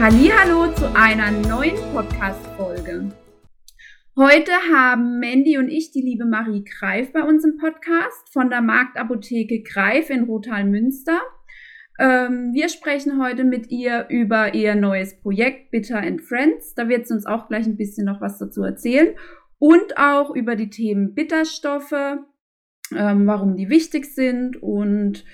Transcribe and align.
Hallo 0.00 0.72
zu 0.74 0.94
einer 0.94 1.32
neuen 1.32 1.74
Podcast-Folge. 1.92 3.10
Heute 4.16 4.52
haben 4.72 5.18
Mandy 5.18 5.58
und 5.58 5.68
ich 5.68 5.90
die 5.90 6.02
liebe 6.02 6.24
Marie 6.24 6.62
Greif 6.62 7.12
bei 7.12 7.24
uns 7.24 7.44
im 7.44 7.56
Podcast 7.56 8.32
von 8.32 8.48
der 8.48 8.60
Marktapotheke 8.60 9.64
Greif 9.64 10.08
in 10.10 10.22
Rothalmünster. 10.22 11.20
Ähm, 11.98 12.52
wir 12.54 12.68
sprechen 12.68 13.20
heute 13.20 13.42
mit 13.42 13.72
ihr 13.72 14.06
über 14.08 14.54
ihr 14.54 14.76
neues 14.76 15.20
Projekt 15.20 15.72
Bitter 15.72 15.98
and 15.98 16.22
Friends. 16.22 16.76
Da 16.76 16.88
wird 16.88 17.08
sie 17.08 17.14
uns 17.14 17.26
auch 17.26 17.48
gleich 17.48 17.66
ein 17.66 17.76
bisschen 17.76 18.04
noch 18.04 18.20
was 18.20 18.38
dazu 18.38 18.62
erzählen. 18.62 19.16
Und 19.58 19.98
auch 19.98 20.32
über 20.32 20.54
die 20.54 20.70
Themen 20.70 21.16
Bitterstoffe, 21.16 22.20
ähm, 22.96 23.26
warum 23.26 23.56
die 23.56 23.68
wichtig 23.68 24.06
sind 24.06 24.62
und 24.62 25.24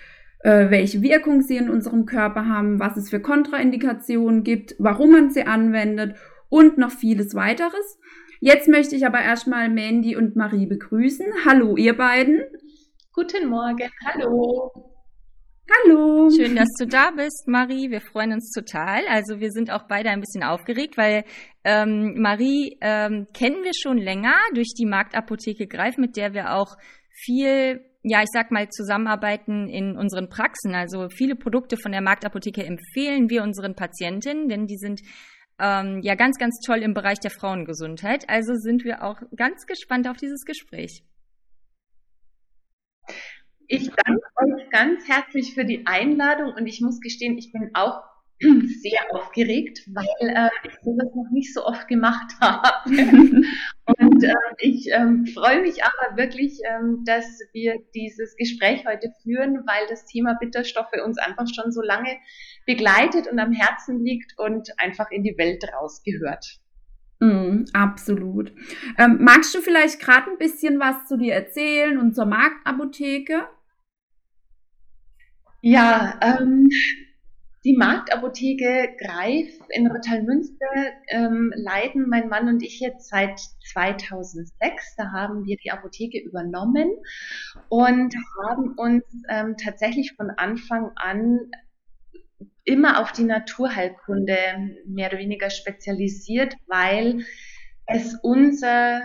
äh, 0.45 0.71
welche 0.71 1.01
Wirkung 1.01 1.41
sie 1.41 1.57
in 1.57 1.71
unserem 1.71 2.05
Körper 2.05 2.47
haben, 2.47 2.79
was 2.79 2.97
es 2.97 3.09
für 3.09 3.19
Kontraindikationen 3.19 4.45
gibt, 4.45 4.77
warum 4.79 5.11
man 5.11 5.31
sie 5.31 5.47
anwendet 5.47 6.17
und 6.51 6.77
noch 6.79 6.91
vieles 6.91 7.35
weiteres. 7.35 7.99
Jetzt 8.41 8.69
möchte 8.69 8.95
ich 8.95 9.07
aber 9.07 9.21
erstmal 9.21 9.71
Mandy 9.71 10.17
und 10.17 10.37
Marie 10.37 10.67
begrüßen. 10.67 11.27
Hallo, 11.47 11.79
ihr 11.79 11.97
beiden. 11.97 12.43
Guten 13.15 13.49
Morgen. 13.49 13.89
Hallo. 14.05 14.71
Hallo. 15.87 16.29
Schön, 16.29 16.57
dass 16.57 16.69
du 16.79 16.87
da 16.87 17.11
bist, 17.11 17.45
Marie. 17.47 17.91
Wir 17.91 18.03
freuen 18.03 18.33
uns 18.33 18.53
total. 18.53 19.01
Also 19.09 19.41
wir 19.41 19.51
sind 19.51 19.71
auch 19.71 19.85
beide 19.89 20.11
ein 20.11 20.21
bisschen 20.21 20.43
aufgeregt, 20.43 20.99
weil 20.99 21.25
ähm, 21.65 22.21
Marie 22.21 22.77
ähm, 22.83 23.29
kennen 23.33 23.65
wir 23.65 23.73
schon 23.75 23.97
länger 23.97 24.35
durch 24.53 24.75
die 24.79 24.85
Marktapotheke 24.85 25.67
Greif, 25.67 25.97
mit 25.97 26.19
der 26.19 26.35
wir 26.35 26.53
auch 26.53 26.77
viel 27.09 27.81
ja, 28.05 28.21
ich 28.23 28.29
sag 28.33 28.51
mal, 28.51 28.69
zusammenarbeiten 28.69 29.67
in 29.69 29.97
unseren 29.97 30.29
Praxen. 30.29 30.75
Also 30.75 31.09
viele 31.09 31.37
Produkte 31.37 31.79
von 31.79 31.91
der 31.91 32.03
Marktapotheke 32.03 32.63
empfehlen 32.63 33.31
wir 33.31 33.43
unseren 33.43 33.75
Patientinnen, 33.75 34.49
denn 34.49 34.67
die 34.67 34.77
sind 34.77 35.01
ähm, 35.59 36.01
ja 36.03 36.15
ganz, 36.15 36.37
ganz 36.37 36.61
toll 36.61 36.83
im 36.83 36.93
Bereich 36.93 37.19
der 37.19 37.31
Frauengesundheit. 37.31 38.29
Also 38.29 38.55
sind 38.57 38.85
wir 38.85 39.03
auch 39.03 39.17
ganz 39.37 39.65
gespannt 39.67 40.07
auf 40.07 40.19
dieses 40.19 40.45
Gespräch. 40.45 41.03
Ich 43.69 43.89
danke 43.89 44.23
euch 44.37 44.71
ganz 44.71 45.09
herzlich 45.09 45.55
für 45.55 45.65
die 45.65 45.87
Einladung 45.87 46.53
und 46.55 46.67
ich 46.67 46.83
muss 46.83 47.01
gestehen, 47.01 47.39
ich 47.39 47.53
bin 47.53 47.71
auch 47.73 48.03
sehr 48.41 49.01
aufgeregt, 49.13 49.81
weil 49.95 50.29
äh, 50.29 50.51
ich 50.65 50.75
sowas 50.83 51.15
noch 51.15 51.31
nicht 51.33 51.55
so 51.55 51.65
oft 51.65 51.89
gemacht 51.89 52.33
habe. 52.43 52.91
und 52.91 54.04
äh, 54.23 54.35
ich 54.59 54.89
ähm, 54.93 55.27
freue 55.27 55.63
mich 55.63 55.83
aber 55.83 56.17
wirklich, 56.17 56.61
ähm, 56.71 57.03
dass 57.05 57.25
wir 57.53 57.77
dieses 57.95 58.37
Gespräch 58.37 58.85
heute 58.87 59.13
führen, 59.23 59.63
weil 59.67 59.87
das 59.89 60.05
Thema 60.05 60.37
Bitterstoffe 60.39 60.93
uns 61.05 61.19
einfach 61.19 61.47
schon 61.53 61.73
so 61.73 61.83
lange 61.83 62.17
begleitet 62.67 63.27
und 63.31 63.39
am 63.39 63.53
Herzen 63.53 64.05
liegt 64.05 64.39
und 64.39 64.69
einfach 64.79 65.11
in 65.11 65.23
die 65.23 65.37
Welt 65.39 65.65
rausgehört. 65.73 66.61
Mm, 67.21 67.65
absolut. 67.73 68.53
Ähm, 68.99 69.19
magst 69.21 69.55
du 69.55 69.61
vielleicht 69.61 70.01
gerade 70.01 70.31
ein 70.31 70.39
bisschen 70.39 70.79
was 70.79 71.07
zu 71.07 71.17
dir 71.17 71.35
erzählen 71.35 71.99
und 71.99 72.15
zur 72.15 72.27
Marktapotheke? 72.27 73.49
Ja, 75.63 76.21
ähm, 76.21 76.69
die 77.65 77.77
Marktapotheke 77.77 78.95
Greif 78.99 79.49
in 79.71 79.87
Rottalmünster 79.87 80.67
ähm, 81.09 81.53
leiten 81.57 82.09
mein 82.09 82.29
Mann 82.29 82.49
und 82.49 82.63
ich 82.63 82.79
jetzt 82.79 83.09
seit 83.09 83.41
2006. 83.73 84.97
Da 84.97 85.13
haben 85.13 85.47
wir 85.47 85.57
die 85.57 85.71
Apotheke 85.71 86.21
übernommen 86.21 86.91
und 87.71 88.15
haben 88.47 88.75
uns 88.77 89.03
ähm, 89.31 89.57
tatsächlich 89.57 90.13
von 90.15 90.31
Anfang 90.31 90.91
an 90.97 91.51
immer 92.65 93.01
auf 93.01 93.13
die 93.13 93.25
Naturheilkunde 93.25 94.37
mehr 94.87 95.09
oder 95.09 95.19
weniger 95.19 95.49
spezialisiert, 95.49 96.57
weil 96.67 97.25
es 97.87 98.15
unsere 98.23 99.03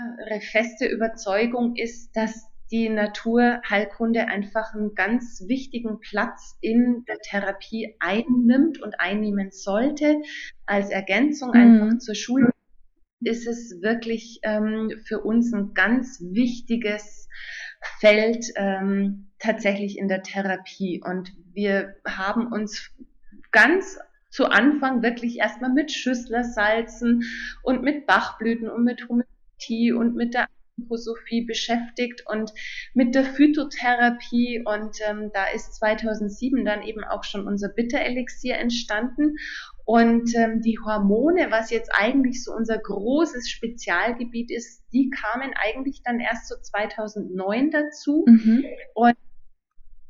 feste 0.52 0.86
Überzeugung 0.86 1.75
ist, 1.75 2.12
dass 2.14 2.49
die 2.72 2.90
Naturheilkunde 2.90 4.28
einfach 4.28 4.74
einen 4.74 4.94
ganz 4.94 5.44
wichtigen 5.47 6.00
Platz 6.00 6.57
in 6.62 7.03
der 7.07 7.18
Therapie 7.19 7.96
einnimmt 8.00 8.81
und 8.81 9.00
einnehmen 9.00 9.52
sollte. 9.52 10.22
Als 10.66 10.90
Ergänzung 10.90 11.50
mhm. 11.50 11.56
einfach 11.56 11.97
zur 12.00 12.16
Schule 12.16 12.52
ist 13.22 13.47
es 13.47 13.81
wirklich 13.81 14.40
ähm, 14.44 14.91
für 15.06 15.19
uns 15.22 15.53
ein 15.53 15.74
ganz 15.74 16.22
wichtiges 16.22 17.28
Feld 18.00 18.46
ähm, 18.56 19.31
tatsächlich 19.40 19.97
in 19.97 20.07
der 20.07 20.22
Therapie. 20.22 21.01
Und 21.03 21.34
wir 21.53 21.96
haben 22.06 22.51
uns 22.51 22.91
ganz 23.51 24.00
zu 24.30 24.46
Anfang 24.46 25.01
wirklich 25.01 25.40
erstmal 25.40 25.74
mit 25.74 25.91
Schüsslersalzen 25.91 27.24
und 27.63 27.84
mit 27.84 28.06
Bachblüten 28.06 28.69
und 28.69 28.84
mit 28.84 29.09
Homöopathie 29.09 29.91
und 29.91 30.16
mit 30.16 30.34
der 30.34 30.47
Anthroposophie 30.79 31.45
beschäftigt 31.45 32.23
und 32.28 32.51
mit 32.94 33.16
der 33.16 33.23
Phytotherapie. 33.23 34.63
Und 34.66 34.97
ähm, 35.07 35.31
da 35.34 35.47
ist 35.53 35.75
2007 35.75 36.66
dann 36.66 36.84
eben 36.84 37.03
auch 37.03 37.23
schon 37.23 37.47
unser 37.47 37.69
Bitterelixier 37.69 38.57
entstanden. 38.57 39.38
Und 39.85 40.35
ähm, 40.35 40.62
die 40.62 40.78
Hormone, 40.79 41.47
was 41.50 41.72
jetzt 41.72 41.91
eigentlich 41.94 42.44
so 42.44 42.53
unser 42.53 42.78
großes 42.78 43.50
Spezialgebiet 43.50 44.51
ist, 44.51 44.84
die 44.94 45.09
kamen 45.09 45.51
eigentlich 45.56 46.01
dann 46.03 46.19
erst 46.19 46.47
so 46.47 46.56
2009 46.56 47.72
dazu. 47.72 48.25
Mhm. 48.28 48.66
und 48.94 49.16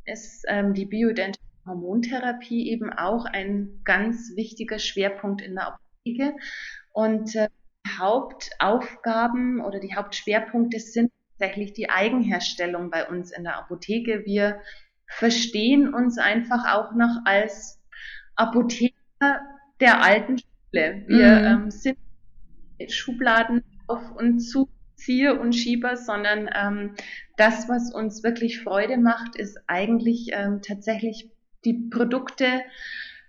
ist 0.06 0.44
ähm, 0.48 0.74
die 0.74 0.88
Biodentale 0.88 1.38
Hormontherapie 1.68 2.72
eben 2.72 2.92
auch 2.92 3.26
ein 3.26 3.82
ganz 3.84 4.36
wichtiger 4.36 4.80
Schwerpunkt 4.80 5.42
in 5.42 5.54
der 5.54 5.68
Apotheke 5.68 6.36
und 6.94 7.36
äh, 7.36 7.48
Hauptaufgaben 8.00 9.62
oder 9.62 9.80
die 9.80 9.96
Hauptschwerpunkte 9.96 10.80
sind 10.80 11.12
tatsächlich 11.38 11.74
die 11.74 11.90
Eigenherstellung 11.90 12.90
bei 12.90 13.08
uns 13.08 13.32
in 13.32 13.44
der 13.44 13.58
Apotheke. 13.58 14.24
Wir 14.26 14.62
verstehen 15.08 15.94
uns 15.94 16.18
einfach 16.18 16.74
auch 16.74 16.94
noch 16.94 17.22
als 17.26 17.82
Apotheker 18.36 18.94
der 19.80 20.02
alten 20.04 20.38
Schule. 20.38 21.04
Wir 21.08 21.40
mhm. 21.40 21.64
ähm, 21.64 21.72
sind 21.72 21.98
Schubladen 22.88 23.64
auf 23.88 24.16
und 24.16 24.40
zu 24.40 24.70
Zieher 24.96 25.40
und 25.40 25.54
Schieber, 25.54 25.96
sondern 25.96 26.50
ähm, 26.54 26.96
das, 27.38 27.70
was 27.70 27.94
uns 27.94 28.24
wirklich 28.24 28.62
Freude 28.62 28.98
macht, 28.98 29.38
ist 29.38 29.58
eigentlich 29.68 30.30
ähm, 30.34 30.62
tatsächlich 30.62 31.32
die 31.64 31.74
Produkte 31.90 32.62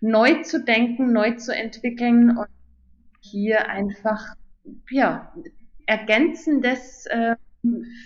neu 0.00 0.42
zu 0.42 0.64
denken, 0.64 1.12
neu 1.12 1.36
zu 1.36 1.54
entwickeln 1.54 2.36
und 2.36 2.48
hier 3.20 3.68
einfach 3.68 4.34
ja, 4.90 5.32
Ergänzendes 5.86 7.06
äh, 7.06 7.36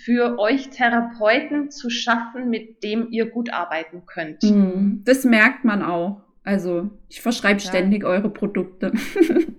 für 0.05 0.39
euch 0.39 0.71
Therapeuten 0.71 1.71
zu 1.71 1.91
schaffen, 1.91 2.51
mit 2.51 2.83
dem 2.83 3.09
ihr 3.11 3.31
gut 3.31 3.53
arbeiten 3.53 4.05
könnt. 4.07 4.43
Mhm. 4.43 5.03
Das 5.05 5.25
merkt 5.25 5.65
man 5.65 5.83
auch. 5.83 6.23
Also 6.43 6.91
ich 7.09 7.23
verschreibe 7.23 7.61
ja. 7.61 7.69
ständig 7.69 8.05
eure 8.05 8.31
Produkte. 8.31 8.93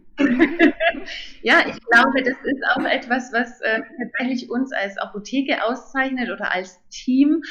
ja, 1.41 1.59
ich 1.67 1.79
glaube, 1.81 2.23
das 2.23 2.37
ist 2.43 2.63
auch 2.73 2.85
etwas, 2.85 3.33
was 3.33 3.59
äh, 3.61 3.81
tatsächlich 3.97 4.49
uns 4.49 4.71
als 4.71 4.97
Apotheke 4.97 5.63
auszeichnet 5.63 6.29
oder 6.29 6.53
als 6.53 6.79
Team. 6.89 7.41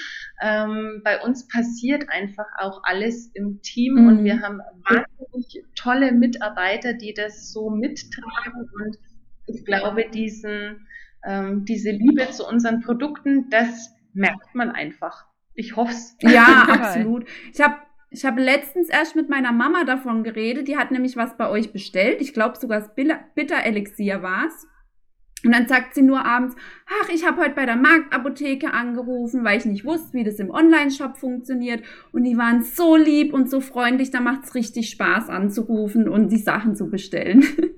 Ähm, 0.40 1.00
bei 1.02 1.20
uns 1.20 1.48
passiert 1.48 2.08
einfach 2.08 2.46
auch 2.58 2.80
alles 2.84 3.30
im 3.34 3.60
Team 3.62 3.94
mhm. 3.94 4.08
und 4.08 4.24
wir 4.24 4.40
haben 4.40 4.60
wahnsinnig 4.88 5.64
tolle 5.74 6.12
Mitarbeiter, 6.12 6.92
die 6.92 7.12
das 7.12 7.52
so 7.52 7.70
mittragen 7.70 8.68
und 8.84 8.98
ich 9.46 9.64
glaube, 9.64 10.08
diesen, 10.12 10.86
ähm, 11.24 11.64
diese 11.64 11.90
Liebe 11.90 12.30
zu 12.30 12.46
unseren 12.46 12.80
Produkten, 12.80 13.48
das 13.50 13.94
merkt 14.12 14.54
man 14.54 14.70
einfach. 14.70 15.26
Ich 15.54 15.76
hoffe 15.76 15.92
es. 15.92 16.16
Ja, 16.20 16.64
absolut. 16.68 17.26
Ich 17.52 17.60
habe 17.60 17.76
ich 18.10 18.24
hab 18.24 18.38
letztens 18.38 18.88
erst 18.90 19.16
mit 19.16 19.28
meiner 19.28 19.52
Mama 19.52 19.84
davon 19.84 20.22
geredet. 20.22 20.68
Die 20.68 20.76
hat 20.76 20.92
nämlich 20.92 21.16
was 21.16 21.36
bei 21.36 21.48
euch 21.48 21.72
bestellt. 21.72 22.20
Ich 22.20 22.32
glaube 22.32 22.56
sogar 22.56 22.80
das 22.80 22.94
Bitter-Elixier 22.94 24.22
war 24.22 24.46
es. 24.46 24.68
Und 25.44 25.52
dann 25.52 25.66
sagt 25.66 25.94
sie 25.94 26.02
nur 26.02 26.24
abends, 26.24 26.56
ach, 26.86 27.08
ich 27.10 27.26
habe 27.26 27.42
heute 27.42 27.54
bei 27.54 27.66
der 27.66 27.76
Marktapotheke 27.76 28.72
angerufen, 28.72 29.44
weil 29.44 29.58
ich 29.58 29.66
nicht 29.66 29.84
wusste, 29.84 30.14
wie 30.14 30.24
das 30.24 30.38
im 30.38 30.50
Online-Shop 30.50 31.18
funktioniert. 31.18 31.82
Und 32.12 32.24
die 32.24 32.38
waren 32.38 32.62
so 32.62 32.96
lieb 32.96 33.34
und 33.34 33.50
so 33.50 33.60
freundlich, 33.60 34.10
da 34.10 34.20
macht 34.20 34.44
es 34.44 34.54
richtig 34.54 34.88
Spaß 34.90 35.28
anzurufen 35.28 36.08
und 36.08 36.30
die 36.30 36.38
Sachen 36.38 36.76
zu 36.76 36.88
bestellen. 36.88 37.44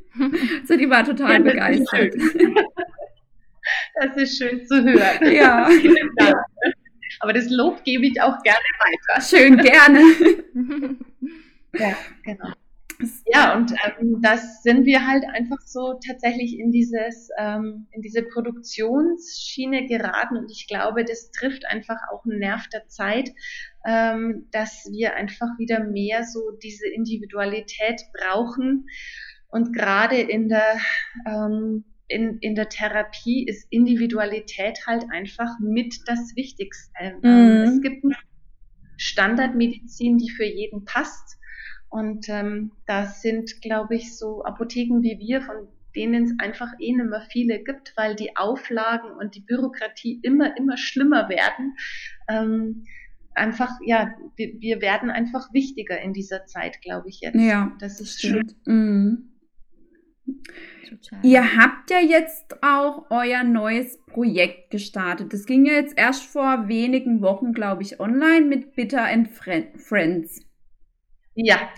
so, 0.67 0.77
die 0.77 0.89
war 0.89 1.05
total 1.05 1.35
ja, 1.35 1.39
begeistert. 1.39 2.15
Das 3.95 4.17
ist 4.17 4.39
schön 4.39 4.67
zu 4.67 4.83
hören. 4.83 5.33
Ja. 5.33 5.69
Aber 7.21 7.33
das 7.33 7.51
Lob 7.51 7.83
gebe 7.85 8.07
ich 8.07 8.21
auch 8.21 8.43
gerne 8.43 8.59
weiter. 8.79 9.23
Schön, 9.23 9.57
gerne. 9.57 10.01
ja, 11.79 11.97
genau. 12.23 12.53
Ja, 13.27 13.55
und 13.55 13.73
ähm, 13.73 14.23
das 14.23 14.63
sind 14.63 14.87
wir 14.87 15.07
halt 15.07 15.25
einfach 15.35 15.61
so 15.67 15.99
tatsächlich 16.07 16.59
in 16.59 16.73
dieses, 16.73 17.29
ähm, 17.39 17.87
in 17.91 18.01
diese 18.01 18.23
Produktionsschiene 18.23 19.87
geraten 19.87 20.39
und 20.39 20.51
ich 20.51 20.67
glaube, 20.67 21.05
das 21.05 21.31
trifft 21.31 21.67
einfach 21.67 21.99
auch 22.11 22.25
einen 22.25 22.39
Nerv 22.39 22.69
der 22.69 22.89
Zeit, 22.89 23.31
ähm, 23.87 24.49
dass 24.51 24.89
wir 24.91 25.15
einfach 25.15 25.59
wieder 25.59 25.85
mehr 25.85 26.25
so 26.25 26.53
diese 26.63 26.89
Individualität 26.89 28.01
brauchen 28.15 28.87
und 29.49 29.73
gerade 29.73 30.17
in 30.17 30.49
der 30.49 30.79
ähm, 31.27 31.85
in, 32.09 32.39
in 32.39 32.55
der 32.55 32.69
Therapie 32.69 33.45
ist 33.47 33.67
Individualität 33.71 34.87
halt 34.87 35.07
einfach 35.11 35.59
mit 35.61 35.97
das 36.07 36.37
Wichtigste. 36.37 36.93
Ähm, 37.01 37.19
mhm. 37.23 37.63
Es 37.65 37.83
gibt 37.83 38.05
eine 38.05 38.17
Standardmedizin, 38.97 40.19
die 40.19 40.31
für 40.31 40.45
jeden 40.45 40.85
passt. 40.85 41.37
Und 41.89 42.29
ähm, 42.29 42.73
da 42.87 43.07
sind, 43.07 43.61
glaube 43.63 43.97
ich, 43.97 44.17
so 44.17 44.45
Apotheken 44.45 45.03
wie 45.03 45.19
wir, 45.19 45.43
von 45.43 45.69
denen 45.95 46.25
es 46.25 46.35
einfach 46.39 46.73
eh 46.79 46.93
nicht 46.93 47.09
mehr 47.09 47.27
viele 47.31 47.63
gibt, 47.63 47.95
weil 47.97 48.15
die 48.15 48.37
Auflagen 48.37 49.11
und 49.11 49.35
die 49.35 49.41
Bürokratie 49.41 50.21
immer, 50.23 50.57
immer 50.57 50.77
schlimmer 50.77 51.29
werden. 51.29 51.77
Ähm, 52.29 52.85
einfach, 53.35 53.71
ja, 53.85 54.15
wir, 54.37 54.61
wir, 54.61 54.81
werden 54.81 55.11
einfach 55.11 55.53
wichtiger 55.53 56.01
in 56.01 56.13
dieser 56.13 56.45
Zeit, 56.47 56.83
glaube 56.83 57.09
ich 57.09 57.21
jetzt. 57.21 57.37
Ja, 57.41 57.73
das 57.81 58.01
ist 58.01 58.19
stimmt. 58.19 58.55
Mhm. 58.67 59.36
Total. 60.89 61.19
Ihr 61.23 61.57
habt 61.57 61.91
ja 61.91 62.01
jetzt 62.01 62.63
auch 62.63 63.07
euer 63.11 63.45
neues 63.45 63.99
Projekt 64.07 64.71
gestartet. 64.71 65.33
Das 65.33 65.47
ging 65.47 65.67
ja 65.67 65.75
jetzt 65.75 65.99
erst 65.99 66.25
vor 66.25 66.69
wenigen 66.69 67.23
Wochen, 67.23 67.53
glaube 67.53 67.83
ich, 67.83 68.01
online 68.01 68.47
mit 68.47 68.75
Bitter 68.75 69.05
and 69.05 69.29
Friends. 69.31 70.43
Ja. 71.35 71.69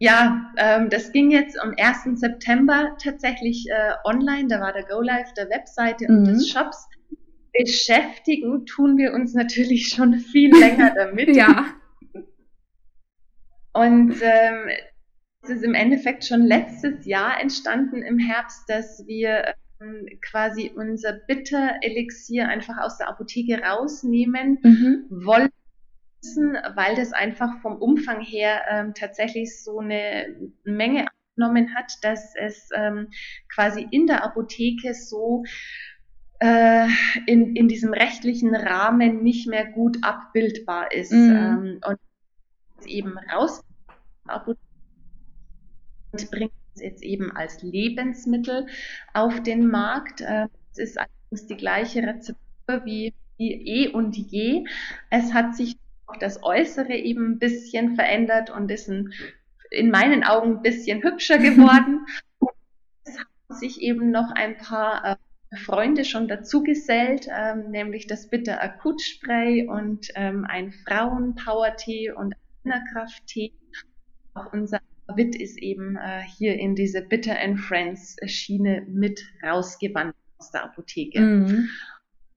Ja, 0.00 0.52
ähm, 0.58 0.90
das 0.90 1.12
ging 1.12 1.30
jetzt 1.30 1.58
am 1.60 1.74
1. 1.78 2.20
September 2.20 2.96
tatsächlich 3.02 3.66
äh, 3.70 3.92
online. 4.04 4.48
Da 4.48 4.60
war 4.60 4.72
der 4.72 4.84
Go 4.84 5.00
Live 5.00 5.32
der 5.34 5.48
Webseite 5.48 6.10
mhm. 6.10 6.18
und 6.18 6.24
des 6.26 6.48
Shops. 6.48 6.88
Beschäftigen 7.56 8.66
tun 8.66 8.96
wir 8.98 9.12
uns 9.12 9.32
natürlich 9.32 9.88
schon 9.88 10.14
viel 10.14 10.52
länger 10.54 10.92
damit. 10.96 11.34
ja. 11.34 11.66
Und 13.72 14.14
ähm, 14.20 14.68
es 15.44 15.50
ist 15.50 15.64
im 15.64 15.74
Endeffekt 15.74 16.24
schon 16.24 16.42
letztes 16.42 17.04
Jahr 17.06 17.40
entstanden 17.40 18.02
im 18.02 18.18
Herbst, 18.18 18.64
dass 18.68 19.06
wir 19.06 19.54
ähm, 19.80 20.08
quasi 20.22 20.72
unser 20.74 21.12
Bitter-Elixier 21.12 22.48
einfach 22.48 22.78
aus 22.78 22.98
der 22.98 23.08
Apotheke 23.08 23.60
rausnehmen 23.62 24.58
mhm. 24.62 25.06
wollen 25.10 25.50
weil 26.74 26.96
das 26.96 27.12
einfach 27.12 27.60
vom 27.60 27.76
Umfang 27.76 28.22
her 28.22 28.62
ähm, 28.70 28.94
tatsächlich 28.94 29.62
so 29.62 29.80
eine 29.80 30.34
Menge 30.64 31.06
abgenommen 31.06 31.74
hat, 31.74 31.92
dass 32.00 32.34
es 32.34 32.70
ähm, 32.74 33.08
quasi 33.52 33.86
in 33.90 34.06
der 34.06 34.24
Apotheke 34.24 34.94
so 34.94 35.44
äh, 36.38 36.88
in, 37.26 37.54
in 37.54 37.68
diesem 37.68 37.92
rechtlichen 37.92 38.56
Rahmen 38.56 39.22
nicht 39.22 39.46
mehr 39.48 39.66
gut 39.66 39.98
abbildbar 40.02 40.92
ist. 40.92 41.12
Mhm. 41.12 41.30
Ähm, 41.30 41.80
und 41.86 41.98
eben 42.86 43.18
raus 43.18 43.62
bringt 46.30 46.52
es 46.74 46.82
jetzt 46.82 47.02
eben 47.02 47.30
als 47.32 47.62
Lebensmittel 47.62 48.66
auf 49.12 49.42
den 49.42 49.68
Markt. 49.68 50.20
Äh, 50.20 50.48
es 50.72 50.78
ist 50.78 50.98
allerdings 50.98 51.46
die 51.46 51.56
gleiche 51.56 52.02
Rezeptur 52.02 52.84
wie 52.84 53.14
eh 53.38 53.88
und 53.88 54.16
je. 54.16 54.64
Es 55.10 55.32
hat 55.32 55.56
sich 55.56 55.76
auch 56.06 56.16
das 56.16 56.42
Äußere 56.42 56.94
eben 56.94 57.32
ein 57.32 57.38
bisschen 57.38 57.94
verändert 57.94 58.50
und 58.50 58.70
ist 58.70 58.88
ein, 58.88 59.12
in 59.70 59.90
meinen 59.90 60.24
Augen 60.24 60.56
ein 60.56 60.62
bisschen 60.62 61.02
hübscher 61.02 61.38
geworden. 61.50 62.06
es 63.04 63.18
haben 63.18 63.58
sich 63.58 63.80
eben 63.80 64.10
noch 64.10 64.30
ein 64.32 64.56
paar 64.56 65.04
äh, 65.04 65.56
Freunde 65.56 66.04
schon 66.04 66.28
dazu 66.28 66.62
gesellt, 66.62 67.28
ähm, 67.30 67.70
nämlich 67.70 68.06
das 68.06 68.28
Bitter 68.28 68.62
Akutspray 68.62 69.68
und 69.68 70.08
ähm, 70.14 70.44
ein 70.48 70.72
Frauen-Power-Tee 70.72 72.12
und 72.12 72.34
Innerkraft-Tee. 72.64 73.52
Auch 74.34 74.52
unser 74.52 74.80
Witt 75.14 75.36
ist 75.36 75.58
eben 75.58 75.96
äh, 75.96 76.22
hier 76.38 76.58
in 76.58 76.74
diese 76.74 77.02
Bitter 77.02 77.38
and 77.38 77.60
Friends 77.60 78.16
Schiene 78.26 78.86
mit 78.88 79.22
rausgewandert 79.42 80.16
aus 80.38 80.50
der 80.50 80.64
Apotheke. 80.64 81.20
Mhm. 81.20 81.68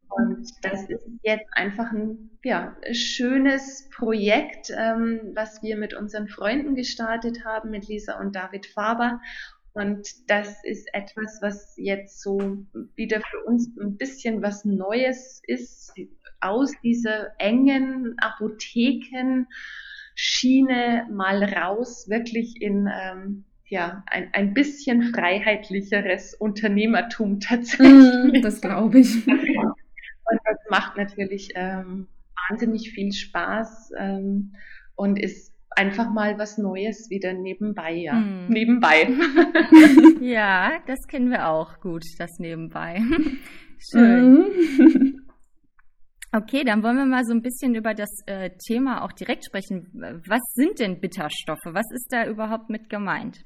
Und 0.09 0.49
das 0.61 0.89
ist 0.89 1.05
jetzt 1.21 1.47
einfach 1.51 1.91
ein 1.91 2.39
ja, 2.43 2.75
schönes 2.91 3.89
Projekt, 3.89 4.71
ähm, 4.75 5.31
was 5.35 5.61
wir 5.61 5.77
mit 5.77 5.93
unseren 5.93 6.27
Freunden 6.27 6.75
gestartet 6.75 7.43
haben, 7.45 7.71
mit 7.71 7.87
Lisa 7.87 8.19
und 8.19 8.35
David 8.35 8.65
Faber. 8.65 9.21
Und 9.73 10.07
das 10.27 10.63
ist 10.63 10.87
etwas, 10.93 11.39
was 11.41 11.75
jetzt 11.77 12.21
so 12.21 12.65
wieder 12.95 13.21
für 13.21 13.43
uns 13.43 13.69
ein 13.79 13.97
bisschen 13.97 14.41
was 14.41 14.65
Neues 14.65 15.41
ist, 15.45 15.93
aus 16.39 16.71
dieser 16.83 17.39
engen 17.39 18.15
Apotheken 18.19 19.45
Schiene 20.19 21.07
mal 21.11 21.43
raus, 21.43 22.07
wirklich 22.09 22.59
in 22.59 22.89
ähm, 22.91 23.45
ja, 23.67 24.03
ein, 24.07 24.29
ein 24.33 24.55
bisschen 24.55 25.13
freiheitlicheres 25.13 26.33
Unternehmertum 26.33 27.39
tatsächlich. 27.39 28.39
Mm, 28.39 28.41
das 28.41 28.59
glaube 28.59 28.99
ich. 28.99 29.27
Und 29.27 30.39
das 30.43 30.57
macht 30.71 30.97
natürlich 30.97 31.49
ähm, 31.55 32.07
wahnsinnig 32.49 32.91
viel 32.91 33.13
Spaß 33.13 33.91
ähm, 33.97 34.53
und 34.95 35.17
ist 35.17 35.53
einfach 35.69 36.11
mal 36.11 36.37
was 36.37 36.57
Neues 36.57 37.09
wieder 37.09 37.31
nebenbei, 37.31 37.93
ja. 37.93 38.15
Mm. 38.15 38.49
Nebenbei. 38.49 39.07
ja, 40.19 40.79
das 40.85 41.07
kennen 41.07 41.29
wir 41.29 41.47
auch 41.47 41.79
gut, 41.79 42.03
das 42.17 42.39
nebenbei. 42.39 43.01
Schön. 43.77 44.33
Mm. 44.33 45.16
Okay, 46.33 46.63
dann 46.65 46.83
wollen 46.83 46.97
wir 46.97 47.05
mal 47.05 47.23
so 47.23 47.33
ein 47.33 47.41
bisschen 47.41 47.73
über 47.73 47.93
das 47.93 48.09
äh, 48.25 48.49
Thema 48.57 49.03
auch 49.03 49.13
direkt 49.13 49.45
sprechen. 49.45 49.89
Was 50.27 50.41
sind 50.53 50.79
denn 50.79 50.99
Bitterstoffe? 50.99 51.65
Was 51.65 51.89
ist 51.91 52.07
da 52.11 52.27
überhaupt 52.27 52.69
mit 52.69 52.89
gemeint? 52.89 53.45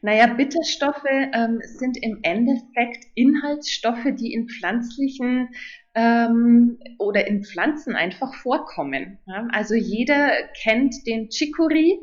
Naja, 0.00 0.26
Bitterstoffe 0.26 1.04
ähm, 1.06 1.60
sind 1.62 1.96
im 2.02 2.20
Endeffekt 2.22 3.06
Inhaltsstoffe, 3.14 4.06
die 4.18 4.32
in 4.32 4.48
pflanzlichen 4.48 5.48
ähm, 5.94 6.78
oder 6.98 7.26
in 7.26 7.44
Pflanzen 7.44 7.94
einfach 7.94 8.34
vorkommen. 8.34 9.18
Ja? 9.26 9.46
Also 9.52 9.74
jeder 9.74 10.30
kennt 10.62 10.94
den 11.06 11.28
Chicory, 11.30 11.98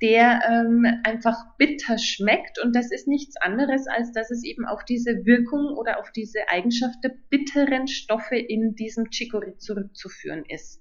der 0.00 0.42
ähm, 0.48 0.86
einfach 1.04 1.36
bitter 1.58 1.98
schmeckt 1.98 2.60
und 2.62 2.74
das 2.74 2.92
ist 2.92 3.08
nichts 3.08 3.36
anderes, 3.36 3.86
als 3.88 4.12
dass 4.12 4.30
es 4.30 4.44
eben 4.44 4.64
auf 4.64 4.84
diese 4.84 5.24
Wirkung 5.24 5.76
oder 5.76 5.98
auf 5.98 6.12
diese 6.12 6.48
Eigenschaft 6.48 7.02
der 7.02 7.12
bitteren 7.30 7.88
Stoffe 7.88 8.36
in 8.36 8.74
diesem 8.76 9.10
Chicory 9.10 9.56
zurückzuführen 9.58 10.44
ist. 10.48 10.80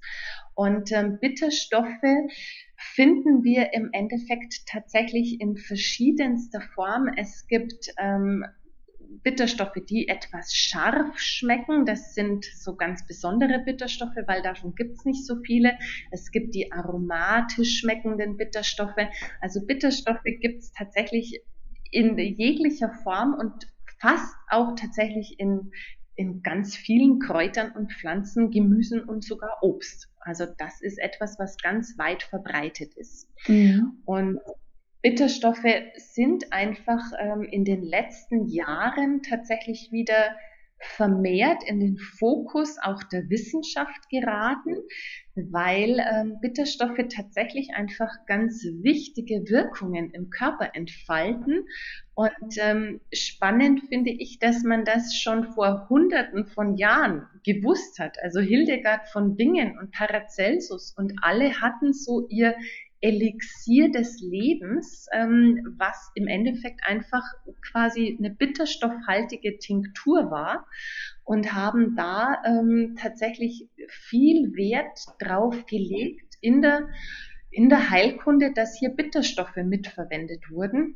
Und 0.53 0.91
ähm, 0.91 1.17
Bitterstoffe 1.19 2.01
finden 2.77 3.43
wir 3.43 3.73
im 3.73 3.89
Endeffekt 3.93 4.67
tatsächlich 4.67 5.39
in 5.39 5.57
verschiedenster 5.57 6.61
Form. 6.75 7.09
Es 7.15 7.47
gibt 7.47 7.93
ähm, 7.97 8.45
Bitterstoffe, 9.23 9.77
die 9.89 10.07
etwas 10.07 10.53
scharf 10.53 11.19
schmecken. 11.19 11.85
Das 11.85 12.13
sind 12.15 12.45
so 12.45 12.75
ganz 12.75 13.05
besondere 13.05 13.59
Bitterstoffe, 13.59 14.17
weil 14.27 14.41
davon 14.41 14.73
gibt 14.75 14.97
es 14.97 15.05
nicht 15.05 15.25
so 15.25 15.35
viele. 15.43 15.77
Es 16.11 16.31
gibt 16.31 16.55
die 16.55 16.71
aromatisch 16.71 17.79
schmeckenden 17.79 18.37
Bitterstoffe. 18.37 19.07
Also 19.41 19.65
Bitterstoffe 19.65 20.23
gibt 20.23 20.63
es 20.63 20.71
tatsächlich 20.71 21.41
in 21.91 22.17
jeglicher 22.17 22.91
Form 23.03 23.33
und 23.33 23.67
fast 23.99 24.35
auch 24.49 24.75
tatsächlich 24.75 25.39
in, 25.39 25.71
in 26.15 26.41
ganz 26.41 26.75
vielen 26.75 27.19
Kräutern 27.19 27.71
und 27.73 27.93
Pflanzen, 27.93 28.49
Gemüsen 28.49 29.03
und 29.03 29.23
sogar 29.23 29.57
Obst. 29.61 30.09
Also 30.19 30.45
das 30.57 30.81
ist 30.81 30.99
etwas, 30.99 31.37
was 31.39 31.57
ganz 31.57 31.97
weit 31.97 32.23
verbreitet 32.23 32.93
ist. 32.95 33.27
Mhm. 33.47 34.01
Und 34.05 34.39
Bitterstoffe 35.01 35.65
sind 35.97 36.53
einfach 36.53 37.01
ähm, 37.19 37.43
in 37.43 37.65
den 37.65 37.83
letzten 37.83 38.47
Jahren 38.47 39.21
tatsächlich 39.23 39.89
wieder 39.91 40.35
vermehrt 40.81 41.63
in 41.65 41.79
den 41.79 41.97
Fokus 41.97 42.77
auch 42.81 43.03
der 43.03 43.29
Wissenschaft 43.29 44.09
geraten, 44.09 44.75
weil 45.35 45.99
ähm, 45.99 46.37
Bitterstoffe 46.41 46.97
tatsächlich 47.13 47.69
einfach 47.75 48.09
ganz 48.25 48.63
wichtige 48.81 49.49
Wirkungen 49.49 50.11
im 50.11 50.29
Körper 50.29 50.71
entfalten. 50.73 51.65
Und 52.15 52.57
ähm, 52.57 52.99
spannend 53.13 53.81
finde 53.89 54.11
ich, 54.11 54.39
dass 54.39 54.63
man 54.63 54.83
das 54.83 55.15
schon 55.15 55.53
vor 55.53 55.87
Hunderten 55.89 56.47
von 56.47 56.75
Jahren 56.77 57.27
gewusst 57.45 57.99
hat. 57.99 58.17
Also 58.21 58.39
Hildegard 58.39 59.07
von 59.07 59.35
Bingen 59.35 59.77
und 59.77 59.91
Paracelsus 59.91 60.93
und 60.97 61.13
alle 61.21 61.61
hatten 61.61 61.93
so 61.93 62.27
ihr 62.29 62.55
Elixier 63.01 63.91
des 63.91 64.21
Lebens, 64.21 65.07
ähm, 65.11 65.75
was 65.77 66.11
im 66.15 66.27
Endeffekt 66.27 66.81
einfach 66.85 67.23
quasi 67.71 68.15
eine 68.17 68.29
bitterstoffhaltige 68.29 69.57
Tinktur 69.57 70.29
war 70.29 70.67
und 71.23 71.53
haben 71.53 71.95
da 71.95 72.37
ähm, 72.45 72.95
tatsächlich 72.99 73.67
viel 73.89 74.53
Wert 74.55 74.99
drauf 75.19 75.65
gelegt 75.65 76.35
in 76.41 76.61
der, 76.61 76.87
in 77.49 77.69
der 77.69 77.89
Heilkunde, 77.89 78.53
dass 78.53 78.77
hier 78.77 78.89
Bitterstoffe 78.89 79.55
mitverwendet 79.55 80.49
wurden. 80.51 80.95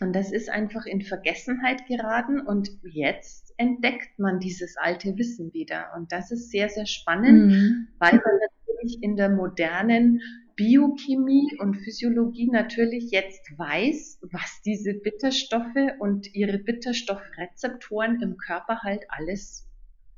Und 0.00 0.14
das 0.14 0.32
ist 0.32 0.48
einfach 0.48 0.86
in 0.86 1.02
Vergessenheit 1.02 1.86
geraten 1.86 2.40
und 2.40 2.70
jetzt 2.82 3.52
entdeckt 3.58 4.18
man 4.18 4.40
dieses 4.40 4.78
alte 4.78 5.16
Wissen 5.18 5.52
wieder. 5.52 5.92
Und 5.94 6.10
das 6.10 6.30
ist 6.30 6.50
sehr, 6.50 6.70
sehr 6.70 6.86
spannend, 6.86 7.48
mhm. 7.48 7.88
weil 7.98 8.12
man 8.12 8.22
natürlich 8.22 9.02
in 9.02 9.16
der 9.16 9.28
modernen 9.28 10.22
Biochemie 10.60 11.56
und 11.58 11.76
Physiologie 11.76 12.50
natürlich 12.52 13.10
jetzt 13.12 13.56
weiß, 13.56 14.18
was 14.30 14.60
diese 14.62 14.92
Bitterstoffe 14.92 15.94
und 16.00 16.34
ihre 16.34 16.58
Bitterstoffrezeptoren 16.58 18.20
im 18.20 18.36
Körper 18.36 18.80
halt 18.82 19.06
alles 19.08 19.66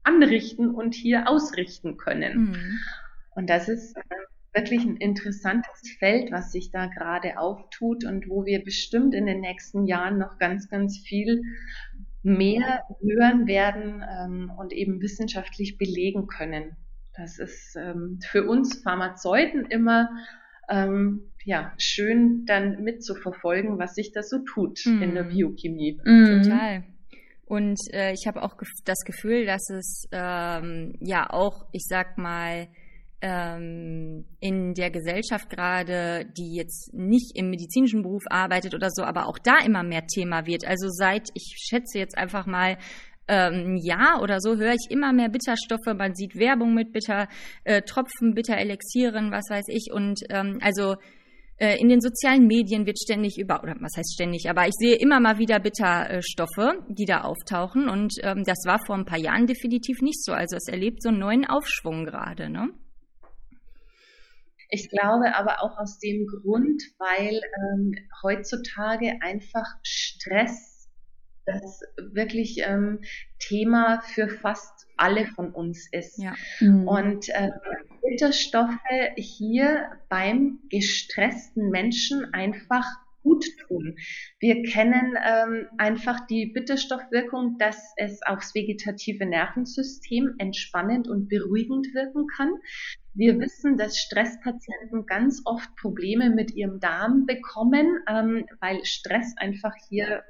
anrichten 0.03 0.75
und 0.75 0.97
hier 0.97 1.29
ausrichten 1.29 1.97
können. 1.97 2.51
Mhm. 2.51 2.79
Und 3.37 3.51
das 3.51 3.69
ist 3.69 3.97
äh, 3.97 4.01
wirklich 4.53 4.83
ein 4.83 4.97
interessantes 4.97 5.93
Feld, 6.01 6.33
was 6.33 6.51
sich 6.51 6.73
da 6.73 6.87
gerade 6.87 7.39
auftut 7.39 8.05
und 8.05 8.29
wo 8.29 8.45
wir 8.45 8.65
bestimmt 8.65 9.15
in 9.15 9.27
den 9.27 9.43
nächsten 9.43 9.87
Jahren 9.87 10.19
noch 10.19 10.39
ganz, 10.39 10.69
ganz 10.69 10.99
viel 10.99 11.43
mehr 12.25 12.83
hören 13.01 13.47
werden 13.47 14.05
ähm, 14.11 14.51
und 14.59 14.73
eben 14.73 15.01
wissenschaftlich 15.01 15.79
belegen 15.79 16.27
können. 16.27 16.75
Das 17.17 17.39
ist 17.39 17.77
ähm, 17.77 18.19
für 18.31 18.45
uns 18.49 18.83
Pharmazeuten 18.83 19.67
immer 19.67 20.09
ähm, 20.69 21.33
ja, 21.45 21.73
schön 21.79 22.45
dann 22.47 22.83
mitzuverfolgen, 22.83 23.79
was 23.79 23.95
sich 23.95 24.13
da 24.13 24.23
so 24.23 24.39
tut 24.39 24.81
mm. 24.85 25.03
in 25.03 25.15
der 25.15 25.25
mhm. 25.25 25.29
Biochemie. 25.29 26.01
Mm. 26.05 26.43
Total. 26.43 26.85
Und 27.45 27.79
äh, 27.93 28.13
ich 28.13 28.27
habe 28.27 28.43
auch 28.43 28.55
das 28.85 28.99
Gefühl, 29.05 29.45
dass 29.45 29.69
es 29.69 30.07
ähm, 30.13 30.95
ja 31.01 31.29
auch, 31.29 31.67
ich 31.73 31.85
sag 31.87 32.17
mal, 32.17 32.69
ähm, 33.21 34.25
in 34.41 34.75
der 34.75 34.91
Gesellschaft 34.91 35.51
gerade, 35.51 36.27
die 36.37 36.57
jetzt 36.57 36.93
nicht 36.93 37.37
im 37.37 37.51
medizinischen 37.51 38.03
Beruf 38.03 38.23
arbeitet 38.31 38.75
oder 38.75 38.89
so, 38.91 39.03
aber 39.03 39.27
auch 39.27 39.39
da 39.39 39.59
immer 39.65 39.83
mehr 39.83 40.07
Thema 40.07 40.47
wird. 40.47 40.67
Also 40.67 40.89
seit, 40.89 41.29
ich 41.35 41.55
schätze 41.57 41.99
jetzt 41.99 42.17
einfach 42.17 42.47
mal, 42.47 42.79
ähm, 43.29 43.77
Jahr 43.77 44.21
oder 44.23 44.41
so 44.41 44.57
höre 44.57 44.73
ich 44.73 44.91
immer 44.91 45.13
mehr 45.13 45.29
Bitterstoffe. 45.29 45.95
Man 45.97 46.15
sieht 46.15 46.37
Werbung 46.37 46.75
mit 46.75 46.93
Bittertropfen, 46.93 48.31
äh, 48.31 48.35
Bitterelixieren, 48.35 49.31
was 49.31 49.45
weiß 49.49 49.67
ich. 49.69 49.91
Und 49.93 50.21
ähm, 50.31 50.59
also 50.61 50.97
äh, 51.59 51.79
in 51.81 51.89
den 51.89 52.01
sozialen 52.01 52.47
Medien 52.47 52.87
wird 52.87 52.99
ständig 52.99 53.39
über, 53.39 53.63
oder 53.63 53.77
was 53.81 53.97
heißt 53.97 54.15
ständig, 54.15 54.51
aber 54.51 54.67
ich 54.67 54.75
sehe 54.79 54.97
immer 54.97 55.21
mal 55.21 55.39
wieder 55.39 55.61
Bitterstoffe, 55.61 56.75
die 56.89 57.05
da 57.05 57.21
auftauchen. 57.23 57.89
Und 57.89 58.15
ähm, 58.23 58.43
das 58.45 58.65
war 58.67 58.79
vor 58.85 58.97
ein 58.97 59.05
paar 59.05 59.19
Jahren 59.19 59.47
definitiv 59.47 60.01
nicht 60.03 60.25
so. 60.25 60.33
Also 60.33 60.57
es 60.57 60.67
erlebt 60.69 61.03
so 61.03 61.11
einen 61.11 61.21
neuen 61.21 61.47
Aufschwung 61.47 62.05
gerade, 62.05 62.51
ne? 62.51 62.71
Ich 64.75 64.89
glaube 64.89 65.37
aber 65.37 65.63
auch 65.63 65.77
aus 65.79 65.99
dem 65.99 66.27
Grund, 66.27 66.83
weil 66.99 67.43
ähm, 67.61 67.93
heutzutage 68.23 69.13
einfach 69.21 69.67
Stress 69.83 70.72
das 71.47 71.83
wirklich 71.97 72.63
ähm, 72.65 73.01
Thema 73.39 74.01
für 74.01 74.29
fast 74.29 74.87
alle 74.97 75.27
von 75.27 75.51
uns 75.53 75.89
ist. 75.91 76.19
Ja. 76.19 76.35
Mhm. 76.61 76.87
Und 76.87 77.29
äh, 77.31 77.51
Bitterstoffe 78.03 78.79
hier 79.17 79.91
beim 80.09 80.61
gestressten 80.69 81.71
Menschen 81.71 82.33
einfach 82.33 82.85
gut 83.23 83.45
tun. 83.69 83.97
Wir 84.41 84.63
kennen 84.63 85.17
ähm, 85.25 85.69
einfach 85.79 86.27
die 86.27 86.47
Bitterstoffwirkung, 86.47 87.57
dass 87.59 87.93
es 87.97 88.21
aufs 88.23 88.55
vegetative 88.55 89.27
Nervensystem 89.27 90.35
entspannend 90.39 91.09
und 91.09 91.29
beruhigend 91.29 91.95
wirken 91.95 92.27
kann. 92.37 92.51
Wir 93.15 93.39
wissen, 93.39 93.77
dass 93.77 93.99
Stresspatienten 93.99 95.07
ganz 95.07 95.43
oft 95.45 95.75
Probleme 95.77 96.31
mit 96.31 96.53
ihrem 96.53 96.81
Darm 96.81 97.27
bekommen, 97.27 97.99
ähm, 98.09 98.47
weil 98.61 98.85
Stress 98.85 99.35
einfach 99.37 99.75
hier 99.89 100.23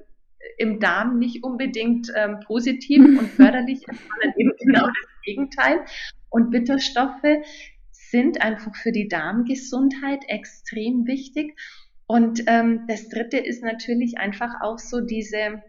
im 0.58 0.80
Darm 0.80 1.18
nicht 1.18 1.44
unbedingt 1.44 2.12
ähm, 2.16 2.40
positiv 2.46 3.02
und 3.04 3.28
förderlich 3.36 3.86
ist, 3.88 4.00
sondern 4.08 4.38
eben 4.38 4.52
genau 4.58 4.86
das 4.86 5.22
Gegenteil. 5.24 5.84
Und 6.30 6.50
Bitterstoffe 6.50 7.42
sind 7.90 8.42
einfach 8.42 8.74
für 8.76 8.92
die 8.92 9.08
Darmgesundheit 9.08 10.24
extrem 10.28 11.06
wichtig. 11.06 11.58
Und 12.06 12.42
ähm, 12.46 12.84
das 12.88 13.08
Dritte 13.08 13.38
ist 13.38 13.62
natürlich 13.62 14.18
einfach 14.18 14.60
auch 14.60 14.78
so 14.78 15.00
diese 15.00 15.62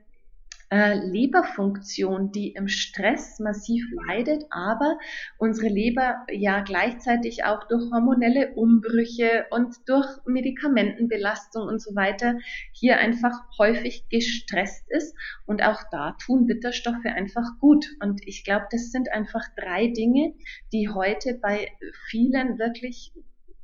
äh, 0.74 0.96
Leberfunktion, 0.96 2.32
die 2.32 2.54
im 2.54 2.68
Stress 2.68 3.38
massiv 3.40 3.86
leidet, 4.08 4.46
aber 4.50 4.98
unsere 5.38 5.68
Leber 5.68 6.26
ja 6.32 6.62
gleichzeitig 6.62 7.44
auch 7.44 7.68
durch 7.68 7.92
hormonelle 7.92 8.56
Umbrüche 8.56 9.46
und 9.52 9.76
durch 9.86 10.08
Medikamentenbelastung 10.26 11.68
und 11.68 11.80
so 11.80 11.96
weiter 11.96 12.40
hier 12.72 12.98
einfach 12.98 13.34
häufig 13.60 14.10
gestresst 14.10 14.84
ist. 14.90 15.16
Und 15.46 15.62
auch 15.62 15.84
da 15.92 16.18
tun 16.26 16.48
Bitterstoffe 16.48 17.06
einfach 17.06 17.60
gut. 17.60 17.86
Und 18.02 18.22
ich 18.26 18.44
glaube, 18.44 18.66
das 18.72 18.90
sind 18.90 19.14
einfach 19.14 19.44
drei 19.56 19.90
Dinge, 19.90 20.34
die 20.72 20.90
heute 20.90 21.36
bei 21.36 21.68
vielen 22.10 22.58
wirklich 22.58 23.14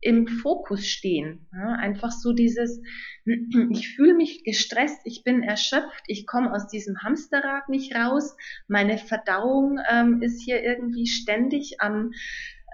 im 0.02 0.28
Fokus 0.28 0.88
stehen. 0.88 1.48
Ja, 1.54 1.74
einfach 1.74 2.12
so 2.12 2.34
dieses, 2.34 2.82
ich 3.26 3.96
fühle 3.96 4.14
mich 4.14 4.44
gestresst, 4.44 5.02
ich 5.06 5.24
bin 5.24 5.44
erschöpft, 5.44 6.04
ich 6.08 6.26
komme 6.26 6.54
aus 6.54 6.68
diesem 6.68 7.02
Hamsterrad 7.02 7.70
nicht 7.70 7.96
raus, 7.96 8.36
meine 8.68 8.98
Verdauung 8.98 9.80
ähm, 9.90 10.22
ist 10.22 10.42
hier 10.42 10.64
irgendwie 10.64 11.08
ständig 11.08 11.82
am, 11.82 12.12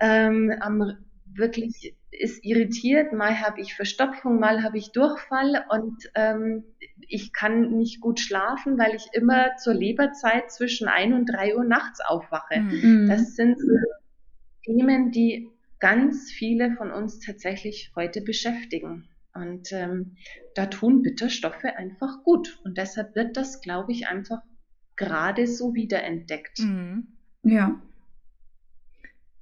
ähm, 0.01 0.53
am 0.59 0.97
wirklich 1.33 1.95
ist 2.11 2.45
irritiert, 2.45 3.11
mal 3.11 3.41
habe 3.41 3.59
ich 3.59 3.73
Verstopfung, 3.73 4.39
mal 4.39 4.63
habe 4.63 4.77
ich 4.77 4.91
Durchfall 4.91 5.65
und 5.69 5.97
ähm, 6.15 6.63
ich 7.07 7.33
kann 7.33 7.71
nicht 7.71 7.99
gut 7.99 8.19
schlafen, 8.19 8.77
weil 8.77 8.95
ich 8.95 9.07
immer 9.11 9.55
zur 9.57 9.73
Leberzeit 9.73 10.49
zwischen 10.51 10.87
ein 10.87 11.13
und 11.13 11.25
drei 11.25 11.57
Uhr 11.57 11.65
nachts 11.65 11.99
aufwache. 11.99 12.61
Mhm. 12.61 13.07
Das 13.09 13.35
sind 13.35 13.57
Themen, 14.63 15.11
die 15.11 15.49
ganz 15.85 16.31
viele 16.31 16.75
von 16.77 16.89
uns 16.91 17.19
tatsächlich 17.19 17.91
heute 17.95 18.21
beschäftigen. 18.21 19.07
Und 19.35 19.71
ähm, 19.71 20.15
da 20.55 20.65
tun 20.65 21.03
Bitterstoffe 21.03 21.63
einfach 21.63 22.23
gut. 22.23 22.59
Und 22.63 22.79
deshalb 22.79 23.15
wird 23.15 23.37
das, 23.37 23.61
glaube 23.61 23.91
ich, 23.91 24.07
einfach 24.07 24.39
gerade 24.95 25.45
so 25.45 25.75
wiederentdeckt. 25.75 26.57
Mhm. 26.57 27.05
Ja. 27.43 27.79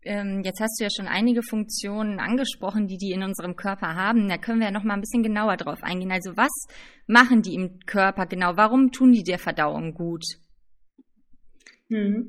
Ähm, 0.02 0.42
jetzt 0.44 0.60
hast 0.60 0.78
du 0.82 0.84
ja 0.84 0.90
schon 0.94 1.08
einige 1.08 1.44
Funktionen 1.44 2.20
angesprochen, 2.20 2.88
die 2.88 2.98
die 2.98 3.14
in 3.14 3.24
unserem 3.24 3.56
Körper 3.56 3.96
haben. 3.96 4.28
Da 4.28 4.38
können 4.38 4.60
wir 4.60 4.68
ja 4.68 4.74
noch 4.74 4.84
mal 4.84 4.96
ein 4.96 5.02
bisschen 5.02 5.24
genauer 5.24 5.56
drauf 5.56 5.82
eingehen. 5.82 6.12
Also 6.12 6.36
was 6.36 6.52
machen 7.08 7.42
die 7.42 7.56
im 7.56 7.80
Körper 7.86 8.26
genau? 8.26 8.58
Warum 8.58 8.92
tun 8.92 9.14
die 9.14 9.24
der 9.24 9.40
Verdauung 9.40 9.94
gut? 9.94 10.26
Mhm. 11.88 12.28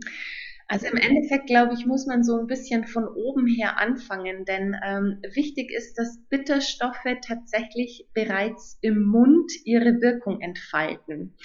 Also 0.75 0.89
im 0.89 0.97
Endeffekt, 0.97 1.47
glaube 1.47 1.73
ich, 1.75 1.87
muss 1.87 2.05
man 2.05 2.25
so 2.25 2.37
ein 2.37 2.49
bisschen 2.49 2.85
von 2.85 3.07
oben 3.07 3.47
her 3.47 3.79
anfangen, 3.79 4.45
denn 4.45 4.75
ähm, 4.85 5.21
wichtig 5.33 5.71
ist, 5.71 5.97
dass 5.97 6.19
Bitterstoffe 6.31 7.07
tatsächlich 7.25 8.09
bereits 8.13 8.77
im 8.81 9.05
Mund 9.05 9.53
ihre 9.65 10.01
Wirkung 10.01 10.41
entfalten. 10.41 11.37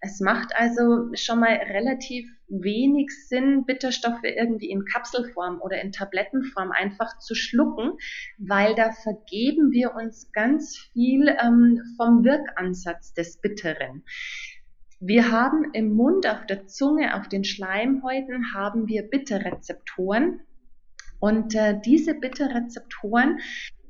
Es 0.00 0.20
macht 0.20 0.54
also 0.54 1.08
schon 1.14 1.40
mal 1.40 1.54
relativ 1.54 2.30
wenig 2.46 3.10
Sinn, 3.26 3.64
Bitterstoffe 3.66 4.22
irgendwie 4.22 4.70
in 4.70 4.84
Kapselform 4.84 5.60
oder 5.60 5.80
in 5.80 5.90
Tablettenform 5.90 6.70
einfach 6.70 7.18
zu 7.18 7.34
schlucken, 7.34 7.98
weil 8.38 8.76
da 8.76 8.92
vergeben 8.92 9.72
wir 9.72 9.96
uns 9.96 10.30
ganz 10.30 10.78
viel 10.92 11.26
ähm, 11.42 11.82
vom 11.96 12.22
Wirkansatz 12.22 13.14
des 13.14 13.40
Bitteren. 13.40 14.04
Wir 14.98 15.30
haben 15.30 15.72
im 15.74 15.92
Mund, 15.92 16.26
auf 16.26 16.46
der 16.46 16.66
Zunge, 16.66 17.16
auf 17.16 17.28
den 17.28 17.44
Schleimhäuten 17.44 18.54
haben 18.54 18.88
wir 18.88 19.02
Bitterrezeptoren. 19.02 20.40
Und 21.18 21.54
äh, 21.54 21.78
diese 21.84 22.14
Bitterrezeptoren 22.14 23.40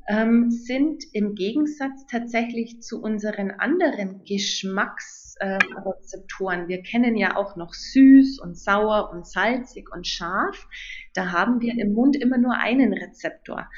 ähm, 0.08 0.50
sind 0.50 1.04
im 1.12 1.34
Gegensatz 1.34 2.06
tatsächlich 2.10 2.80
zu 2.80 3.02
unseren 3.02 3.50
anderen 3.52 4.24
Geschmacksrezeptoren. 4.24 6.64
Äh, 6.64 6.68
wir 6.68 6.82
kennen 6.82 7.16
ja 7.16 7.36
auch 7.36 7.54
noch 7.56 7.72
süß 7.72 8.40
und 8.40 8.58
sauer 8.58 9.10
und 9.12 9.26
salzig 9.26 9.88
und 9.92 10.06
scharf. 10.06 10.68
Da 11.14 11.32
haben 11.32 11.60
wir 11.60 11.78
im 11.78 11.92
Mund 11.92 12.16
immer 12.16 12.38
nur 12.38 12.54
einen 12.54 12.92
Rezeptor. 12.92 13.68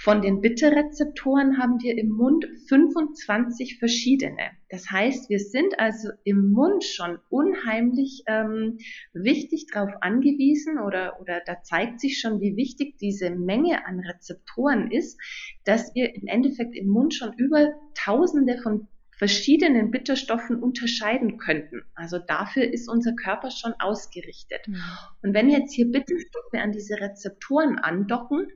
Von 0.00 0.22
den 0.22 0.40
Bitterrezeptoren 0.40 1.58
haben 1.58 1.82
wir 1.82 1.98
im 1.98 2.10
Mund 2.10 2.46
25 2.68 3.80
verschiedene. 3.80 4.52
Das 4.70 4.88
heißt, 4.92 5.28
wir 5.28 5.40
sind 5.40 5.80
also 5.80 6.10
im 6.22 6.52
Mund 6.52 6.84
schon 6.84 7.18
unheimlich 7.30 8.22
ähm, 8.28 8.78
wichtig 9.12 9.66
darauf 9.72 9.90
angewiesen 10.00 10.78
oder, 10.78 11.20
oder 11.20 11.42
da 11.44 11.62
zeigt 11.62 11.98
sich 11.98 12.20
schon, 12.20 12.40
wie 12.40 12.54
wichtig 12.54 12.96
diese 12.98 13.30
Menge 13.30 13.86
an 13.86 13.98
Rezeptoren 13.98 14.92
ist, 14.92 15.20
dass 15.64 15.92
wir 15.96 16.14
im 16.14 16.28
Endeffekt 16.28 16.76
im 16.76 16.86
Mund 16.86 17.12
schon 17.12 17.32
über 17.32 17.72
Tausende 17.94 18.58
von 18.58 18.86
verschiedenen 19.10 19.90
Bitterstoffen 19.90 20.62
unterscheiden 20.62 21.38
könnten. 21.38 21.82
Also 21.96 22.20
dafür 22.20 22.72
ist 22.72 22.88
unser 22.88 23.16
Körper 23.16 23.50
schon 23.50 23.74
ausgerichtet. 23.80 24.60
Mhm. 24.68 24.80
Und 25.22 25.34
wenn 25.34 25.50
jetzt 25.50 25.74
hier 25.74 25.90
Bitterstoffe 25.90 26.54
an 26.54 26.70
diese 26.70 27.00
Rezeptoren 27.00 27.80
andocken, 27.80 28.46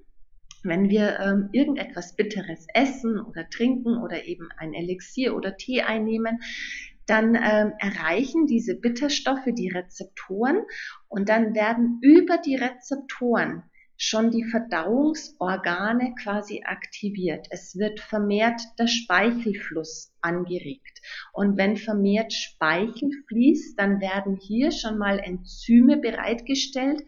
wenn 0.63 0.89
wir 0.89 1.19
ähm, 1.21 1.49
irgendetwas 1.53 2.15
Bitteres 2.15 2.67
essen 2.75 3.21
oder 3.21 3.49
trinken 3.51 3.99
oder 3.99 4.25
eben 4.25 4.49
ein 4.57 4.75
Elixier 4.75 5.35
oder 5.35 5.57
Tee 5.57 5.83
einnehmen, 5.83 6.41
dann 7.07 7.35
ähm, 7.35 7.73
erreichen 7.79 8.47
diese 8.47 8.77
Bitterstoffe 8.77 9.47
die 9.47 9.71
Rezeptoren 9.71 10.63
und 11.09 11.29
dann 11.29 11.55
werden 11.55 11.99
über 12.01 12.39
die 12.39 12.57
Rezeptoren 12.57 13.65
schon 14.03 14.33
die 14.33 14.43
Verdauungsorgane 14.43 16.15
quasi 16.21 16.63
aktiviert. 16.65 17.47
Es 17.51 17.79
wird 17.79 18.01
vermehrt 18.01 18.61
der 18.77 18.89
Speichelfluss 18.89 20.13
angeregt. 20.21 21.01
Und 21.33 21.57
wenn 21.57 21.77
vermehrt 21.77 22.33
Speichel 22.33 23.11
fließt, 23.29 23.79
dann 23.79 24.01
werden 24.01 24.37
hier 24.37 24.73
schon 24.73 24.99
mal 24.99 25.21
Enzyme 25.21 25.99
bereitgestellt, 25.99 27.01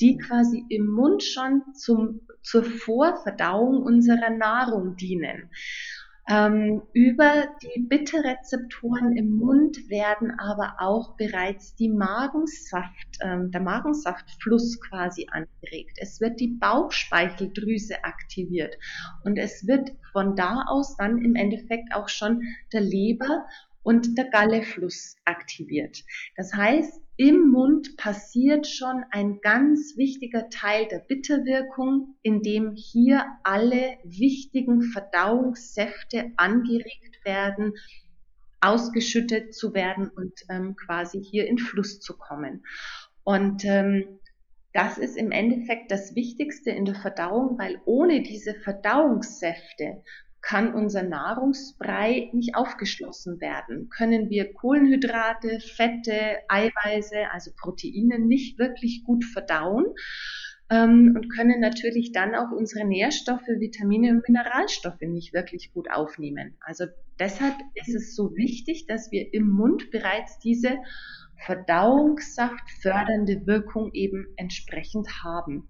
die 0.00 0.16
quasi 0.16 0.64
im 0.70 0.86
Mund 0.86 1.22
schon 1.22 1.62
zum, 1.74 2.22
zur 2.42 2.64
Vorverdauung 2.64 3.82
unserer 3.82 4.30
Nahrung 4.30 4.96
dienen. 4.96 5.50
Ähm, 6.30 6.82
über 6.92 7.46
die 7.62 7.80
Bitterrezeptoren 7.80 9.16
im 9.16 9.38
Mund 9.38 9.88
werden 9.88 10.30
aber 10.38 10.74
auch 10.78 11.16
bereits 11.16 11.74
die 11.74 11.88
Magensaft, 11.88 13.18
ähm, 13.22 13.50
der 13.50 13.62
Magensaftfluss 13.62 14.78
quasi 14.78 15.26
angeregt. 15.30 15.96
Es 15.96 16.20
wird 16.20 16.38
die 16.38 16.48
Bauchspeicheldrüse 16.48 18.04
aktiviert 18.04 18.76
und 19.24 19.38
es 19.38 19.66
wird 19.66 19.92
von 20.12 20.36
da 20.36 20.64
aus 20.68 20.96
dann 20.96 21.16
im 21.16 21.34
Endeffekt 21.34 21.94
auch 21.94 22.10
schon 22.10 22.42
der 22.74 22.82
Leber 22.82 23.46
und 23.88 24.18
der 24.18 24.26
Gallefluss 24.26 25.16
aktiviert. 25.24 26.04
Das 26.36 26.52
heißt, 26.52 27.00
im 27.16 27.48
Mund 27.48 27.96
passiert 27.96 28.66
schon 28.66 29.02
ein 29.12 29.40
ganz 29.40 29.96
wichtiger 29.96 30.50
Teil 30.50 30.86
der 30.88 30.98
Bitterwirkung, 30.98 32.14
indem 32.20 32.74
hier 32.76 33.24
alle 33.44 33.96
wichtigen 34.04 34.82
Verdauungssäfte 34.82 36.32
angeregt 36.36 37.24
werden, 37.24 37.72
ausgeschüttet 38.60 39.54
zu 39.54 39.72
werden 39.72 40.10
und 40.10 40.34
ähm, 40.50 40.76
quasi 40.76 41.24
hier 41.24 41.46
in 41.46 41.56
Fluss 41.56 41.98
zu 41.98 42.18
kommen. 42.18 42.66
Und 43.24 43.64
ähm, 43.64 44.20
das 44.74 44.98
ist 44.98 45.16
im 45.16 45.30
Endeffekt 45.30 45.90
das 45.90 46.14
Wichtigste 46.14 46.72
in 46.72 46.84
der 46.84 46.94
Verdauung, 46.94 47.58
weil 47.58 47.80
ohne 47.86 48.22
diese 48.22 48.52
Verdauungssäfte 48.52 50.02
kann 50.48 50.72
unser 50.72 51.02
Nahrungsbrei 51.02 52.30
nicht 52.32 52.56
aufgeschlossen 52.56 53.38
werden. 53.38 53.90
Können 53.90 54.30
wir 54.30 54.54
Kohlenhydrate, 54.54 55.60
Fette, 55.60 56.38
Eiweiße, 56.48 57.30
also 57.30 57.50
Proteine 57.54 58.18
nicht 58.18 58.58
wirklich 58.58 59.04
gut 59.04 59.26
verdauen 59.26 59.84
ähm, 60.70 61.12
und 61.14 61.28
können 61.28 61.60
natürlich 61.60 62.12
dann 62.12 62.34
auch 62.34 62.50
unsere 62.50 62.86
Nährstoffe, 62.86 63.46
Vitamine 63.46 64.12
und 64.12 64.26
Mineralstoffe 64.26 65.02
nicht 65.02 65.34
wirklich 65.34 65.70
gut 65.74 65.90
aufnehmen. 65.90 66.56
Also 66.60 66.86
deshalb 67.18 67.56
ist 67.74 67.94
es 67.94 68.16
so 68.16 68.34
wichtig, 68.34 68.86
dass 68.86 69.12
wir 69.12 69.34
im 69.34 69.50
Mund 69.50 69.90
bereits 69.90 70.38
diese 70.38 70.78
Verdauungssaft 71.44 72.70
fördernde 72.80 73.46
Wirkung 73.46 73.92
eben 73.92 74.28
entsprechend 74.36 75.22
haben. 75.22 75.68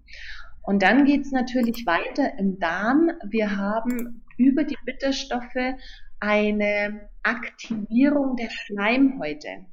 Und 0.61 0.83
dann 0.83 1.03
geht's 1.03 1.31
natürlich 1.31 1.85
weiter 1.85 2.37
im 2.39 2.59
Darm. 2.59 3.11
Wir 3.29 3.57
haben 3.57 4.23
über 4.39 4.63
die 4.63 4.77
Bitterstoffe 4.85 5.75
eine 6.19 7.09
Aktivierung 7.21 8.35
der 8.37 8.49
Schleimhäute. 8.49 9.65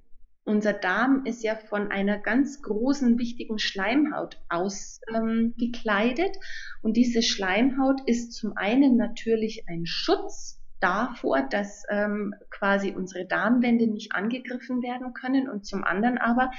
Unser 0.45 0.75
Darm 0.75 1.25
ist 1.25 1.43
ja 1.43 1.57
von 1.57 1.91
einer 1.91 2.19
ganz 2.19 2.63
großen, 2.63 3.19
wichtigen 3.19 3.59
Schleimhaut 3.59 4.39
ausgekleidet. 4.49 6.37
Ähm, 6.37 6.43
und 6.83 6.97
diese 6.97 7.23
Schleimhaut 7.23 8.01
ist 8.07 8.33
zum 8.33 8.57
einen 8.57 8.97
natürlich 8.97 9.65
ein 9.69 9.87
Schutz 9.87 10.61
davor, 10.79 11.43
dass 11.43 11.83
ähm, 11.89 12.35
quasi 12.51 12.93
unsere 12.93 13.27
Darmwände 13.27 13.89
nicht 13.89 14.13
angegriffen 14.13 14.83
werden 14.83 15.15
können 15.15 15.49
und 15.49 15.65
zum 15.65 15.85
anderen 15.85 16.19
aber 16.19 16.51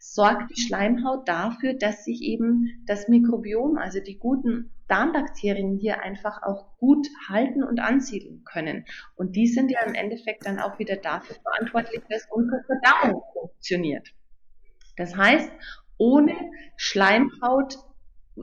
sorgt 0.00 0.50
die 0.50 0.60
Schleimhaut 0.60 1.28
dafür, 1.28 1.74
dass 1.74 2.04
sich 2.04 2.22
eben 2.22 2.82
das 2.86 3.06
Mikrobiom, 3.06 3.76
also 3.76 4.00
die 4.00 4.18
guten 4.18 4.72
Darmbakterien 4.90 5.78
hier 5.78 6.02
einfach 6.02 6.42
auch 6.42 6.76
gut 6.78 7.06
halten 7.28 7.62
und 7.62 7.80
ansiedeln 7.80 8.42
können. 8.44 8.84
Und 9.14 9.36
die 9.36 9.46
sind 9.46 9.70
ja 9.70 9.82
im 9.82 9.94
Endeffekt 9.94 10.46
dann 10.46 10.58
auch 10.58 10.78
wieder 10.78 10.96
dafür 10.96 11.36
verantwortlich, 11.42 12.02
dass 12.08 12.26
unsere 12.30 12.62
Verdauung 12.64 13.22
funktioniert. 13.32 14.08
Das 14.96 15.16
heißt, 15.16 15.50
ohne 15.96 16.34
Schleimhaut 16.76 17.78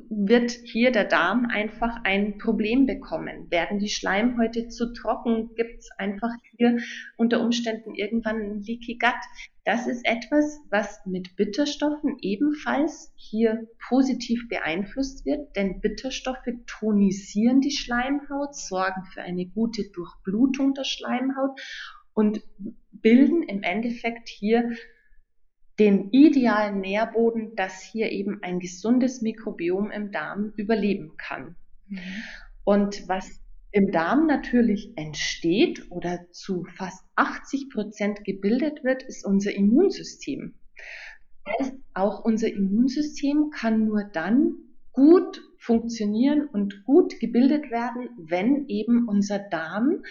wird 0.09 0.51
hier 0.51 0.91
der 0.91 1.05
Darm 1.05 1.47
einfach 1.51 2.03
ein 2.03 2.37
Problem 2.37 2.85
bekommen. 2.85 3.49
Werden 3.49 3.79
die 3.79 3.89
Schleimhäute 3.89 4.67
zu 4.67 4.93
trocken, 4.93 5.55
gibt 5.55 5.79
es 5.79 5.89
einfach 5.97 6.29
hier 6.55 6.77
unter 7.17 7.41
Umständen 7.41 7.95
irgendwann 7.95 8.41
ein 8.41 8.61
Leaky 8.61 8.97
Gut. 8.97 9.13
Das 9.67 9.85
ist 9.85 10.05
etwas, 10.05 10.61
was 10.69 11.05
mit 11.05 11.35
Bitterstoffen 11.35 12.19
ebenfalls 12.21 13.11
hier 13.17 13.67
positiv 13.89 14.47
beeinflusst 14.47 15.25
wird, 15.25 15.57
denn 15.57 15.81
Bitterstoffe 15.81 16.47
tonisieren 16.67 17.59
die 17.59 17.71
Schleimhaut, 17.71 18.55
sorgen 18.55 19.03
für 19.13 19.23
eine 19.23 19.45
gute 19.45 19.89
Durchblutung 19.89 20.73
der 20.73 20.85
Schleimhaut 20.85 21.59
und 22.13 22.41
bilden 22.93 23.43
im 23.43 23.61
Endeffekt 23.61 24.29
hier 24.29 24.71
den 25.79 26.11
idealen 26.11 26.79
Nährboden, 26.79 27.53
dass 27.57 27.81
hier 27.81 28.09
eben 28.09 28.41
ein 28.43 28.61
gesundes 28.61 29.21
Mikrobiom 29.21 29.91
im 29.91 30.13
Darm 30.13 30.53
überleben 30.55 31.17
kann. 31.17 31.57
Mhm. 31.89 31.99
Und 32.63 33.09
was 33.09 33.41
im 33.71 33.91
Darm 33.91 34.27
natürlich 34.27 34.93
entsteht 34.95 35.91
oder 35.91 36.31
zu 36.31 36.63
fast 36.75 37.03
80 37.15 37.69
Prozent 37.69 38.23
gebildet 38.23 38.83
wird, 38.83 39.03
ist 39.03 39.25
unser 39.25 39.53
Immunsystem. 39.53 40.55
Heißt, 41.47 41.73
auch 41.93 42.23
unser 42.23 42.51
Immunsystem 42.51 43.51
kann 43.51 43.85
nur 43.85 44.03
dann 44.03 44.55
gut 44.91 45.41
funktionieren 45.57 46.47
und 46.47 46.83
gut 46.85 47.19
gebildet 47.19 47.71
werden, 47.71 48.09
wenn 48.17 48.67
eben 48.67 49.07
unser 49.07 49.39
Darm 49.39 50.03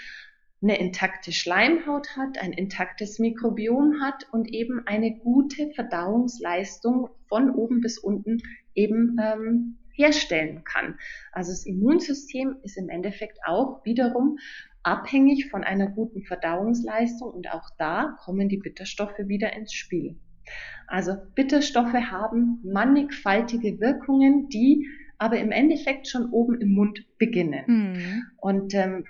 eine 0.62 0.78
intakte 0.78 1.32
Schleimhaut 1.32 2.16
hat, 2.16 2.38
ein 2.38 2.52
intaktes 2.52 3.18
Mikrobiom 3.18 4.00
hat 4.00 4.26
und 4.32 4.48
eben 4.48 4.86
eine 4.86 5.16
gute 5.18 5.70
Verdauungsleistung 5.74 7.08
von 7.28 7.50
oben 7.50 7.80
bis 7.80 7.98
unten 7.98 8.42
eben 8.74 9.16
ähm, 9.22 9.78
herstellen 9.96 10.62
kann. 10.64 10.98
Also 11.32 11.52
das 11.52 11.66
Immunsystem 11.66 12.56
ist 12.62 12.76
im 12.76 12.88
Endeffekt 12.88 13.38
auch 13.46 13.84
wiederum 13.84 14.38
abhängig 14.82 15.50
von 15.50 15.64
einer 15.64 15.88
guten 15.88 16.22
Verdauungsleistung 16.22 17.30
und 17.30 17.50
auch 17.50 17.68
da 17.78 18.16
kommen 18.20 18.48
die 18.48 18.58
Bitterstoffe 18.58 19.18
wieder 19.18 19.52
ins 19.52 19.72
Spiel. 19.72 20.16
Also 20.86 21.14
Bitterstoffe 21.34 21.94
haben 21.94 22.60
mannigfaltige 22.62 23.80
Wirkungen, 23.80 24.48
die 24.48 24.86
aber 25.18 25.38
im 25.38 25.50
Endeffekt 25.50 26.08
schon 26.08 26.30
oben 26.30 26.60
im 26.60 26.72
Mund 26.72 27.04
beginnen. 27.18 27.64
Mhm. 27.66 28.22
Und 28.36 28.74
ähm, 28.74 29.04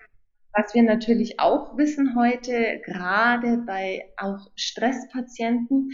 was 0.52 0.72
wir 0.74 0.82
natürlich 0.82 1.38
auch 1.38 1.76
wissen 1.76 2.16
heute, 2.16 2.80
gerade 2.84 3.58
bei 3.66 4.04
auch 4.16 4.50
Stresspatienten, 4.56 5.90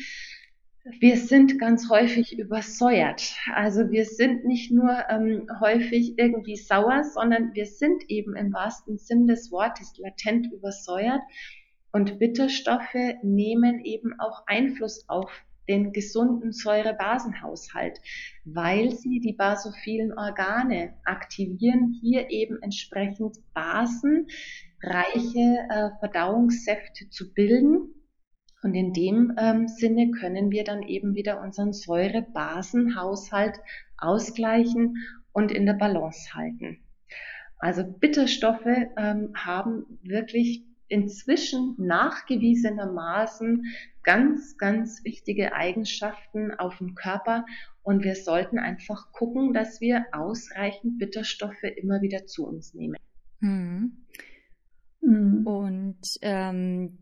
wir 0.84 1.16
sind 1.16 1.60
ganz 1.60 1.88
häufig 1.88 2.36
übersäuert. 2.38 3.36
Also 3.54 3.90
wir 3.90 4.04
sind 4.04 4.44
nicht 4.44 4.72
nur 4.72 5.04
ähm, 5.08 5.46
häufig 5.60 6.18
irgendwie 6.18 6.56
sauer, 6.56 7.04
sondern 7.04 7.54
wir 7.54 7.66
sind 7.66 8.02
eben 8.08 8.34
im 8.34 8.52
wahrsten 8.52 8.98
Sinn 8.98 9.28
des 9.28 9.52
Wortes 9.52 9.96
latent 9.98 10.52
übersäuert. 10.52 11.20
Und 11.92 12.18
Bitterstoffe 12.18 12.96
nehmen 13.22 13.84
eben 13.84 14.18
auch 14.18 14.42
Einfluss 14.46 15.08
auf 15.08 15.30
den 15.68 15.92
gesunden 15.92 16.50
Säurebasenhaushalt, 16.50 18.00
weil 18.44 18.90
sie 18.90 19.20
die 19.20 19.34
basophilen 19.34 20.12
Organe 20.12 20.94
aktivieren, 21.04 21.96
hier 22.00 22.30
eben 22.30 22.60
entsprechend 22.60 23.36
basenreiche 23.54 24.26
äh, 25.68 25.90
Verdauungssäfte 26.00 27.08
zu 27.10 27.32
bilden. 27.32 27.94
Und 28.62 28.74
in 28.74 28.92
dem 28.92 29.36
ähm, 29.38 29.66
Sinne 29.66 30.12
können 30.12 30.50
wir 30.50 30.64
dann 30.64 30.82
eben 30.82 31.14
wieder 31.14 31.40
unseren 31.40 31.72
Säurebasenhaushalt 31.72 33.58
ausgleichen 33.98 34.96
und 35.32 35.50
in 35.50 35.66
der 35.66 35.74
Balance 35.74 36.34
halten. 36.34 36.78
Also 37.58 37.84
Bitterstoffe 37.84 38.66
ähm, 38.96 39.32
haben 39.34 39.98
wirklich 40.02 40.64
inzwischen 40.88 41.74
nachgewiesenermaßen 41.78 43.64
ganz, 44.02 44.56
ganz 44.58 45.02
wichtige 45.04 45.54
Eigenschaften 45.54 46.52
auf 46.52 46.78
dem 46.78 46.94
Körper 46.94 47.46
und 47.82 48.04
wir 48.04 48.14
sollten 48.14 48.58
einfach 48.58 49.12
gucken, 49.12 49.52
dass 49.54 49.80
wir 49.80 50.06
ausreichend 50.12 50.98
Bitterstoffe 50.98 51.62
immer 51.62 52.02
wieder 52.02 52.26
zu 52.26 52.46
uns 52.46 52.74
nehmen. 52.74 52.96
Hm. 53.40 54.06
hm. 55.00 55.46
Und 55.46 56.00
ähm, 56.20 56.98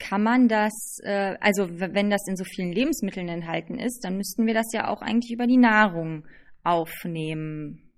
kann 0.00 0.22
man 0.22 0.48
das, 0.48 0.98
äh, 1.04 1.36
also 1.40 1.68
wenn 1.78 2.10
das 2.10 2.26
in 2.26 2.36
so 2.36 2.44
vielen 2.44 2.72
Lebensmitteln 2.72 3.28
enthalten 3.28 3.78
ist, 3.78 4.00
dann 4.04 4.16
müssten 4.16 4.46
wir 4.46 4.54
das 4.54 4.72
ja 4.72 4.88
auch 4.88 5.02
eigentlich 5.02 5.32
über 5.32 5.46
die 5.46 5.58
Nahrung 5.58 6.26
aufnehmen 6.64 7.90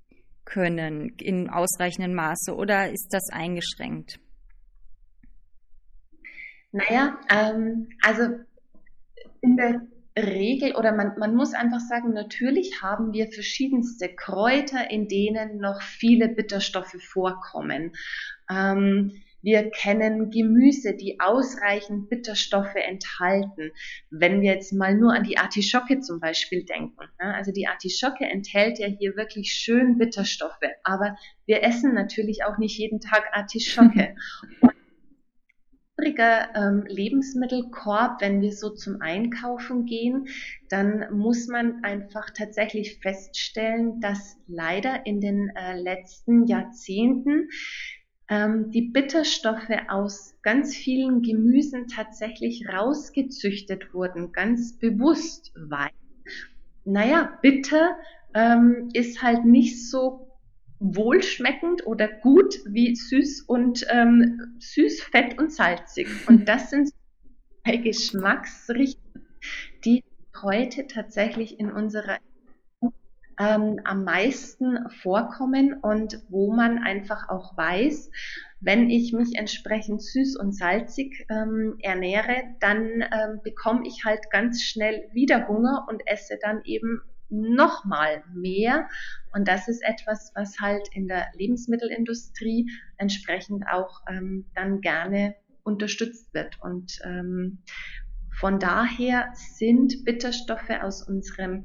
können 0.45 1.15
in 1.19 1.49
ausreichendem 1.49 2.15
Maße 2.15 2.55
oder 2.55 2.91
ist 2.91 3.09
das 3.13 3.31
eingeschränkt? 3.33 4.19
Naja, 6.73 7.19
ähm, 7.31 7.89
also 8.03 8.23
in 9.41 9.57
der 9.57 9.83
Regel 10.17 10.75
oder 10.75 10.93
man, 10.95 11.19
man 11.19 11.35
muss 11.35 11.55
einfach 11.55 11.81
sagen, 11.81 12.13
natürlich 12.13 12.83
haben 12.83 13.13
wir 13.13 13.31
verschiedenste 13.31 14.09
Kräuter, 14.09 14.91
in 14.91 15.09
denen 15.09 15.59
noch 15.59 15.81
viele 15.81 16.29
Bitterstoffe 16.29 16.97
vorkommen. 17.01 17.93
Ähm, 18.51 19.13
wir 19.43 19.71
kennen 19.71 20.31
Gemüse, 20.31 20.95
die 20.95 21.19
ausreichend 21.21 22.09
Bitterstoffe 22.09 22.75
enthalten. 22.75 23.73
Wenn 24.11 24.41
wir 24.41 24.55
jetzt 24.55 24.73
mal 24.73 24.97
nur 24.97 25.13
an 25.13 25.25
die 25.25 25.39
Artischocke 25.39 26.01
zum 26.01 26.21
Beispiel 26.21 26.65
denken. 26.65 27.05
Ne? 27.21 27.35
Also 27.35 27.53
die 27.53 27.67
Artischocke 27.67 28.25
enthält 28.25 28.79
ja 28.79 28.87
hier 28.87 29.17
wirklich 29.17 29.53
schön 29.53 29.99
Bitterstoffe. 29.99 30.61
Aber 30.85 31.17
wir 31.47 31.63
essen 31.63 31.95
natürlich 31.95 32.45
auch 32.45 32.59
nicht 32.59 32.79
jeden 32.79 33.01
Tag 33.01 33.25
Artischocke. 33.33 34.15
übriger 36.03 36.49
ähm, 36.55 36.85
Lebensmittelkorb, 36.87 38.21
wenn 38.21 38.41
wir 38.41 38.53
so 38.53 38.71
zum 38.71 39.01
Einkaufen 39.01 39.85
gehen, 39.85 40.27
dann 40.69 41.07
muss 41.13 41.47
man 41.47 41.85
einfach 41.85 42.31
tatsächlich 42.31 42.99
feststellen, 43.01 44.01
dass 44.01 44.37
leider 44.47 45.07
in 45.07 45.21
den 45.21 45.51
äh, 45.55 45.79
letzten 45.81 46.47
Jahrzehnten 46.47 47.49
die 48.71 48.83
Bitterstoffe 48.83 49.71
aus 49.89 50.35
ganz 50.43 50.75
vielen 50.75 51.23
Gemüsen 51.23 51.89
tatsächlich 51.89 52.69
rausgezüchtet 52.69 53.93
wurden, 53.93 54.33
ganz 54.33 54.79
bewusst, 54.79 55.53
weil, 55.57 55.91
naja, 56.85 57.39
bitter 57.43 57.97
ähm, 58.35 58.89
ist 58.93 59.23
halt 59.23 59.45
nicht 59.45 59.89
so 59.89 60.29
wohlschmeckend 60.79 61.87
oder 61.87 62.09
gut 62.09 62.57
wie 62.67 62.95
süß 62.95 63.43
und 63.43 63.87
ähm, 63.91 64.57
süß, 64.59 65.03
fett 65.03 65.39
und 65.39 65.53
salzig. 65.53 66.09
Und 66.27 66.49
das 66.49 66.71
sind 66.71 66.91
zwei 67.65 67.77
Geschmacksrichtungen, 67.77 69.27
die 69.85 70.03
heute 70.43 70.87
tatsächlich 70.87 71.61
in 71.61 71.71
unserer 71.71 72.19
ähm, 73.39 73.81
am 73.85 74.05
meisten 74.05 74.89
vorkommen 75.03 75.75
und 75.83 76.23
wo 76.29 76.53
man 76.53 76.79
einfach 76.79 77.29
auch 77.29 77.57
weiß, 77.57 78.11
wenn 78.61 78.91
ich 78.91 79.13
mich 79.13 79.35
entsprechend 79.35 80.03
süß 80.03 80.37
und 80.37 80.57
salzig 80.57 81.27
ähm, 81.29 81.77
ernähre, 81.83 82.45
dann 82.61 83.03
ähm, 83.03 83.41
bekomme 83.43 83.83
ich 83.87 84.05
halt 84.05 84.31
ganz 84.31 84.63
schnell 84.63 85.09
wieder 85.13 85.49
Hunger 85.49 85.87
und 85.89 86.03
esse 86.07 86.39
dann 86.41 86.63
eben 86.65 87.01
nochmal 87.29 88.23
mehr. 88.35 88.89
Und 89.33 89.49
das 89.49 89.67
ist 89.67 89.83
etwas, 89.83 90.33
was 90.35 90.61
halt 90.61 90.89
in 90.93 91.09
der 91.09 91.27
Lebensmittelindustrie 91.35 92.71
entsprechend 92.99 93.65
auch 93.71 94.03
ähm, 94.09 94.47
dann 94.55 94.81
gerne 94.81 95.35
unterstützt 95.65 96.33
wird. 96.35 96.61
Und 96.61 97.01
ähm, 97.05 97.63
von 98.39 98.59
daher 98.59 99.33
sind 99.35 100.05
Bitterstoffe 100.05 100.71
aus 100.83 101.07
unserem 101.07 101.65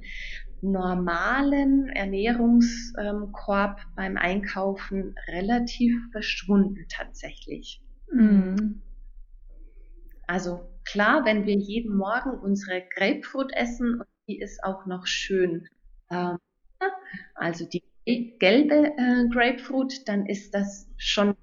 normalen 0.61 1.89
Ernährungskorb 1.89 3.81
beim 3.95 4.17
Einkaufen 4.17 5.15
relativ 5.27 5.93
verschwunden 6.11 6.85
tatsächlich. 6.89 7.81
Mhm. 8.11 8.81
Also 10.27 10.69
klar, 10.83 11.25
wenn 11.25 11.45
wir 11.45 11.55
jeden 11.55 11.95
Morgen 11.95 12.31
unsere 12.31 12.83
Grapefruit 12.95 13.51
essen 13.53 13.99
und 13.99 14.07
die 14.27 14.39
ist 14.39 14.63
auch 14.63 14.85
noch 14.85 15.07
schön, 15.07 15.67
ähm, 16.11 16.37
also 17.35 17.65
die 17.65 17.83
gelbe 18.39 18.93
äh, 18.97 19.27
Grapefruit, 19.29 20.07
dann 20.07 20.25
ist 20.25 20.53
das 20.53 20.89
schon 20.97 21.35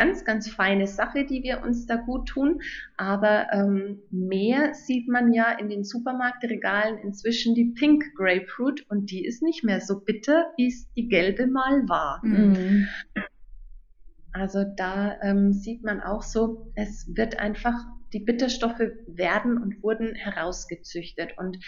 ganz, 0.00 0.24
ganz 0.24 0.48
feine 0.48 0.86
Sache, 0.86 1.26
die 1.26 1.42
wir 1.42 1.62
uns 1.62 1.84
da 1.84 1.96
gut 1.96 2.26
tun. 2.26 2.62
Aber 2.96 3.52
ähm, 3.52 3.98
mehr 4.10 4.72
sieht 4.72 5.08
man 5.08 5.34
ja 5.34 5.52
in 5.52 5.68
den 5.68 5.84
Supermarktregalen 5.84 6.96
inzwischen 6.96 7.54
die 7.54 7.66
Pink 7.66 8.02
Grapefruit 8.16 8.86
und 8.88 9.10
die 9.10 9.26
ist 9.26 9.42
nicht 9.42 9.62
mehr 9.62 9.82
so 9.82 10.00
bitter, 10.00 10.46
wie 10.56 10.68
es 10.68 10.90
die 10.94 11.08
gelbe 11.08 11.46
mal 11.46 11.86
war. 11.86 12.22
Mhm. 12.24 12.88
Also 14.32 14.64
da 14.74 15.20
ähm, 15.20 15.52
sieht 15.52 15.84
man 15.84 16.00
auch 16.00 16.22
so, 16.22 16.72
es 16.76 17.06
wird 17.14 17.38
einfach, 17.38 17.74
die 18.14 18.20
Bitterstoffe 18.20 18.80
werden 19.06 19.58
und 19.58 19.82
wurden 19.82 20.14
herausgezüchtet. 20.14 21.36
Und 21.36 21.58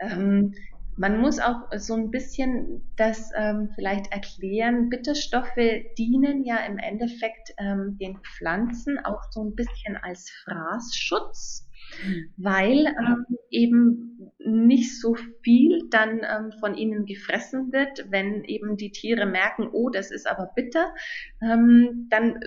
ähm, 0.00 0.54
man 0.96 1.20
muss 1.20 1.38
auch 1.40 1.62
so 1.76 1.94
ein 1.94 2.10
bisschen 2.10 2.82
das 2.96 3.30
ähm, 3.36 3.70
vielleicht 3.74 4.12
erklären. 4.12 4.88
Bitterstoffe 4.88 5.58
dienen 5.98 6.44
ja 6.44 6.58
im 6.58 6.78
Endeffekt 6.78 7.54
ähm, 7.58 7.98
den 7.98 8.18
Pflanzen 8.18 8.98
auch 8.98 9.22
so 9.30 9.42
ein 9.42 9.54
bisschen 9.54 9.96
als 9.96 10.30
Fraßschutz, 10.44 11.68
mhm. 12.06 12.30
weil 12.36 12.86
ähm, 12.86 13.26
eben 13.50 14.32
nicht 14.38 15.00
so 15.00 15.16
viel 15.42 15.88
dann 15.90 16.20
ähm, 16.22 16.52
von 16.60 16.74
ihnen 16.74 17.06
gefressen 17.06 17.72
wird, 17.72 18.06
wenn 18.10 18.44
eben 18.44 18.76
die 18.76 18.90
Tiere 18.90 19.26
merken, 19.26 19.68
oh, 19.72 19.88
das 19.90 20.10
ist 20.10 20.28
aber 20.28 20.52
bitter, 20.54 20.94
ähm, 21.42 22.06
dann 22.10 22.38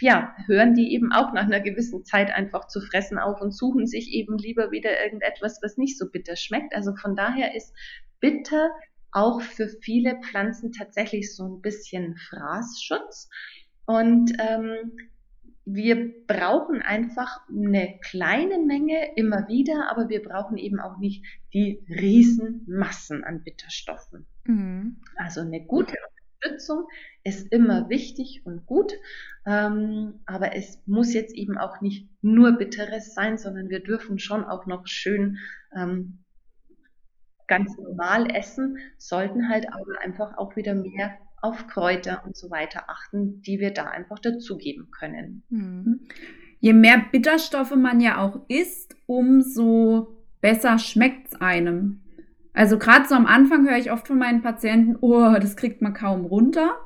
ja, 0.00 0.34
hören 0.46 0.74
die 0.74 0.92
eben 0.94 1.12
auch 1.12 1.32
nach 1.32 1.44
einer 1.44 1.60
gewissen 1.60 2.04
Zeit 2.04 2.32
einfach 2.32 2.68
zu 2.68 2.80
fressen 2.80 3.18
auf 3.18 3.40
und 3.40 3.52
suchen 3.52 3.86
sich 3.86 4.12
eben 4.12 4.38
lieber 4.38 4.70
wieder 4.70 5.04
irgendetwas, 5.04 5.60
was 5.62 5.76
nicht 5.76 5.98
so 5.98 6.10
bitter 6.10 6.36
schmeckt. 6.36 6.74
Also 6.74 6.94
von 6.96 7.16
daher 7.16 7.54
ist 7.54 7.74
bitter 8.20 8.70
auch 9.12 9.40
für 9.40 9.68
viele 9.68 10.20
Pflanzen 10.20 10.72
tatsächlich 10.72 11.34
so 11.34 11.44
ein 11.44 11.60
bisschen 11.60 12.16
Fraßschutz. 12.16 13.28
Und 13.86 14.32
ähm, 14.38 14.92
wir 15.64 16.12
brauchen 16.26 16.82
einfach 16.82 17.40
eine 17.48 17.98
kleine 18.02 18.58
Menge 18.58 19.14
immer 19.16 19.48
wieder, 19.48 19.90
aber 19.90 20.08
wir 20.08 20.22
brauchen 20.22 20.58
eben 20.58 20.80
auch 20.80 20.98
nicht 20.98 21.24
die 21.54 21.84
Riesenmassen 21.88 23.24
an 23.24 23.42
Bitterstoffen. 23.42 24.26
Mhm. 24.44 25.00
Also 25.16 25.40
eine 25.40 25.64
gute 25.64 25.96
Unterstützung 26.44 26.86
ist 27.22 27.50
immer 27.52 27.88
wichtig 27.88 28.42
und 28.44 28.66
gut, 28.66 28.92
ähm, 29.46 30.20
aber 30.26 30.54
es 30.54 30.82
muss 30.86 31.14
jetzt 31.14 31.34
eben 31.34 31.58
auch 31.58 31.80
nicht 31.80 32.08
nur 32.22 32.52
Bitteres 32.52 33.14
sein, 33.14 33.38
sondern 33.38 33.68
wir 33.68 33.80
dürfen 33.80 34.18
schon 34.18 34.44
auch 34.44 34.66
noch 34.66 34.86
schön 34.86 35.38
ähm, 35.76 36.18
ganz 37.46 37.76
normal 37.76 38.34
essen, 38.34 38.78
sollten 38.98 39.48
halt 39.48 39.68
aber 39.68 40.00
einfach 40.02 40.36
auch 40.38 40.56
wieder 40.56 40.74
mehr 40.74 41.18
auf 41.42 41.66
Kräuter 41.66 42.22
und 42.24 42.36
so 42.36 42.50
weiter 42.50 42.84
achten, 42.88 43.42
die 43.42 43.60
wir 43.60 43.70
da 43.72 43.84
einfach 43.84 44.18
dazugeben 44.18 44.90
können. 44.90 45.42
Mhm. 45.50 46.00
Je 46.60 46.72
mehr 46.72 47.04
Bitterstoffe 47.12 47.76
man 47.76 48.00
ja 48.00 48.22
auch 48.22 48.48
isst, 48.48 48.96
umso 49.04 50.24
besser 50.40 50.78
schmeckt 50.78 51.28
es 51.28 51.40
einem. 51.40 52.03
Also 52.54 52.78
gerade 52.78 53.06
so 53.06 53.14
am 53.14 53.26
Anfang 53.26 53.68
höre 53.68 53.76
ich 53.76 53.90
oft 53.90 54.06
von 54.06 54.18
meinen 54.18 54.40
Patienten, 54.40 54.96
oh, 55.00 55.34
das 55.34 55.56
kriegt 55.56 55.82
man 55.82 55.92
kaum 55.92 56.24
runter. 56.24 56.78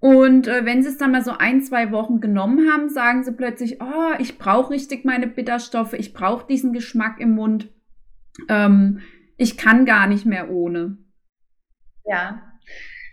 Und 0.00 0.48
äh, 0.48 0.64
wenn 0.64 0.82
sie 0.82 0.88
es 0.88 0.98
dann 0.98 1.12
mal 1.12 1.22
so 1.22 1.32
ein, 1.32 1.62
zwei 1.62 1.92
Wochen 1.92 2.20
genommen 2.20 2.70
haben, 2.70 2.88
sagen 2.88 3.22
sie 3.22 3.32
plötzlich, 3.32 3.80
oh, 3.80 4.12
ich 4.18 4.38
brauche 4.38 4.70
richtig 4.70 5.04
meine 5.04 5.26
Bitterstoffe, 5.26 5.92
ich 5.92 6.12
brauche 6.12 6.46
diesen 6.46 6.72
Geschmack 6.72 7.20
im 7.20 7.34
Mund. 7.34 7.68
Ähm, 8.48 9.00
ich 9.36 9.58
kann 9.58 9.84
gar 9.84 10.06
nicht 10.06 10.24
mehr 10.24 10.50
ohne. 10.50 10.98
Ja, 12.04 12.42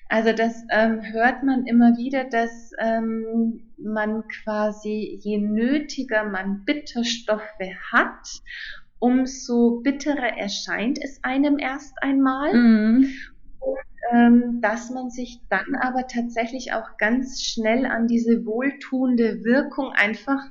also 0.08 0.32
das 0.32 0.63
ähm, 0.69 1.02
hört 1.02 1.43
man 1.43 1.65
immer 1.65 1.98
wieder, 1.98 2.26
dass 2.26 2.72
ähm, 2.80 3.74
man 3.78 4.24
quasi, 4.43 5.19
je 5.22 5.39
nötiger 5.39 6.24
man 6.26 6.63
Bitterstoffe 6.65 7.41
hat, 7.91 8.28
umso 9.04 9.82
bitterer 9.84 10.38
erscheint 10.38 10.98
es 11.04 11.22
einem 11.26 11.60
erst 11.60 12.02
einmal. 12.02 12.54
Mhm. 12.54 13.10
Und, 13.60 13.78
ähm, 14.13 14.62
dass 14.62 14.92
man 14.92 15.10
sich 15.10 15.42
dann 15.50 15.76
aber 15.76 16.08
tatsächlich 16.08 16.72
auch 16.72 16.98
ganz 16.98 17.42
schnell 17.42 17.86
an 17.86 18.08
diese 18.08 18.46
wohltuende 18.46 19.44
Wirkung 19.44 19.92
einfach 19.92 20.42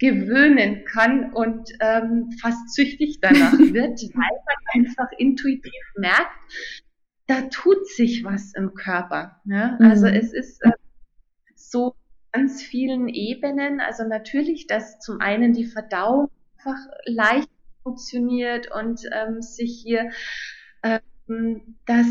gewöhnen 0.00 0.84
kann 0.84 1.32
und 1.32 1.70
ähm, 1.78 2.32
fast 2.40 2.74
süchtig 2.74 3.20
danach 3.20 3.52
wird, 3.58 4.00
weil 4.14 4.40
man 4.46 4.84
einfach 4.84 5.08
intuitiv 5.16 5.84
merkt, 5.96 6.32
da 7.28 7.42
tut 7.42 7.86
sich 7.86 8.24
was 8.24 8.52
im 8.54 8.74
Körper. 8.74 9.40
Ja? 9.44 9.76
Also 9.78 10.08
mhm. 10.08 10.14
es 10.14 10.32
ist 10.32 10.60
äh, 10.64 10.72
so 11.54 11.94
ganz 12.32 12.62
vielen 12.62 13.06
Ebenen. 13.08 13.78
Also 13.78 14.02
natürlich, 14.02 14.66
dass 14.66 14.98
zum 14.98 15.20
einen 15.20 15.52
die 15.52 15.66
Verdauung 15.66 16.30
einfach 16.56 16.80
leicht 17.06 17.48
funktioniert 17.82 18.70
und 18.72 19.02
ähm, 19.12 19.42
sich 19.42 19.82
hier 19.84 20.10
ähm, 20.82 21.76
das 21.86 22.06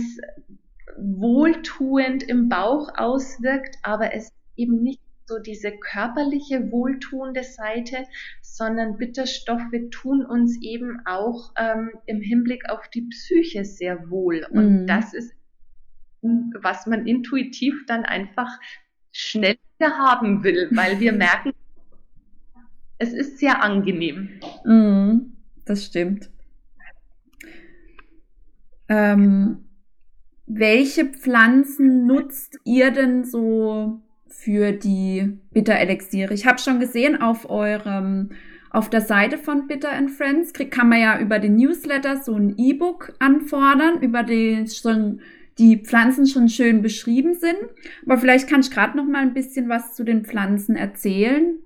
wohltuend 0.98 2.24
im 2.24 2.50
Bauch 2.50 2.90
auswirkt, 2.96 3.78
aber 3.84 4.14
es 4.14 4.32
eben 4.56 4.84
nicht 4.84 5.02
so 5.26 5.40
diese 5.40 5.72
körperliche 5.72 6.72
wohltuende 6.72 7.44
Seite, 7.44 8.06
sondern 8.42 8.98
Bitterstoffe 8.98 9.72
tun 9.90 10.26
uns 10.26 10.62
eben 10.62 11.00
auch 11.06 11.54
ähm, 11.58 11.92
im 12.06 12.22
Hinblick 12.22 12.70
auf 12.70 12.90
die 12.90 13.04
Psyche 13.04 13.64
sehr 13.64 14.10
wohl. 14.10 14.46
Und 14.50 14.84
mm. 14.84 14.88
das 14.88 15.14
ist, 15.14 15.34
was 16.22 16.86
man 16.86 17.08
intuitiv 17.08 17.86
dann 17.88 18.04
einfach 18.04 18.60
schnell 19.14 19.58
haben 19.82 20.44
will, 20.44 20.68
weil 20.72 21.00
wir 21.00 21.14
merken, 21.28 21.54
es 22.98 23.14
ist 23.14 23.40
sehr 23.40 23.64
angenehm. 23.64 24.40
Mm, 24.66 25.31
das 25.72 25.86
stimmt. 25.86 26.30
Ähm, 28.88 29.66
welche 30.46 31.06
Pflanzen 31.06 32.06
nutzt 32.06 32.60
ihr 32.66 32.92
denn 32.92 33.24
so 33.24 34.02
für 34.28 34.74
die 34.74 35.40
Bitter-Elixiere? 35.52 36.34
Ich 36.34 36.46
habe 36.46 36.60
schon 36.60 36.80
gesehen 36.80 37.22
auf 37.22 37.50
eurem 37.50 38.32
auf 38.70 38.90
der 38.90 39.02
Seite 39.02 39.38
von 39.38 39.68
Bitter 39.68 39.92
and 39.92 40.12
Friends 40.12 40.54
kann 40.54 40.88
man 40.88 41.00
ja 41.02 41.20
über 41.20 41.40
den 41.40 41.58
Newsletter 41.58 42.24
so 42.24 42.36
ein 42.36 42.58
E-Book 42.58 43.14
anfordern, 43.20 44.02
über 44.02 44.24
die 44.24 44.66
schon 44.70 45.20
die 45.58 45.78
Pflanzen 45.78 46.26
schon 46.26 46.48
schön 46.48 46.82
beschrieben 46.82 47.34
sind. 47.34 47.58
Aber 48.06 48.18
vielleicht 48.18 48.50
kann 48.50 48.62
ich 48.62 48.72
gerade 48.72 48.96
noch 48.96 49.06
mal 49.06 49.22
ein 49.22 49.34
bisschen 49.34 49.68
was 49.68 49.94
zu 49.94 50.06
den 50.06 50.24
Pflanzen 50.24 50.78
erzählen. 50.78 51.60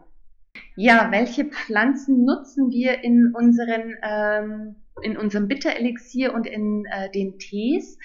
Ja, 0.76 1.10
welche 1.12 1.46
Pflanzen 1.46 2.26
nutzen 2.26 2.70
wir 2.70 3.04
in 3.04 3.34
unseren 3.34 3.96
ähm, 4.04 4.76
in 5.02 5.18
unserem 5.18 5.48
Bitterelixier 5.48 6.34
und 6.34 6.48
in 6.48 6.86
äh, 6.86 7.10
den 7.12 7.38
Tees? 7.38 7.98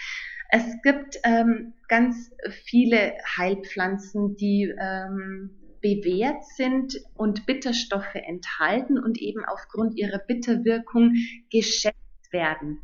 Es 0.51 0.65
gibt 0.83 1.19
ähm, 1.25 1.75
ganz 1.89 2.33
viele 2.65 3.15
Heilpflanzen, 3.37 4.37
die 4.37 4.73
ähm, 4.81 5.51
bewährt 5.81 6.45
sind 6.57 6.95
und 7.15 7.47
Bitterstoffe 7.47 8.15
enthalten 8.15 8.99
und 8.99 9.19
eben 9.19 9.45
aufgrund 9.45 9.97
ihrer 9.97 10.19
Bitterwirkung 10.19 11.15
geschätzt 11.51 12.33
werden. 12.33 12.81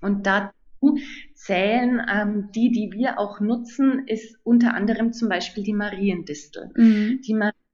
Und 0.00 0.26
dazu 0.26 0.98
zählen 1.34 2.02
ähm, 2.12 2.50
die, 2.54 2.70
die 2.70 2.90
wir 2.92 3.18
auch 3.18 3.40
nutzen, 3.40 4.06
ist 4.06 4.38
unter 4.42 4.74
anderem 4.74 5.12
zum 5.12 5.28
Beispiel 5.28 5.62
die 5.62 5.72
Mariendistel. 5.72 6.70
Mhm. 6.74 7.20
Die 7.26 7.34
Mariendistel 7.34 7.65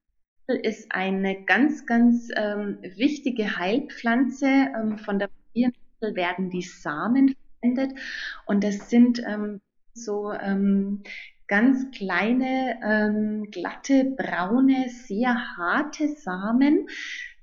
ist 0.49 0.93
eine 0.93 1.45
ganz, 1.45 1.87
ganz 1.87 2.29
ähm, 2.37 2.79
wichtige 2.97 3.57
Heilpflanze. 3.57 4.47
Ähm, 4.47 4.99
von 4.99 5.19
der 5.19 5.31
Mariendistel 5.55 6.15
werden 6.15 6.51
die 6.51 6.63
Samen 6.63 7.35
verwendet 7.61 7.99
und 8.47 8.65
das 8.65 8.91
sind 8.91 9.23
ähm, 9.27 9.61
so 9.95 10.33
ähm, 10.33 11.03
ganz 11.49 11.91
kleine, 11.91 12.81
ähm, 12.83 13.51
glatte, 13.51 14.05
braune, 14.17 14.89
sehr 14.89 15.57
harte 15.57 16.09
Samen, 16.09 16.89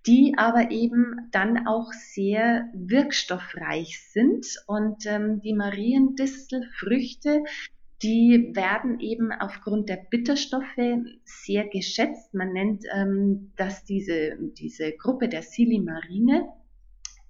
die 0.08 0.34
aber 0.38 0.72
eben 0.72 1.30
dann 1.32 1.68
auch 1.68 1.92
sehr 1.94 2.70
wirkstoffreich 2.74 4.02
sind. 4.12 4.48
Und 4.66 5.06
ähm, 5.06 5.42
die 5.42 5.54
Mariendistelfrüchte, 5.54 7.44
die 8.02 8.52
werden 8.54 9.00
eben 9.00 9.32
aufgrund 9.32 9.90
der 9.90 9.98
Bitterstoffe 10.10 10.66
sehr 11.26 11.68
geschätzt. 11.68 12.34
Man 12.34 12.54
nennt 12.54 12.86
ähm, 12.94 13.52
das 13.58 13.84
diese, 13.84 14.38
diese 14.58 14.94
Gruppe 14.94 15.28
der 15.28 15.42
Silimarine. 15.42 16.48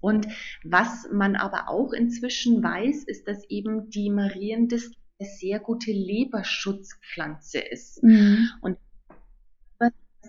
Und 0.00 0.26
was 0.64 1.08
man 1.12 1.36
aber 1.36 1.68
auch 1.68 1.92
inzwischen 1.92 2.62
weiß, 2.62 3.04
ist, 3.04 3.26
dass 3.26 3.48
eben 3.50 3.90
die 3.90 4.10
Mariendistel 4.10 4.96
eine 5.18 5.28
sehr 5.28 5.58
gute 5.58 5.92
Leberschutzpflanze 5.92 7.58
ist. 7.58 8.02
Mhm. 8.02 8.48
Und 8.62 8.78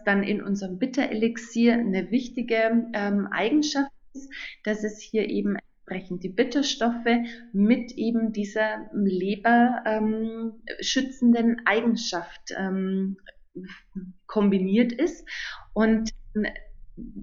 dann 0.05 0.23
in 0.23 0.41
unserem 0.41 0.79
Bitterelixier 0.79 1.73
eine 1.73 2.11
wichtige 2.11 2.87
ähm, 2.93 3.27
Eigenschaft 3.31 3.91
ist, 4.13 4.29
dass 4.63 4.83
es 4.83 4.99
hier 4.99 5.29
eben 5.29 5.57
entsprechend 5.91 6.23
die 6.23 6.29
Bitterstoffe 6.29 7.19
mit 7.51 7.91
eben 7.93 8.31
dieser 8.31 8.89
leberschützenden 8.93 11.49
ähm, 11.49 11.59
Eigenschaft 11.65 12.53
ähm, 12.57 13.17
kombiniert 14.25 14.93
ist. 14.93 15.27
Und 15.73 16.11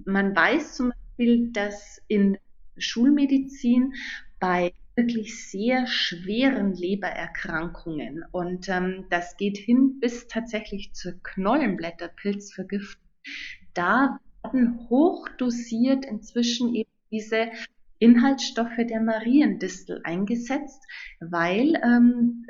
man 0.05 0.35
weiß 0.35 0.75
zum 0.75 0.91
Beispiel, 0.91 1.51
dass 1.51 1.99
in 2.07 2.37
Schulmedizin 2.77 3.93
bei 4.39 4.71
wirklich 4.95 5.49
sehr 5.49 5.87
schweren 5.87 6.75
Lebererkrankungen. 6.75 8.23
Und 8.31 8.69
ähm, 8.69 9.07
das 9.09 9.35
geht 9.37 9.57
hin 9.57 9.99
bis 9.99 10.27
tatsächlich 10.27 10.93
zur 10.93 11.13
Knollenblätterpilzvergiftung. 11.23 13.01
Da 13.73 14.19
werden 14.43 14.87
hochdosiert 14.89 16.05
inzwischen 16.05 16.75
eben 16.75 16.91
diese 17.11 17.49
Inhaltsstoffe 17.99 18.77
der 18.77 19.01
Mariendistel 19.01 20.01
eingesetzt, 20.03 20.81
weil 21.19 21.75
ähm, 21.83 22.45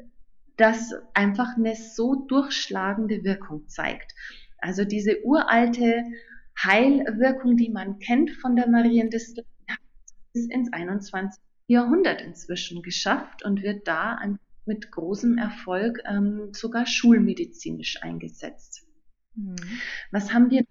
das 0.57 0.93
einfach 1.13 1.57
eine 1.57 1.75
so 1.75 2.25
durchschlagende 2.27 3.23
Wirkung 3.23 3.67
zeigt. 3.67 4.13
Also 4.59 4.85
diese 4.85 5.23
uralte 5.23 6.03
Heilwirkung, 6.61 7.57
die 7.57 7.69
man 7.69 7.99
kennt 7.99 8.31
von 8.31 8.55
der 8.55 8.67
Mariendistel, 8.67 9.45
bis 10.33 10.47
ins 10.49 10.71
21. 10.71 11.41
Jahrhundert 11.67 12.21
inzwischen 12.21 12.81
geschafft 12.81 13.43
und 13.45 13.63
wird 13.63 13.87
da 13.87 14.19
mit 14.65 14.91
großem 14.91 15.37
Erfolg 15.37 15.99
ähm, 16.05 16.53
sogar 16.53 16.85
schulmedizinisch 16.85 18.01
eingesetzt. 18.03 18.85
Mhm. 19.35 19.55
Was 20.11 20.33
haben 20.33 20.49
wir? 20.51 20.63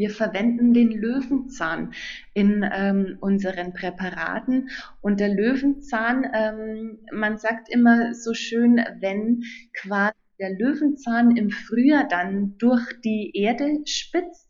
Wir 0.00 0.08
verwenden 0.08 0.72
den 0.72 0.92
Löwenzahn 0.92 1.92
in 2.32 2.66
ähm, 2.72 3.18
unseren 3.20 3.74
Präparaten. 3.74 4.70
Und 5.02 5.20
der 5.20 5.28
Löwenzahn, 5.28 6.26
ähm, 6.32 7.00
man 7.12 7.36
sagt 7.36 7.68
immer 7.68 8.14
so 8.14 8.32
schön, 8.32 8.76
wenn 9.00 9.42
quasi 9.74 10.14
der 10.38 10.54
Löwenzahn 10.54 11.36
im 11.36 11.50
Frühjahr 11.50 12.08
dann 12.08 12.56
durch 12.56 12.82
die 13.04 13.32
Erde 13.34 13.82
spitzt, 13.84 14.48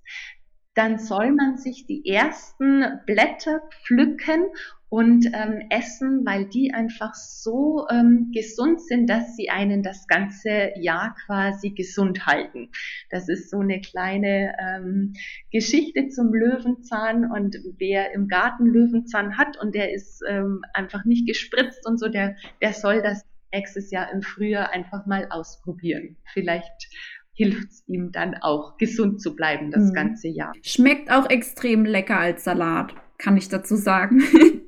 dann 0.74 1.00
soll 1.00 1.32
man 1.32 1.58
sich 1.58 1.84
die 1.84 2.06
ersten 2.06 2.84
Blätter 3.04 3.60
pflücken 3.82 4.44
und 4.90 5.26
ähm, 5.32 5.62
essen, 5.70 6.26
weil 6.26 6.46
die 6.46 6.74
einfach 6.74 7.14
so 7.14 7.86
ähm, 7.90 8.32
gesund 8.34 8.82
sind, 8.82 9.08
dass 9.08 9.36
sie 9.36 9.48
einen 9.48 9.84
das 9.84 10.08
ganze 10.08 10.72
Jahr 10.76 11.14
quasi 11.26 11.70
gesund 11.70 12.26
halten. 12.26 12.70
Das 13.08 13.28
ist 13.28 13.50
so 13.50 13.60
eine 13.60 13.80
kleine 13.80 14.52
ähm, 14.60 15.14
Geschichte 15.52 16.08
zum 16.08 16.34
Löwenzahn 16.34 17.30
und 17.30 17.56
wer 17.78 18.12
im 18.12 18.26
Garten 18.26 18.66
Löwenzahn 18.66 19.38
hat 19.38 19.56
und 19.58 19.76
der 19.76 19.94
ist 19.94 20.22
ähm, 20.28 20.62
einfach 20.74 21.04
nicht 21.04 21.26
gespritzt 21.26 21.86
und 21.86 21.98
so, 21.98 22.08
der, 22.08 22.34
der 22.60 22.72
soll 22.72 23.00
das 23.00 23.24
nächstes 23.54 23.92
Jahr 23.92 24.12
im 24.12 24.22
Frühjahr 24.22 24.72
einfach 24.72 25.06
mal 25.06 25.28
ausprobieren. 25.30 26.16
Vielleicht 26.32 26.90
hilft 27.32 27.70
es 27.70 27.84
ihm 27.86 28.10
dann 28.10 28.34
auch, 28.34 28.76
gesund 28.76 29.22
zu 29.22 29.36
bleiben 29.36 29.70
das 29.70 29.90
mhm. 29.90 29.94
ganze 29.94 30.28
Jahr. 30.28 30.52
Schmeckt 30.62 31.12
auch 31.12 31.30
extrem 31.30 31.84
lecker 31.84 32.18
als 32.18 32.42
Salat, 32.42 32.92
kann 33.18 33.36
ich 33.36 33.48
dazu 33.48 33.76
sagen. 33.76 34.20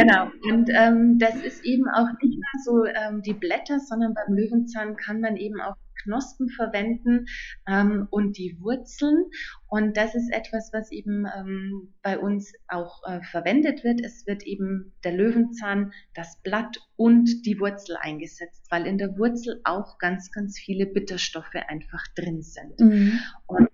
Genau. 0.00 0.30
Und 0.50 0.70
ähm, 0.72 1.18
das 1.18 1.36
ist 1.36 1.64
eben 1.64 1.88
auch 1.88 2.08
nicht 2.22 2.38
nur 2.38 2.64
so 2.64 2.84
ähm, 2.84 3.22
die 3.22 3.34
Blätter, 3.34 3.80
sondern 3.80 4.14
beim 4.14 4.34
Löwenzahn 4.34 4.96
kann 4.96 5.20
man 5.20 5.36
eben 5.36 5.60
auch 5.60 5.76
Knospen 6.02 6.48
verwenden 6.48 7.26
ähm, 7.66 8.06
und 8.10 8.38
die 8.38 8.56
Wurzeln. 8.60 9.24
Und 9.68 9.96
das 9.96 10.14
ist 10.14 10.32
etwas, 10.32 10.70
was 10.72 10.90
eben 10.90 11.26
ähm, 11.36 11.94
bei 12.02 12.18
uns 12.18 12.52
auch 12.68 13.02
äh, 13.06 13.20
verwendet 13.22 13.84
wird. 13.84 14.00
Es 14.00 14.26
wird 14.26 14.44
eben 14.44 14.94
der 15.04 15.12
Löwenzahn, 15.12 15.92
das 16.14 16.40
Blatt 16.42 16.78
und 16.96 17.44
die 17.44 17.60
Wurzel 17.60 17.96
eingesetzt, 18.00 18.66
weil 18.70 18.86
in 18.86 18.98
der 18.98 19.18
Wurzel 19.18 19.60
auch 19.64 19.98
ganz, 19.98 20.30
ganz 20.30 20.58
viele 20.58 20.86
Bitterstoffe 20.86 21.56
einfach 21.66 22.06
drin 22.14 22.42
sind. 22.42 22.78
Mhm. 22.80 23.20
Und 23.46 23.68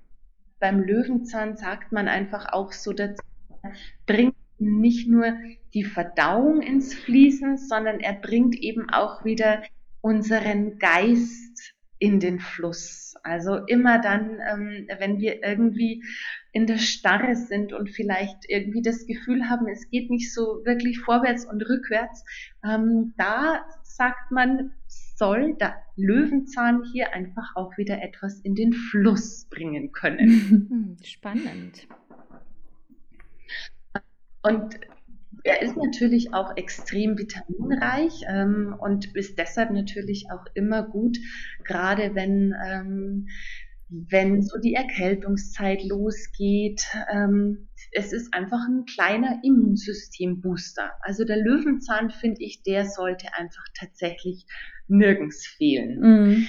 beim 0.58 0.80
Löwenzahn 0.80 1.56
sagt 1.56 1.92
man 1.92 2.08
einfach 2.08 2.52
auch 2.52 2.72
so 2.72 2.92
dazu, 2.92 3.22
dringend 4.06 4.37
nicht 4.64 5.09
nur 5.09 5.35
die 5.74 5.85
Verdauung 5.85 6.62
ins 6.62 6.94
Fließen, 6.94 7.59
sondern 7.59 8.00
er 8.00 8.14
bringt 8.14 8.57
eben 8.57 8.90
auch 8.90 9.24
wieder 9.24 9.62
unseren 10.00 10.79
Geist 10.79 11.74
in 11.98 12.20
den 12.20 12.38
Fluss. 12.38 13.14
Also 13.22 13.57
immer 13.66 14.00
dann, 14.00 14.38
ähm, 14.53 14.87
wenn 14.98 15.18
wir 15.18 15.42
irgendwie 15.42 16.05
in 16.53 16.66
der 16.66 16.77
Starre 16.77 17.37
sind 17.37 17.72
und 17.72 17.90
vielleicht 17.90 18.44
irgendwie 18.48 18.83
das 18.83 19.07
Gefühl 19.07 19.48
haben, 19.48 19.66
es 19.68 19.88
geht 19.88 20.11
nicht 20.11 20.35
so 20.35 20.61
wirklich 20.64 21.00
vorwärts 21.00 21.46
und 21.46 21.62
rückwärts, 21.62 22.24
ähm, 22.62 23.14
da 23.16 23.64
sagt 23.83 24.31
man, 24.31 24.72
soll 25.16 25.55
der 25.55 25.77
Löwenzahn 25.96 26.83
hier 26.92 27.14
einfach 27.14 27.55
auch 27.55 27.77
wieder 27.79 28.03
etwas 28.03 28.40
in 28.40 28.55
den 28.55 28.72
Fluss 28.72 29.46
bringen 29.48 29.92
können. 29.92 30.68
Hm, 30.74 30.96
spannend. 31.03 31.87
Und 34.44 34.78
er 35.42 35.62
ist 35.62 35.76
natürlich 35.76 36.33
auch 36.33 36.57
extrem 36.57 37.18
vitaminreich 37.18 38.22
ähm, 38.28 38.76
und 38.78 39.14
ist 39.14 39.38
deshalb 39.38 39.70
natürlich 39.70 40.26
auch 40.30 40.44
immer 40.54 40.83
gut, 40.83 41.18
gerade 41.64 42.14
wenn, 42.14 42.54
ähm, 42.66 43.28
wenn 43.88 44.42
so 44.42 44.59
die 44.59 44.74
Erkältungszeit 44.74 45.83
losgeht. 45.85 46.83
Ähm, 47.11 47.68
es 47.92 48.12
ist 48.12 48.33
einfach 48.33 48.61
ein 48.66 48.85
kleiner 48.87 49.40
Immunsystembooster. 49.42 50.92
Also 51.00 51.24
der 51.24 51.37
Löwenzahn, 51.37 52.11
finde 52.11 52.42
ich, 52.42 52.62
der 52.62 52.87
sollte 52.87 53.35
einfach 53.35 53.64
tatsächlich 53.78 54.46
nirgends 54.88 55.46
fehlen. 55.46 56.00
Mhm. 56.00 56.46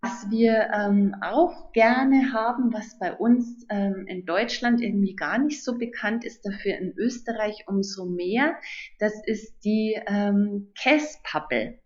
Was 0.00 0.30
wir 0.30 0.70
ähm, 0.72 1.16
auch 1.22 1.72
gerne 1.72 2.32
haben, 2.32 2.72
was 2.72 2.98
bei 3.00 3.12
uns 3.14 3.66
ähm, 3.68 4.06
in 4.06 4.24
Deutschland 4.24 4.80
irgendwie 4.80 5.16
gar 5.16 5.38
nicht 5.38 5.64
so 5.64 5.76
bekannt 5.76 6.24
ist, 6.24 6.46
dafür 6.46 6.76
in 6.78 6.94
Österreich 6.96 7.64
umso 7.66 8.04
mehr, 8.04 8.56
das 9.00 9.12
ist 9.26 9.64
die 9.64 10.00
ähm, 10.06 10.72
Käspappel. 10.80 11.80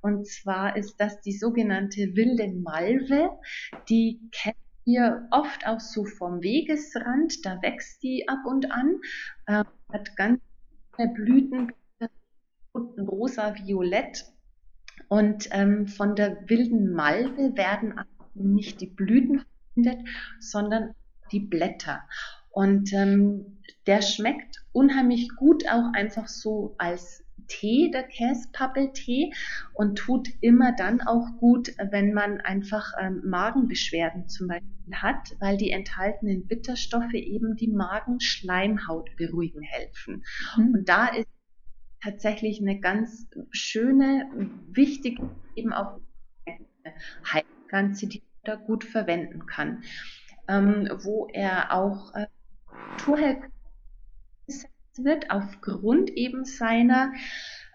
Und 0.00 0.26
zwar 0.26 0.76
ist 0.76 0.96
das 0.96 1.20
die 1.20 1.32
sogenannte 1.32 2.16
wilde 2.16 2.48
Malve. 2.48 3.30
Die 3.88 4.20
kennt 4.32 4.56
ihr 4.84 5.28
oft 5.30 5.64
auch 5.66 5.78
so 5.78 6.04
vom 6.04 6.42
Wegesrand, 6.42 7.46
da 7.46 7.62
wächst 7.62 8.02
die 8.02 8.28
ab 8.28 8.40
und 8.44 8.72
an, 8.72 9.00
äh, 9.46 9.64
hat 9.92 10.16
ganz 10.16 10.40
Blüten, 11.14 11.72
rosa-violett 12.74 14.24
und 15.08 15.48
ähm, 15.52 15.86
von 15.86 16.16
der 16.16 16.48
wilden 16.48 16.92
Malve 16.92 17.56
werden 17.56 18.00
nicht 18.34 18.80
die 18.80 18.86
Blüten 18.86 19.44
verwendet, 19.74 20.08
sondern 20.40 20.94
die 21.32 21.40
Blätter. 21.40 22.02
Und 22.50 22.92
ähm, 22.92 23.58
der 23.86 24.02
schmeckt 24.02 24.64
unheimlich 24.72 25.30
gut 25.36 25.68
auch 25.68 25.92
einfach 25.94 26.28
so 26.28 26.74
als 26.78 27.24
Tee, 27.48 27.90
der 27.90 28.04
Käspappeltee 28.04 29.32
und 29.74 29.96
tut 29.96 30.28
immer 30.40 30.72
dann 30.72 31.00
auch 31.00 31.26
gut, 31.38 31.72
wenn 31.90 32.12
man 32.12 32.40
einfach 32.40 32.92
ähm, 33.00 33.22
Magenbeschwerden 33.24 34.28
zum 34.28 34.48
Beispiel 34.48 34.70
hat, 34.94 35.36
weil 35.40 35.56
die 35.56 35.70
enthaltenen 35.70 36.46
Bitterstoffe 36.46 37.14
eben 37.14 37.56
die 37.56 37.68
Magenschleimhaut 37.68 39.16
beruhigen 39.16 39.62
helfen. 39.62 40.24
Mhm. 40.56 40.74
Und 40.74 40.88
da 40.88 41.08
ist 41.08 41.26
tatsächlich 42.02 42.60
eine 42.60 42.80
ganz 42.80 43.26
schöne, 43.50 44.28
wichtige, 44.70 45.30
eben 45.54 45.72
auch 45.72 46.00
Heilpflanze, 47.32 48.06
die 48.08 48.22
da 48.44 48.56
gut 48.56 48.84
verwenden 48.84 49.46
kann. 49.46 49.82
Ähm, 50.48 50.88
wo 51.02 51.28
er 51.32 51.72
auch 51.72 52.14
äh, 52.14 52.26
wird 54.96 55.30
aufgrund 55.30 56.10
eben 56.10 56.44
seiner 56.44 57.12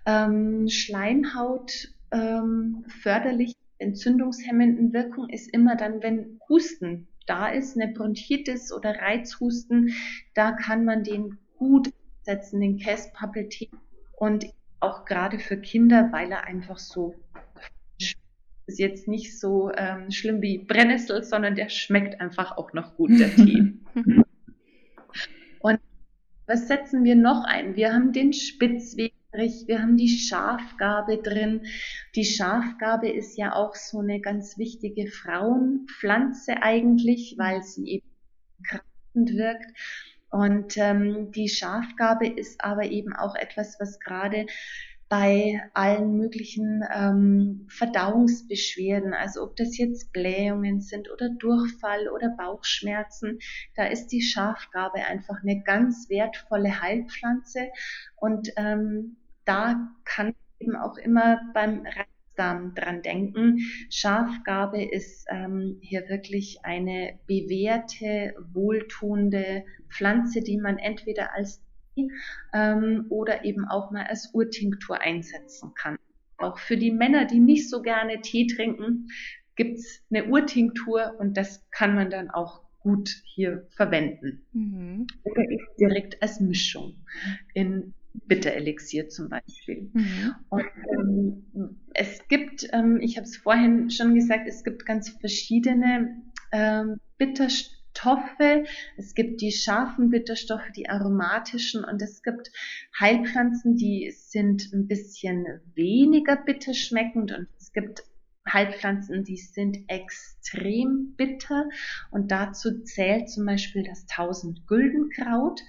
ähm, 0.05 0.67
Schleimhaut 0.67 1.89
ähm, 2.11 2.85
förderlich 3.01 3.55
entzündungshemmenden 3.79 4.93
Wirkung 4.93 5.29
ist 5.29 5.53
immer 5.53 5.75
dann, 5.75 6.01
wenn 6.01 6.39
Husten 6.49 7.07
da 7.25 7.47
ist, 7.47 7.75
eine 7.75 7.91
Bronchitis 7.93 8.71
oder 8.71 8.95
Reizhusten, 8.95 9.93
da 10.33 10.51
kann 10.53 10.85
man 10.85 11.03
den 11.03 11.37
gut 11.57 11.93
setzen, 12.23 12.61
den 12.61 12.77
Käspappeltee 12.77 13.69
und 14.17 14.45
auch 14.80 15.06
gerade 15.06 15.39
für 15.39 15.58
Kinder, 15.58 16.10
weil 16.12 16.32
er 16.32 16.45
einfach 16.45 16.77
so 16.77 17.15
ist 18.67 18.80
jetzt 18.80 19.08
nicht 19.08 19.39
so 19.39 19.71
ähm, 19.75 20.12
schlimm 20.12 20.41
wie 20.41 20.58
Brennnessel, 20.58 21.23
sondern 21.23 21.56
der 21.56 21.69
schmeckt 21.69 22.19
einfach 22.19 22.58
auch 22.58 22.73
noch 22.73 22.95
gut, 22.95 23.12
der 23.12 23.34
Tee. 23.36 23.73
und 25.62 25.80
was 26.45 26.67
setzen 26.67 27.03
wir 27.06 27.15
noch 27.15 27.45
ein? 27.45 27.77
Wir 27.77 27.93
haben 27.93 28.12
den 28.12 28.34
Spitzwegerich, 28.34 29.67
wir 29.67 29.82
haben 29.82 29.95
die 29.95 30.10
Schafgabe 30.10 31.17
drin. 31.17 31.62
Die 32.15 32.25
Schafgabe 32.25 33.10
ist 33.10 33.38
ja 33.38 33.53
auch 33.53 33.73
so 33.75 33.99
eine 33.99 34.19
ganz 34.19 34.58
wichtige 34.58 35.08
Frauenpflanze 35.08 36.62
eigentlich, 36.62 37.36
weil 37.38 37.63
sie 37.63 37.88
eben 37.88 38.08
kraftend 38.63 39.34
wirkt. 39.34 39.71
Und 40.29 40.77
ähm, 40.77 41.31
die 41.31 41.49
Schafgabe 41.49 42.27
ist 42.27 42.63
aber 42.63 42.83
eben 42.83 43.13
auch 43.13 43.35
etwas, 43.35 43.79
was 43.79 43.99
gerade 43.99 44.45
bei 45.09 45.61
allen 45.73 46.17
möglichen 46.17 46.83
ähm, 46.93 47.65
Verdauungsbeschwerden, 47.69 49.13
also 49.13 49.43
ob 49.43 49.55
das 49.55 49.77
jetzt 49.77 50.11
Blähungen 50.11 50.81
sind 50.81 51.09
oder 51.09 51.29
Durchfall 51.29 52.09
oder 52.09 52.35
Bauchschmerzen, 52.37 53.39
da 53.75 53.85
ist 53.85 54.07
die 54.07 54.21
Schafgabe 54.21 55.05
einfach 55.05 55.41
eine 55.41 55.63
ganz 55.63 56.09
wertvolle 56.09 56.81
Heilpflanze. 56.81 57.69
Und 58.17 58.49
ähm, 58.57 59.15
da 59.45 59.89
kann 60.03 60.35
eben 60.59 60.75
auch 60.75 60.97
immer 60.97 61.39
beim 61.53 61.85
Reizdarm 62.38 62.73
dran 62.76 63.02
denken. 63.02 63.60
Schafgabe 63.89 64.84
ist 64.84 65.26
ähm, 65.30 65.78
hier 65.82 66.08
wirklich 66.10 66.60
eine 66.63 67.19
bewährte, 67.28 68.36
wohltuende 68.54 69.65
Pflanze, 69.89 70.41
die 70.41 70.58
man 70.58 70.78
entweder 70.78 71.34
als 71.34 71.63
ähm, 72.54 73.06
oder 73.10 73.43
eben 73.43 73.65
auch 73.65 73.89
mal 73.91 74.06
als 74.06 74.32
Urtinktur 74.34 75.02
einsetzen 75.02 75.73
kann. 75.73 75.97
Auch 76.38 76.60
für 76.60 76.78
die 76.78 76.91
Männer, 76.91 77.26
die 77.26 77.39
nicht 77.39 77.69
so 77.69 77.82
gerne 77.82 78.21
Tee 78.21 78.45
trinken, 78.45 79.08
gibt's 79.56 80.04
eine 80.12 80.26
Urtinktur 80.26 81.15
und 81.17 81.36
das 81.36 81.67
kann 81.71 81.95
man 81.95 82.12
dann 82.12 82.30
auch 82.30 82.62
gut 82.80 83.10
hier 83.26 83.67
verwenden. 83.71 84.45
Mhm. 84.54 85.08
Oder 85.23 85.43
direkt 85.80 86.21
als 86.21 86.39
Mischung 86.39 87.04
in 87.56 87.95
Bitterelixier 88.25 89.10
zum 89.10 89.30
Beispiel. 89.30 89.89
Mhm. 89.93 90.36
Und 90.49 90.65
ähm, 90.91 91.77
es 91.93 92.27
gibt, 92.27 92.67
ähm, 92.73 92.99
ich 93.01 93.17
habe 93.17 93.25
es 93.25 93.38
vorhin 93.38 93.89
schon 93.89 94.15
gesagt, 94.15 94.47
es 94.47 94.63
gibt 94.63 94.86
ganz 94.86 95.10
verschiedene 95.10 96.21
ähm, 96.51 96.99
Bitterstoffe 97.17 97.77
Bitterstoffe, 97.97 98.67
es 98.97 99.15
gibt 99.15 99.41
die 99.41 99.51
scharfen 99.51 100.10
Bitterstoffe, 100.10 100.71
die 100.75 100.89
aromatischen 100.89 101.84
und 101.84 102.01
es 102.01 102.21
gibt 102.21 102.51
Heilpflanzen, 102.99 103.75
die 103.75 104.12
sind 104.12 104.71
ein 104.73 104.88
bisschen 104.88 105.45
weniger 105.73 106.36
bitter 106.36 106.73
schmeckend 106.73 107.32
und 107.32 107.47
es 107.60 107.71
gibt 107.73 108.03
Heilpflanzen, 108.51 109.23
die 109.23 109.38
sind 109.38 109.77
extrem 109.88 111.13
bitter 111.17 111.69
und 112.12 112.31
dazu 112.31 112.81
zählt 112.83 113.29
zum 113.29 113.45
Beispiel 113.45 113.83
das 113.83 114.05
Tausend-Güldenkraut. 114.05 115.62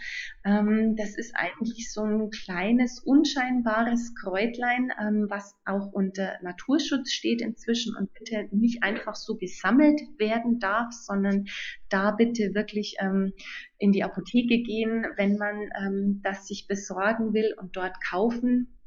Ähm, 0.45 0.97
das 0.97 1.17
ist 1.17 1.35
eigentlich 1.35 1.93
so 1.93 2.03
ein 2.03 2.31
kleines, 2.31 3.01
unscheinbares 3.01 4.14
Kräutlein, 4.14 4.93
ähm, 5.01 5.27
was 5.29 5.57
auch 5.64 5.93
unter 5.93 6.38
Naturschutz 6.43 7.11
steht 7.11 7.43
inzwischen 7.43 7.97
und 7.97 8.12
bitte 8.14 8.49
nicht 8.53 8.83
einfach 8.83 9.14
so 9.14 9.37
gesammelt 9.37 10.01
werden 10.19 10.59
darf, 10.59 10.93
sondern 10.93 11.47
da 11.88 12.12
bitte 12.12 12.55
wirklich 12.55 12.97
ähm, 13.01 13.33
in 13.79 13.93
die 13.93 14.05
Apotheke 14.05 14.62
gehen, 14.62 15.07
wenn 15.17 15.37
man 15.37 16.21
das 16.23 16.47
sich 16.49 16.67
besorgen 16.67 17.33
will 17.33 17.55
und 17.59 17.77
dort 17.77 17.95
kaufen 18.03 18.78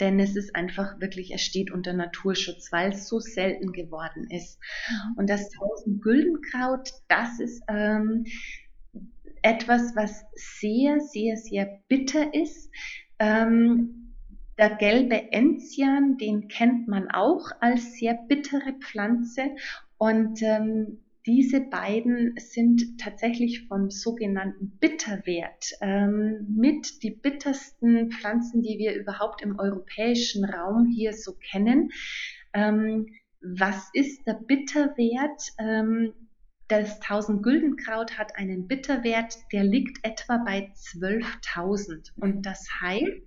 denn 0.00 0.18
es 0.20 0.36
ist 0.36 0.54
einfach 0.54 1.00
wirklich, 1.00 1.32
es 1.32 1.42
steht 1.42 1.70
unter 1.70 1.92
Naturschutz, 1.92 2.72
weil 2.72 2.92
es 2.92 3.08
so 3.08 3.20
selten 3.20 3.72
geworden 3.72 4.28
ist. 4.30 4.58
Mhm. 4.88 5.18
Und 5.18 5.30
das 5.30 5.50
Tausend-Güldenkraut, 5.50 6.90
das 7.08 7.40
ist 7.40 7.62
ähm, 7.68 8.24
etwas, 9.42 9.94
was 9.94 10.24
sehr, 10.34 11.00
sehr, 11.00 11.36
sehr 11.36 11.80
bitter 11.88 12.34
ist. 12.34 12.70
Ähm, 13.18 14.14
der 14.56 14.70
gelbe 14.76 15.32
Enzian, 15.32 16.16
den 16.16 16.48
kennt 16.48 16.88
man 16.88 17.10
auch 17.10 17.50
als 17.60 17.98
sehr 17.98 18.14
bittere 18.14 18.72
Pflanze. 18.80 19.50
Und 19.98 20.42
ähm, 20.42 21.03
diese 21.26 21.60
beiden 21.60 22.34
sind 22.36 22.98
tatsächlich 22.98 23.66
vom 23.66 23.90
sogenannten 23.90 24.78
Bitterwert 24.78 25.72
ähm, 25.80 26.46
mit 26.54 27.02
die 27.02 27.12
bittersten 27.12 28.10
Pflanzen, 28.10 28.62
die 28.62 28.78
wir 28.78 28.94
überhaupt 28.94 29.40
im 29.40 29.58
europäischen 29.58 30.44
Raum 30.44 30.86
hier 30.86 31.14
so 31.14 31.32
kennen. 31.32 31.90
Ähm, 32.52 33.06
was 33.40 33.88
ist 33.94 34.26
der 34.26 34.34
Bitterwert? 34.34 35.42
Ähm, 35.58 36.12
das 36.68 37.00
1000 37.00 37.42
Güldenkraut 37.42 38.16
hat 38.18 38.36
einen 38.36 38.66
Bitterwert, 38.68 39.36
der 39.52 39.64
liegt 39.64 40.04
etwa 40.04 40.38
bei 40.38 40.72
12.000. 40.74 42.12
Und 42.16 42.46
das 42.46 42.66
heißt, 42.80 43.22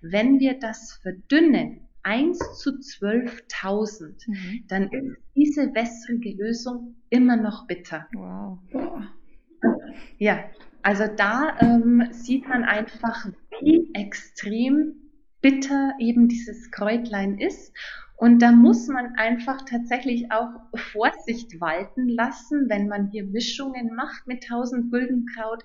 wenn 0.00 0.40
wir 0.40 0.58
das 0.58 0.98
verdünnen, 1.02 1.88
1 2.02 2.38
zu 2.58 2.70
12.000, 2.70 4.28
mhm. 4.28 4.64
dann 4.68 4.90
ist 4.90 5.16
diese 5.36 5.74
wässrige 5.74 6.36
Lösung 6.36 6.96
immer 7.08 7.36
noch 7.36 7.66
bitter. 7.66 8.06
Wow. 8.14 8.58
Ja, 10.18 10.44
also 10.82 11.04
da 11.16 11.56
ähm, 11.60 12.08
sieht 12.10 12.48
man 12.48 12.64
einfach, 12.64 13.26
wie 13.60 13.90
extrem 13.94 14.94
bitter 15.40 15.94
eben 15.98 16.28
dieses 16.28 16.70
Kräutlein 16.70 17.38
ist. 17.38 17.74
Und 18.16 18.40
da 18.40 18.52
muss 18.52 18.86
man 18.88 19.14
einfach 19.16 19.64
tatsächlich 19.64 20.30
auch 20.30 20.50
Vorsicht 20.92 21.58
walten 21.58 22.06
lassen, 22.06 22.68
wenn 22.68 22.86
man 22.86 23.10
hier 23.10 23.24
Mischungen 23.24 23.94
macht 23.94 24.26
mit 24.26 24.44
1000 24.44 24.90
Güldenkraut. 24.90 25.64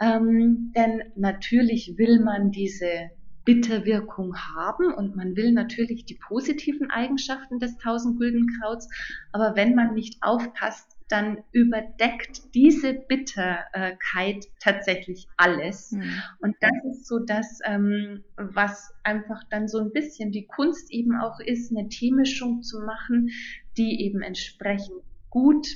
Ähm, 0.00 0.72
denn 0.74 1.12
natürlich 1.14 1.94
will 1.98 2.18
man 2.18 2.50
diese 2.50 3.10
Bitterwirkung 3.44 4.36
haben 4.36 4.92
und 4.92 5.16
man 5.16 5.36
will 5.36 5.52
natürlich 5.52 6.04
die 6.04 6.14
positiven 6.14 6.90
Eigenschaften 6.90 7.58
des 7.58 7.72
1000 7.78 8.18
Güldenkrauts. 8.18 8.88
Aber 9.32 9.56
wenn 9.56 9.74
man 9.74 9.94
nicht 9.94 10.22
aufpasst, 10.22 10.96
dann 11.08 11.38
überdeckt 11.52 12.54
diese 12.54 12.94
Bitterkeit 12.94 14.46
tatsächlich 14.60 15.28
alles. 15.36 15.92
Mhm. 15.92 16.22
Und 16.40 16.56
das 16.60 16.72
ist 16.90 17.06
so 17.06 17.18
das, 17.18 17.58
ähm, 17.66 18.24
was 18.36 18.94
einfach 19.02 19.42
dann 19.50 19.68
so 19.68 19.78
ein 19.78 19.92
bisschen 19.92 20.32
die 20.32 20.46
Kunst 20.46 20.90
eben 20.90 21.14
auch 21.16 21.38
ist, 21.38 21.70
eine 21.70 21.88
Teemischung 21.90 22.62
zu 22.62 22.80
machen, 22.80 23.28
die 23.76 24.02
eben 24.02 24.22
entsprechend 24.22 25.02
gut 25.28 25.66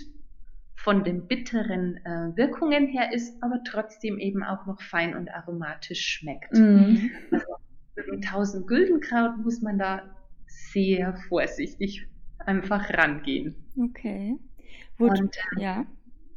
von 0.77 1.03
den 1.05 1.27
bitteren 1.27 1.97
äh, 2.05 2.37
Wirkungen 2.37 2.87
her 2.87 3.13
ist, 3.13 3.43
aber 3.43 3.61
trotzdem 3.65 4.19
eben 4.19 4.45
auch 4.45 4.67
noch 4.67 4.81
fein 4.81 5.17
und 5.17 5.29
aromatisch 5.31 6.07
schmeckt. 6.07 6.53
Mhm. 6.53 7.11
Also 7.31 7.47
mit 8.11 8.27
1000 8.27 8.67
Güldenkraut 8.67 9.39
muss 9.39 9.63
man 9.63 9.79
da 9.79 10.03
sehr 10.47 11.17
vorsichtig 11.29 12.07
einfach 12.39 12.91
rangehen. 12.91 13.57
Okay. 13.79 14.37
Gut, 14.99 15.19
und 15.19 15.37
ja. 15.59 15.87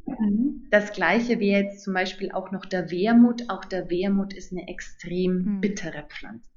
Mhm. 0.06 0.66
Das 0.70 0.92
gleiche 0.92 1.38
wäre 1.40 1.62
jetzt 1.62 1.84
zum 1.84 1.94
Beispiel 1.94 2.32
auch 2.32 2.50
noch 2.50 2.66
der 2.66 2.90
Wermut. 2.90 3.48
Auch 3.48 3.64
der 3.64 3.90
Wermut 3.90 4.32
ist 4.32 4.52
eine 4.52 4.68
extrem 4.68 5.44
hm. 5.44 5.60
bittere 5.60 6.04
Pflanze. 6.08 6.50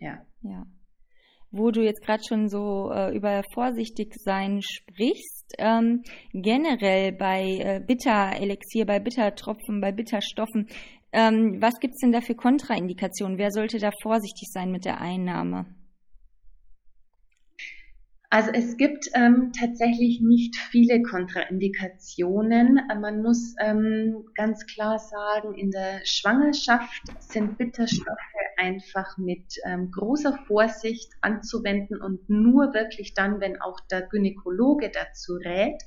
Ja. 0.00 0.24
ja. 0.42 0.66
Wo 1.52 1.70
du 1.70 1.82
jetzt 1.82 2.02
gerade 2.02 2.22
schon 2.26 2.48
so 2.48 2.90
äh, 2.92 3.14
über 3.14 3.42
vorsichtig 3.54 4.14
sein 4.14 4.60
sprichst, 4.62 5.54
ähm, 5.58 6.02
generell 6.32 7.12
bei 7.12 7.42
äh, 7.42 7.80
Bitterelixier, 7.84 8.86
bei 8.86 9.00
Bittertropfen, 9.00 9.80
bei 9.80 9.90
Bitterstoffen, 9.90 10.68
ähm, 11.12 11.60
was 11.60 11.80
gibt 11.80 11.94
es 11.94 12.00
denn 12.00 12.12
da 12.12 12.20
für 12.20 12.36
Kontraindikationen? 12.36 13.36
Wer 13.36 13.50
sollte 13.50 13.78
da 13.78 13.90
vorsichtig 14.02 14.48
sein 14.52 14.70
mit 14.70 14.84
der 14.84 15.00
Einnahme? 15.00 15.66
Also 18.32 18.52
es 18.52 18.76
gibt 18.76 19.10
ähm, 19.14 19.50
tatsächlich 19.58 20.20
nicht 20.20 20.54
viele 20.56 21.02
Kontraindikationen. 21.02 22.80
Man 23.00 23.22
muss 23.22 23.56
ähm, 23.58 24.24
ganz 24.36 24.66
klar 24.66 25.00
sagen, 25.00 25.54
in 25.54 25.72
der 25.72 26.00
Schwangerschaft 26.04 27.02
sind 27.18 27.58
Bitterstoffe 27.58 28.06
einfach 28.56 29.18
mit 29.18 29.56
ähm, 29.64 29.90
großer 29.90 30.38
Vorsicht 30.46 31.12
anzuwenden 31.22 32.00
und 32.00 32.30
nur 32.30 32.72
wirklich 32.72 33.14
dann, 33.14 33.40
wenn 33.40 33.60
auch 33.60 33.80
der 33.90 34.02
Gynäkologe 34.02 34.90
dazu 34.90 35.34
rät. 35.34 35.82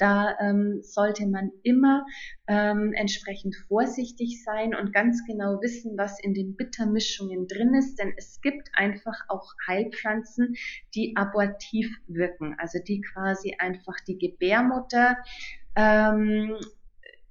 Da 0.00 0.34
ähm, 0.40 0.80
sollte 0.82 1.26
man 1.26 1.50
immer 1.62 2.06
ähm, 2.48 2.94
entsprechend 2.94 3.54
vorsichtig 3.68 4.42
sein 4.42 4.74
und 4.74 4.94
ganz 4.94 5.22
genau 5.26 5.60
wissen, 5.60 5.98
was 5.98 6.18
in 6.22 6.32
den 6.32 6.56
Bittermischungen 6.56 7.46
drin 7.46 7.74
ist, 7.74 7.96
denn 7.96 8.14
es 8.16 8.40
gibt 8.40 8.70
einfach 8.72 9.16
auch 9.28 9.52
Heilpflanzen, 9.68 10.54
die 10.94 11.14
abortiv 11.16 11.94
wirken, 12.06 12.56
also 12.58 12.78
die 12.82 13.02
quasi 13.02 13.56
einfach 13.58 13.96
die 14.08 14.16
Gebärmutter 14.16 15.18
ähm, 15.76 16.56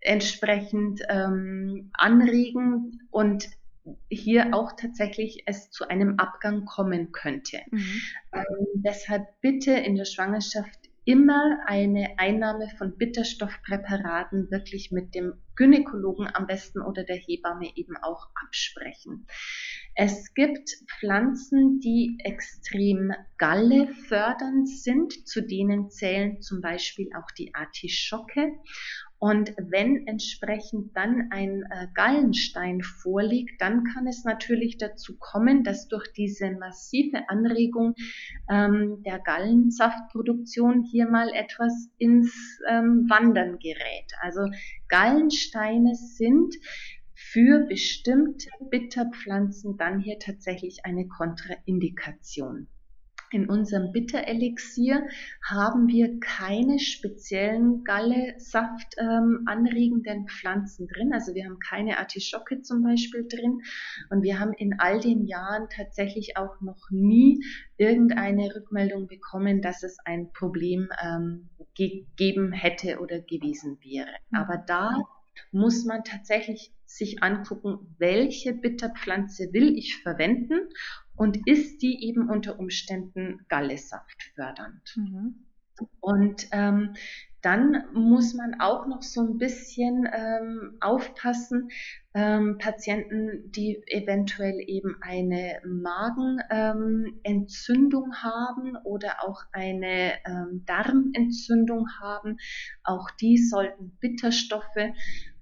entsprechend 0.01 1.01
ähm, 1.09 1.89
anregen 1.93 3.01
und 3.09 3.49
hier 4.11 4.53
auch 4.53 4.73
tatsächlich 4.73 5.43
es 5.47 5.71
zu 5.71 5.87
einem 5.87 6.19
Abgang 6.19 6.65
kommen 6.65 7.11
könnte. 7.11 7.61
Mhm. 7.71 8.01
Ähm, 8.33 8.67
deshalb 8.75 9.25
bitte 9.41 9.71
in 9.71 9.95
der 9.95 10.05
Schwangerschaft 10.05 10.88
immer 11.09 11.57
eine 11.65 12.19
Einnahme 12.19 12.69
von 12.77 12.95
Bitterstoffpräparaten 12.95 14.51
wirklich 14.51 14.91
mit 14.91 15.15
dem 15.15 15.33
Gynäkologen 15.55 16.29
am 16.31 16.45
besten 16.45 16.81
oder 16.81 17.03
der 17.03 17.15
Hebamme 17.15 17.75
eben 17.75 17.97
auch 17.97 18.27
absprechen. 18.45 19.25
Es 19.95 20.35
gibt 20.35 20.69
Pflanzen, 20.99 21.79
die 21.79 22.15
extrem 22.23 23.11
gallefördernd 23.39 24.69
sind. 24.69 25.27
Zu 25.27 25.41
denen 25.41 25.89
zählen 25.89 26.43
zum 26.43 26.61
Beispiel 26.61 27.09
auch 27.17 27.31
die 27.35 27.55
Artischocke. 27.55 28.53
Und 29.19 29.53
wenn 29.57 30.07
entsprechend 30.07 30.95
dann 30.95 31.27
ein 31.29 31.63
äh, 31.69 31.87
Gallenstein 31.93 32.81
vorliegt, 32.81 33.61
dann 33.61 33.83
kann 33.83 34.07
es 34.07 34.23
natürlich 34.23 34.77
dazu 34.77 35.17
kommen, 35.17 35.65
dass 35.65 35.89
durch 35.89 36.07
diese 36.13 36.51
massive 36.51 37.27
Anregung 37.27 37.95
ähm, 38.49 39.03
der 39.03 39.19
Gallensaftproduktion 39.19 40.83
hier 40.89 41.09
mal 41.09 41.29
etwas 41.33 41.89
ins 41.97 42.33
ähm, 42.69 43.07
Wandern 43.09 43.59
gerät. 43.59 44.13
Also 44.21 44.47
Gallensteine 44.87 45.95
sind 45.95 46.55
für 47.13 47.65
bestimmte 47.67 48.49
Bitterpflanzen 48.69 49.75
dann 49.75 49.99
hier 49.99 50.17
tatsächlich 50.19 50.85
eine 50.85 51.07
Kontraindikation. 51.09 52.67
In 53.31 53.49
unserem 53.49 53.91
Bitterelixier 53.91 55.07
haben 55.43 55.87
wir 55.87 56.19
keine 56.19 56.79
speziellen 56.79 57.83
Gallesaft 57.83 58.95
ähm, 58.97 59.43
anregenden 59.45 60.27
Pflanzen 60.27 60.87
drin. 60.87 61.13
Also 61.13 61.33
wir 61.35 61.45
haben 61.45 61.59
keine 61.59 61.99
Artischocke 61.99 62.61
zum 62.61 62.83
Beispiel 62.83 63.27
drin. 63.27 63.61
Und 64.09 64.23
wir 64.23 64.39
haben 64.39 64.53
in 64.53 64.79
all 64.79 64.99
den 64.99 65.25
Jahren 65.25 65.67
tatsächlich 65.69 66.37
auch 66.37 66.59
noch 66.61 66.89
nie 66.89 67.43
irgendeine 67.77 68.55
Rückmeldung 68.55 69.07
bekommen, 69.07 69.61
dass 69.61 69.83
es 69.83 69.97
ein 70.05 70.31
Problem 70.33 70.89
ähm, 71.03 71.49
gegeben 71.75 72.51
hätte 72.51 72.99
oder 72.99 73.19
gewesen 73.19 73.77
wäre. 73.81 74.11
Mhm. 74.31 74.37
Aber 74.37 74.57
da 74.57 74.97
muss 75.51 75.85
man 75.85 76.03
tatsächlich 76.03 76.73
sich 76.85 77.21
angucken, 77.21 77.95
welche 77.97 78.53
Bitterpflanze 78.53 79.53
will 79.53 79.77
ich 79.77 80.01
verwenden 80.01 80.69
und 81.19 81.47
ist 81.47 81.81
die 81.81 82.05
eben 82.07 82.29
unter 82.29 82.59
Umständen 82.59 83.45
Gallesaft 83.49 84.31
fördernd. 84.35 84.95
Mhm. 84.95 85.47
Und 85.99 86.47
ähm, 86.53 86.93
dann 87.41 87.83
muss 87.93 88.33
man 88.33 88.61
auch 88.61 88.87
noch 88.87 89.01
so 89.01 89.19
ein 89.21 89.37
bisschen 89.37 90.07
ähm, 90.13 90.77
aufpassen, 90.79 91.71
ähm, 92.13 92.57
Patienten, 92.57 93.51
die 93.51 93.83
eventuell 93.87 94.63
eben 94.65 94.95
eine 95.01 95.59
Magenentzündung 95.65 98.05
ähm, 98.05 98.23
haben 98.23 98.77
oder 98.85 99.17
auch 99.21 99.41
eine 99.51 100.13
ähm, 100.25 100.63
Darmentzündung 100.65 101.85
haben, 102.01 102.37
auch 102.83 103.11
die 103.11 103.37
sollten 103.37 103.97
Bitterstoffe 103.99 104.93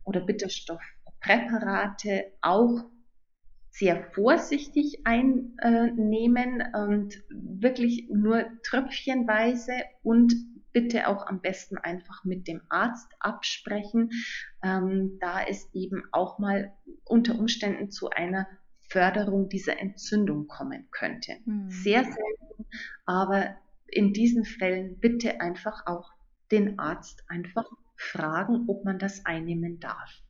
oder 0.03 0.21
Bitterstoffpräparate 0.21 2.33
auch 2.41 2.83
sehr 3.77 4.03
vorsichtig 4.13 5.05
einnehmen 5.05 6.63
und 6.73 7.23
wirklich 7.29 8.09
nur 8.09 8.45
tröpfchenweise 8.63 9.73
und 10.01 10.33
bitte 10.73 11.07
auch 11.07 11.27
am 11.27 11.41
besten 11.41 11.77
einfach 11.77 12.23
mit 12.23 12.47
dem 12.47 12.61
Arzt 12.69 13.07
absprechen, 13.19 14.11
ähm, 14.63 15.17
da 15.19 15.43
es 15.43 15.69
eben 15.73 16.03
auch 16.11 16.39
mal 16.39 16.73
unter 17.05 17.37
Umständen 17.37 17.91
zu 17.91 18.09
einer 18.09 18.47
Förderung 18.89 19.49
dieser 19.49 19.79
Entzündung 19.79 20.47
kommen 20.47 20.87
könnte. 20.91 21.37
Mhm. 21.45 21.69
Sehr 21.69 22.03
selten, 22.03 22.65
aber 23.05 23.55
in 23.87 24.13
diesen 24.13 24.43
Fällen 24.45 24.99
bitte 24.99 25.41
einfach 25.41 25.85
auch 25.85 26.11
den 26.51 26.79
Arzt 26.79 27.23
einfach 27.27 27.65
fragen, 27.95 28.65
ob 28.67 28.85
man 28.85 28.99
das 28.99 29.25
einnehmen 29.25 29.79
darf. 29.79 30.21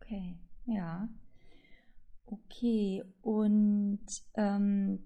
Okay, 0.00 0.38
ja. 0.66 1.08
Okay, 2.30 3.02
und 3.22 4.04
ähm, 4.36 4.98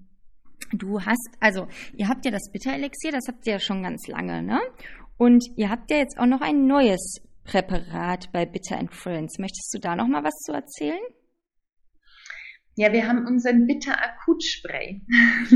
du 0.73 1.01
hast, 1.01 1.31
also 1.39 1.69
ihr 1.95 2.09
habt 2.09 2.25
ja 2.25 2.33
das 2.33 2.51
Bitterelixier, 2.53 3.13
das 3.13 3.29
habt 3.29 3.47
ihr 3.47 3.55
ja 3.55 3.59
schon 3.61 3.83
ganz 3.83 4.09
lange, 4.09 4.43
ne? 4.43 4.61
Und 5.19 5.45
ihr 5.57 5.71
habt 5.71 5.91
ja 5.93 5.99
jetzt 5.99 6.19
auch 6.19 6.27
noch 6.27 6.41
ein 6.41 6.67
neues 6.67 7.21
Präparat 7.45 8.33
bei 8.33 8.45
Bitter 8.45 8.77
and 8.77 8.93
Friends. 8.93 9.39
Möchtest 9.39 9.73
du 9.73 9.79
da 9.79 9.95
noch 9.95 10.09
mal 10.09 10.25
was 10.25 10.35
zu 10.41 10.53
erzählen? 10.53 11.01
Ja, 12.75 12.91
wir 12.93 13.07
haben 13.07 13.27
unseren 13.27 13.67
Bitter-Akut-Spray. 13.67 15.03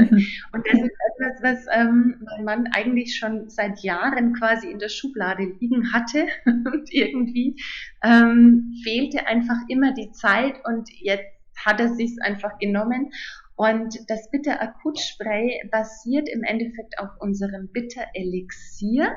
und 0.53 0.67
das 0.67 0.75
ist 0.75 0.97
etwas, 1.09 1.43
was 1.43 1.67
ähm, 1.73 2.23
mein 2.27 2.45
Mann 2.45 2.67
eigentlich 2.73 3.17
schon 3.17 3.49
seit 3.49 3.83
Jahren 3.83 4.35
quasi 4.35 4.71
in 4.71 4.79
der 4.79 4.91
Schublade 4.91 5.45
liegen 5.59 5.93
hatte. 5.93 6.27
und 6.45 6.93
irgendwie 6.93 7.57
ähm, 8.05 8.75
fehlte 8.85 9.27
einfach 9.27 9.57
immer 9.69 9.95
die 9.95 10.13
Zeit 10.13 10.61
und 10.65 10.89
jetzt 11.01 11.36
hat 11.67 11.81
er 11.81 11.89
sich 11.95 12.17
einfach 12.23 12.59
genommen. 12.59 13.11
Und 13.57 13.99
das 14.09 14.31
Bitter-Akut-Spray 14.31 15.69
basiert 15.71 16.29
im 16.29 16.43
Endeffekt 16.43 16.99
auf 16.99 17.09
unserem 17.19 17.69
Bitter-Elixier 17.73 19.13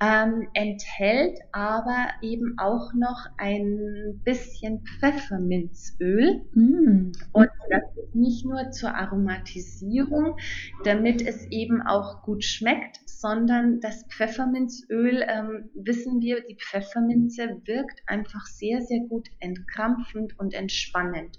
ähm, 0.00 0.48
enthält 0.54 1.38
aber 1.52 2.08
eben 2.22 2.54
auch 2.58 2.92
noch 2.94 3.26
ein 3.36 4.20
bisschen 4.24 4.82
Pfefferminzöl. 4.98 6.42
Mm. 6.54 7.12
Und 7.32 7.48
das 7.70 7.82
ist 7.96 8.14
nicht 8.14 8.46
nur 8.46 8.70
zur 8.70 8.94
Aromatisierung, 8.94 10.36
damit 10.84 11.20
es 11.20 11.46
eben 11.50 11.82
auch 11.82 12.22
gut 12.22 12.44
schmeckt, 12.44 13.00
sondern 13.06 13.80
das 13.80 14.04
Pfefferminzöl, 14.08 15.22
ähm, 15.28 15.70
wissen 15.74 16.20
wir, 16.22 16.42
die 16.46 16.56
Pfefferminze 16.56 17.60
wirkt 17.64 18.00
einfach 18.06 18.46
sehr, 18.46 18.80
sehr 18.80 19.00
gut 19.00 19.28
entkrampfend 19.40 20.38
und 20.38 20.54
entspannend. 20.54 21.38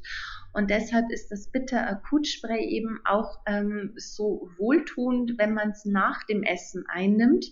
Und 0.54 0.70
deshalb 0.70 1.10
ist 1.12 1.32
das 1.32 1.50
Bitter-Akut-Spray 1.52 2.66
eben 2.66 3.00
auch 3.06 3.40
ähm, 3.46 3.94
so 3.96 4.50
wohltuend, 4.58 5.38
wenn 5.38 5.54
man 5.54 5.72
es 5.72 5.86
nach 5.86 6.24
dem 6.24 6.44
Essen 6.44 6.84
einnimmt, 6.88 7.46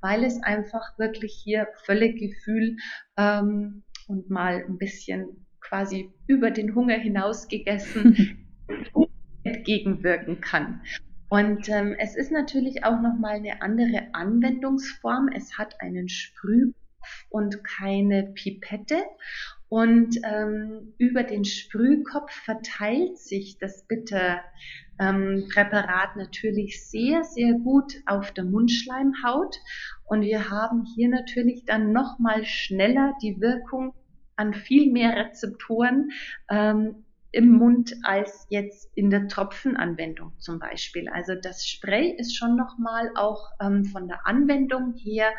weil 0.00 0.24
es 0.24 0.42
einfach 0.42 0.98
wirklich 0.98 1.32
hier 1.32 1.68
völlig 1.84 2.18
Gefühl 2.18 2.76
ähm, 3.16 3.82
und 4.06 4.28
mal 4.28 4.64
ein 4.68 4.78
bisschen 4.78 5.46
quasi 5.60 6.12
über 6.26 6.50
den 6.50 6.74
Hunger 6.74 6.98
hinaus 6.98 7.48
gegessen 7.48 8.46
entgegenwirken 9.44 10.40
kann. 10.40 10.82
Und 11.30 11.70
ähm, 11.70 11.94
es 11.98 12.14
ist 12.14 12.30
natürlich 12.30 12.84
auch 12.84 13.00
nochmal 13.00 13.36
eine 13.36 13.62
andere 13.62 14.08
Anwendungsform. 14.12 15.30
Es 15.34 15.56
hat 15.56 15.80
einen 15.80 16.10
Sprüh 16.10 16.72
und 17.30 17.64
keine 17.64 18.24
Pipette. 18.34 19.02
Und 19.72 20.20
ähm, 20.22 20.92
über 20.98 21.22
den 21.22 21.46
Sprühkopf 21.46 22.30
verteilt 22.30 23.16
sich 23.16 23.56
das 23.56 23.86
Bitterpräparat 23.86 26.10
ähm, 26.14 26.18
natürlich 26.18 26.86
sehr, 26.90 27.24
sehr 27.24 27.54
gut 27.54 27.94
auf 28.04 28.32
der 28.32 28.44
Mundschleimhaut. 28.44 29.56
Und 30.04 30.20
wir 30.20 30.50
haben 30.50 30.84
hier 30.94 31.08
natürlich 31.08 31.64
dann 31.64 31.90
nochmal 31.90 32.44
schneller 32.44 33.14
die 33.22 33.40
Wirkung 33.40 33.94
an 34.36 34.52
viel 34.52 34.92
mehr 34.92 35.16
Rezeptoren 35.16 36.10
ähm, 36.50 37.06
im 37.30 37.52
Mund 37.52 37.94
als 38.02 38.46
jetzt 38.50 38.90
in 38.94 39.08
der 39.08 39.26
Tropfenanwendung 39.26 40.38
zum 40.38 40.58
Beispiel. 40.58 41.08
Also 41.08 41.34
das 41.34 41.66
Spray 41.66 42.14
ist 42.18 42.36
schon 42.36 42.56
nochmal 42.56 43.10
auch 43.14 43.48
ähm, 43.58 43.86
von 43.86 44.06
der 44.06 44.26
Anwendung 44.26 44.92
her 44.98 45.32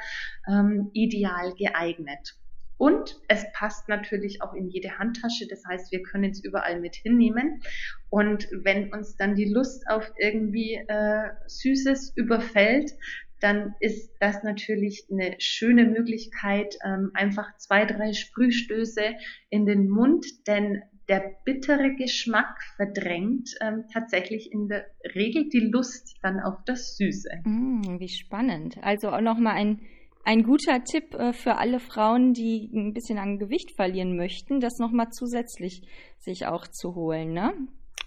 ähm, 0.47 0.89
ideal 0.93 1.53
geeignet. 1.53 2.35
Und 2.77 3.15
es 3.27 3.45
passt 3.53 3.87
natürlich 3.89 4.41
auch 4.41 4.53
in 4.53 4.69
jede 4.69 4.97
Handtasche. 4.97 5.47
Das 5.47 5.63
heißt, 5.65 5.91
wir 5.91 6.01
können 6.03 6.31
es 6.31 6.43
überall 6.43 6.79
mit 6.79 6.95
hinnehmen. 6.95 7.61
Und 8.09 8.47
wenn 8.51 8.91
uns 8.93 9.15
dann 9.15 9.35
die 9.35 9.51
Lust 9.51 9.87
auf 9.87 10.11
irgendwie 10.17 10.75
äh, 10.87 11.29
Süßes 11.47 12.13
überfällt, 12.15 12.91
dann 13.39 13.75
ist 13.81 14.15
das 14.21 14.41
natürlich 14.43 15.05
eine 15.11 15.35
schöne 15.39 15.85
Möglichkeit, 15.85 16.77
ähm, 16.85 17.11
einfach 17.13 17.57
zwei, 17.57 17.85
drei 17.85 18.13
Sprühstöße 18.13 19.15
in 19.49 19.65
den 19.65 19.89
Mund, 19.89 20.25
denn 20.47 20.81
der 21.09 21.35
bittere 21.43 21.95
Geschmack 21.95 22.63
verdrängt 22.77 23.49
ähm, 23.59 23.83
tatsächlich 23.91 24.51
in 24.53 24.69
der 24.69 24.85
Regel 25.13 25.49
die 25.49 25.59
Lust 25.59 26.15
dann 26.21 26.39
auf 26.39 26.63
das 26.65 26.95
Süße. 26.95 27.29
Mm, 27.43 27.99
wie 27.99 28.07
spannend. 28.07 28.77
Also 28.81 29.09
auch 29.09 29.19
nochmal 29.19 29.55
ein 29.55 29.81
ein 30.23 30.43
guter 30.43 30.83
Tipp 30.83 31.13
äh, 31.15 31.33
für 31.33 31.55
alle 31.57 31.79
Frauen, 31.79 32.33
die 32.33 32.69
ein 32.73 32.93
bisschen 32.93 33.17
an 33.17 33.39
Gewicht 33.39 33.75
verlieren 33.75 34.15
möchten, 34.15 34.59
das 34.59 34.79
nochmal 34.79 35.09
zusätzlich 35.11 35.81
sich 36.19 36.45
auch 36.47 36.67
zu 36.67 36.95
holen, 36.95 37.33
ne? 37.33 37.53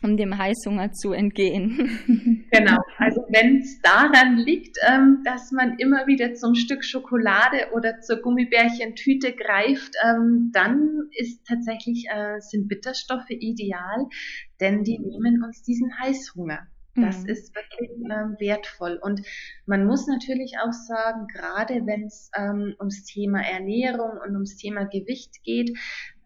um 0.02 0.16
dem 0.16 0.36
Heißhunger 0.36 0.92
zu 0.92 1.12
entgehen. 1.12 2.46
Genau, 2.52 2.78
also 2.96 3.22
wenn 3.28 3.58
es 3.58 3.80
daran 3.82 4.36
liegt, 4.36 4.78
ähm, 4.88 5.20
dass 5.24 5.50
man 5.52 5.78
immer 5.78 6.06
wieder 6.06 6.34
zum 6.34 6.54
Stück 6.54 6.84
Schokolade 6.84 7.68
oder 7.74 8.00
zur 8.00 8.22
Gummibärchentüte 8.22 9.32
greift, 9.32 9.94
ähm, 10.02 10.50
dann 10.54 11.10
ist 11.18 11.44
tatsächlich, 11.46 12.06
äh, 12.08 12.38
sind 12.38 12.68
Bitterstoffe 12.68 13.28
ideal, 13.30 14.06
denn 14.60 14.84
die 14.84 14.98
nehmen 14.98 15.42
uns 15.44 15.62
diesen 15.62 15.90
Heißhunger. 15.98 16.66
Das 16.96 17.22
mhm. 17.22 17.28
ist 17.28 17.54
wirklich 17.54 17.90
ähm, 17.90 18.36
wertvoll. 18.38 18.98
Und 19.02 19.22
man 19.66 19.86
muss 19.86 20.06
natürlich 20.06 20.54
auch 20.58 20.72
sagen, 20.72 21.26
gerade 21.28 21.86
wenn 21.86 22.06
es 22.06 22.30
ähm, 22.36 22.74
ums 22.78 23.04
Thema 23.04 23.40
Ernährung 23.40 24.18
und 24.24 24.32
ums 24.32 24.56
Thema 24.56 24.84
Gewicht 24.84 25.42
geht, 25.44 25.76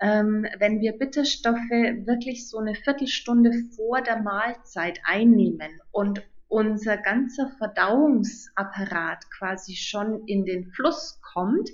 ähm, 0.01 0.47
wenn 0.59 0.81
wir 0.81 0.93
Bitterstoffe 0.93 1.71
wirklich 1.71 2.49
so 2.49 2.59
eine 2.59 2.75
Viertelstunde 2.75 3.53
vor 3.77 4.01
der 4.01 4.23
Mahlzeit 4.23 5.01
einnehmen 5.05 5.81
und 5.91 6.23
unser 6.49 6.97
ganzer 6.97 7.49
Verdauungsapparat 7.59 9.31
quasi 9.31 9.77
schon 9.77 10.25
in 10.27 10.45
den 10.45 10.67
Fluss 10.73 11.21
kommt, 11.33 11.71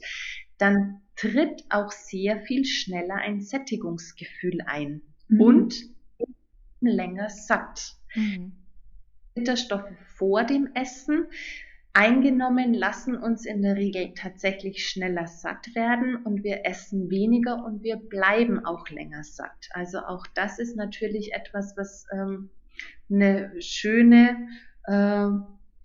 dann 0.59 1.01
tritt 1.16 1.64
auch 1.70 1.90
sehr 1.90 2.40
viel 2.42 2.64
schneller 2.64 3.16
ein 3.16 3.40
Sättigungsgefühl 3.40 4.61
ein 4.66 5.03
mhm. 5.28 5.40
und 5.40 5.74
länger 6.80 7.30
satt. 7.30 7.97
Mhm. 8.14 8.53
Bitterstoffe 9.37 9.93
vor 10.16 10.45
dem 10.45 10.70
Essen 10.74 11.26
eingenommen, 11.93 12.74
lassen 12.74 13.16
uns 13.16 13.47
in 13.47 13.62
der 13.62 13.76
Regel 13.76 14.12
tatsächlich 14.14 14.87
schneller 14.89 15.26
satt 15.26 15.74
werden 15.74 16.16
und 16.16 16.43
wir 16.43 16.66
essen 16.66 17.11
weniger 17.11 17.64
und 17.64 17.82
wir 17.82 17.97
bleiben 17.97 18.64
auch 18.64 18.89
länger 18.89 19.22
satt. 19.24 19.68
Also 19.70 20.01
auch 20.01 20.26
das 20.34 20.59
ist 20.59 20.76
natürlich 20.76 21.32
etwas, 21.32 21.76
was 21.76 22.07
ähm, 22.12 22.51
eine 23.11 23.53
schöne 23.61 24.49
äh, 24.84 25.28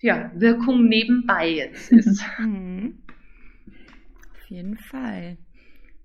ja, 0.01 0.31
Wirkung 0.33 0.87
nebenbei 0.87 1.49
jetzt 1.49 1.91
ist. 1.91 2.23
Mhm. 2.39 2.97
Auf 4.33 4.49
jeden 4.49 4.77
Fall. 4.77 5.37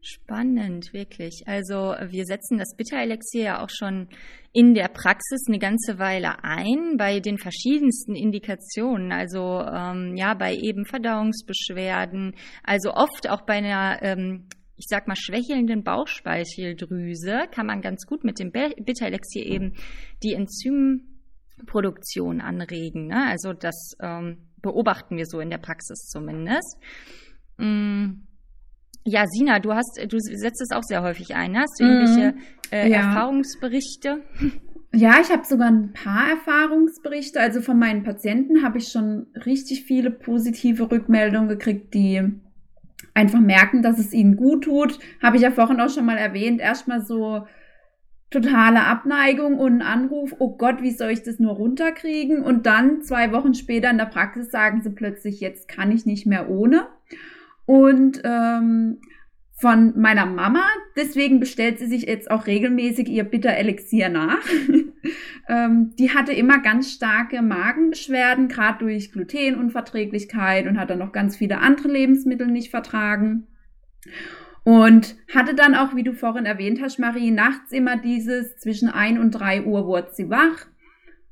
Spannend, 0.09 0.93
wirklich. 0.93 1.43
Also 1.47 1.75
wir 1.75 2.27
setzen 2.27 2.59
das 2.59 2.77
Bitterelixier 2.77 3.43
ja 3.43 3.65
auch 3.65 3.71
schon 3.71 4.07
in 4.53 4.73
der 4.73 4.87
Praxis 4.87 5.47
eine 5.49 5.59
ganze 5.59 5.99
Weile 5.99 6.45
ein, 6.45 6.97
bei 6.97 7.19
den 7.19 7.39
verschiedensten 7.39 8.15
Indikationen. 8.15 9.11
Also 9.11 9.63
ähm, 9.63 10.17
ja, 10.17 10.35
bei 10.35 10.55
eben 10.55 10.87
Verdauungsbeschwerden, 10.87 12.37
also 12.63 12.95
oft 12.95 13.29
auch 13.29 13.43
bei 13.43 13.55
einer 13.55 14.01
ähm, 14.03 14.47
ich 14.77 14.87
sag 14.89 15.09
mal, 15.09 15.17
schwächelnden 15.17 15.83
Bauchspeicheldrüse 15.83 17.49
kann 17.51 17.67
man 17.67 17.81
ganz 17.81 18.07
gut 18.07 18.23
mit 18.23 18.39
dem 18.39 18.53
Bitterelixier 18.53 19.45
eben 19.45 19.75
die 20.23 20.35
Enzymproduktion 20.35 22.41
anregen. 22.41 23.09
Ne? 23.09 23.27
Also 23.27 23.55
das 23.55 23.97
ähm, 24.01 24.51
beobachten 24.63 25.17
wir 25.17 25.27
so 25.27 25.41
in 25.41 25.51
der 25.51 25.59
Praxis 25.59 26.07
zumindest. 26.07 26.79
Mm. 27.57 28.26
Ja, 29.07 29.25
Sina, 29.27 29.61
du 29.61 29.73
hast, 29.73 30.01
du 30.09 30.19
setzt 30.19 30.61
es 30.61 30.73
auch 30.73 30.83
sehr 30.83 31.03
häufig 31.03 31.35
ein. 31.37 31.57
Hast 31.57 31.79
du 31.79 31.85
irgendwelche 31.85 32.33
mhm. 32.33 32.43
äh, 32.73 32.91
ja. 32.91 32.97
Erfahrungsberichte? 32.97 34.21
Ja, 34.93 35.19
ich 35.23 35.31
habe 35.31 35.45
sogar 35.45 35.69
ein 35.69 35.93
paar 35.93 36.29
Erfahrungsberichte. 36.31 37.39
Also 37.39 37.61
von 37.61 37.79
meinen 37.79 38.03
Patienten 38.03 38.65
habe 38.65 38.79
ich 38.79 38.89
schon 38.89 39.27
richtig 39.47 39.85
viele 39.85 40.11
positive 40.11 40.91
Rückmeldungen 40.91 41.49
gekriegt, 41.49 41.95
die 41.95 42.21
einfach 43.15 43.39
merken, 43.39 43.83
dass 43.83 44.01
es 44.01 44.13
ihnen 44.13 44.37
gut 44.37 44.65
tut. 44.65 44.99
Habe 45.23 45.37
ich 45.37 45.43
ja 45.43 45.53
vorhin 45.53 45.81
auch 45.81 45.91
schon 45.91 46.05
mal 46.05 46.19
erwähnt. 46.19 46.61
Erstmal 46.61 47.01
so 47.01 47.47
totale 48.31 48.83
Abneigung 48.85 49.59
und 49.59 49.75
ein 49.75 49.83
Anruf, 49.83 50.35
oh 50.41 50.57
Gott, 50.57 50.83
wie 50.83 50.91
soll 50.91 51.11
ich 51.11 51.23
das 51.23 51.39
nur 51.39 51.53
runterkriegen? 51.53 52.43
Und 52.43 52.67
dann 52.67 53.03
zwei 53.03 53.31
Wochen 53.31 53.55
später 53.55 53.89
in 53.91 53.99
der 53.99 54.07
Praxis 54.07 54.51
sagen 54.51 54.83
sie 54.83 54.91
plötzlich, 54.91 55.41
jetzt 55.41 55.69
kann 55.69 55.93
ich 55.93 56.07
nicht 56.07 56.27
mehr 56.27 56.51
ohne. 56.51 56.89
Und 57.67 58.23
ähm, 58.25 58.99
von 59.59 59.99
meiner 59.99 60.27
Mama, 60.27 60.65
deswegen 60.97 61.41
bestellt 61.41 61.79
sie 61.79 61.87
sich 61.87 62.03
jetzt 62.03 62.31
auch 62.31 62.47
regelmäßig 62.47 63.09
ihr 63.09 63.25
Bitter-Elixier 63.25 64.11
nach. 64.11 64.45
ähm, 65.49 65.95
die 65.99 66.11
hatte 66.11 66.33
immer 66.33 66.61
ganz 66.61 66.93
starke 66.93 67.41
Magenbeschwerden, 67.41 68.49
gerade 68.49 68.85
durch 68.85 69.13
Glutenunverträglichkeit 69.13 70.67
und 70.67 70.79
hat 70.79 70.91
dann 70.91 70.99
noch 70.99 71.13
ganz 71.13 71.37
viele 71.37 71.59
andere 71.59 71.89
Lebensmittel 71.89 72.47
nicht 72.49 72.71
vertragen. 72.71 73.47
Und 74.63 75.17
hatte 75.33 75.55
dann 75.55 75.75
auch, 75.75 75.95
wie 75.95 76.03
du 76.03 76.13
vorhin 76.13 76.45
erwähnt 76.45 76.81
hast, 76.83 76.99
Marie, 76.99 77.31
nachts 77.31 77.73
immer 77.73 77.97
dieses 77.97 78.57
zwischen 78.57 78.91
ein 78.91 79.19
und 79.19 79.31
drei 79.31 79.63
Uhr 79.63 79.87
wurde 79.87 80.11
sie 80.13 80.29
wach. 80.29 80.67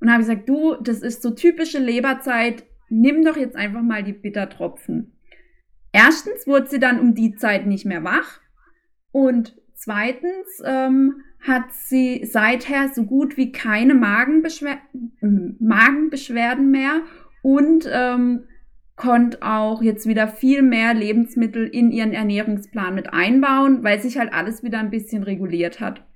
Und 0.01 0.11
habe 0.11 0.21
gesagt, 0.21 0.49
du, 0.49 0.77
das 0.77 1.01
ist 1.01 1.21
so 1.21 1.31
typische 1.31 1.79
Leberzeit, 1.79 2.65
nimm 2.89 3.25
doch 3.25 3.37
jetzt 3.37 3.57
einfach 3.57 3.83
mal 3.83 4.03
die 4.03 4.13
Bittertropfen. 4.13 5.14
Erstens 5.95 6.47
wurde 6.47 6.67
sie 6.67 6.81
dann 6.81 7.01
um 7.01 7.15
die 7.15 7.37
Zeit 7.37 7.67
nicht 7.67 7.87
mehr 7.87 8.05
wach 8.05 8.41
und 9.13 9.55
Zweitens 9.85 10.63
ähm, 10.65 11.17
hat 11.41 11.75
sie 11.75 12.25
seither 12.25 12.89
so 12.95 13.05
gut 13.05 13.37
wie 13.37 13.53
keine 13.53 13.95
Magenbeschwer 13.95 14.79
Magenbeschwerden 15.21 16.71
mehr 16.71 17.03
und 17.43 17.87
ähm, 17.93 18.45
konnte 18.97 19.43
auch 19.43 19.83
jetzt 19.83 20.07
wieder 20.07 20.27
viel 20.27 20.63
mehr 20.63 20.95
Lebensmittel 20.95 21.67
in 21.67 21.91
ihren 21.91 22.15
Ernährungsplan 22.15 22.95
mit 22.95 23.13
einbauen, 23.13 23.85
weil 23.85 24.01
sich 24.01 24.17
halt 24.17 24.33
alles 24.33 24.63
wieder 24.63 24.79
ein 24.79 24.89
bisschen 24.89 25.23
reguliert 25.23 25.81
hat. 25.81 26.07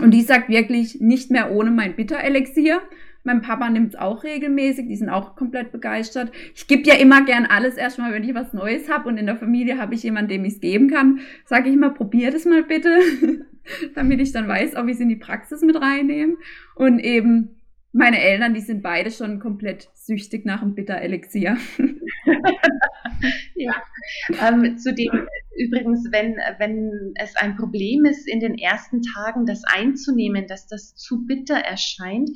Und 0.00 0.12
die 0.12 0.22
sagt 0.22 0.48
wirklich 0.48 1.00
nicht 1.00 1.32
mehr 1.32 1.50
ohne 1.50 1.72
mein 1.72 1.96
Bitterelixier. 1.96 2.82
Mein 3.24 3.40
Papa 3.40 3.70
nimmt 3.70 3.94
es 3.94 4.00
auch 4.00 4.24
regelmäßig, 4.24 4.88
die 4.88 4.96
sind 4.96 5.08
auch 5.08 5.36
komplett 5.36 5.70
begeistert. 5.70 6.32
Ich 6.54 6.66
gebe 6.66 6.82
ja 6.88 6.94
immer 6.94 7.24
gern 7.24 7.46
alles 7.46 7.76
erstmal, 7.76 8.12
wenn 8.12 8.24
ich 8.24 8.34
was 8.34 8.52
Neues 8.52 8.90
habe 8.90 9.08
und 9.08 9.16
in 9.16 9.26
der 9.26 9.36
Familie 9.36 9.78
habe 9.78 9.94
ich 9.94 10.02
jemanden, 10.02 10.30
dem 10.30 10.44
ich 10.44 10.54
es 10.54 10.60
geben 10.60 10.88
kann. 10.88 11.20
Sage 11.44 11.70
ich 11.70 11.76
mal, 11.76 11.94
probier 11.94 12.30
das 12.32 12.44
mal 12.44 12.64
bitte, 12.64 12.98
damit 13.94 14.20
ich 14.20 14.32
dann 14.32 14.48
weiß, 14.48 14.76
ob 14.76 14.86
ich 14.88 14.94
es 14.94 15.00
in 15.00 15.08
die 15.08 15.16
Praxis 15.16 15.62
mit 15.62 15.80
reinnehme. 15.80 16.36
Und 16.74 16.98
eben 16.98 17.60
meine 17.92 18.20
Eltern, 18.20 18.54
die 18.54 18.60
sind 18.60 18.82
beide 18.82 19.10
schon 19.10 19.38
komplett 19.38 19.90
süchtig 19.94 20.46
nach 20.46 20.60
dem 20.60 20.74
Bitterelixier. 20.74 21.58
ja, 23.54 23.74
ähm, 24.40 24.78
zudem 24.78 25.28
übrigens, 25.56 26.08
wenn, 26.10 26.36
wenn 26.58 27.12
es 27.16 27.36
ein 27.36 27.56
Problem 27.56 28.04
ist, 28.04 28.26
in 28.26 28.40
den 28.40 28.56
ersten 28.56 29.02
Tagen 29.02 29.44
das 29.46 29.62
einzunehmen, 29.64 30.46
dass 30.46 30.66
das 30.66 30.94
zu 30.94 31.26
bitter 31.26 31.56
erscheint, 31.56 32.30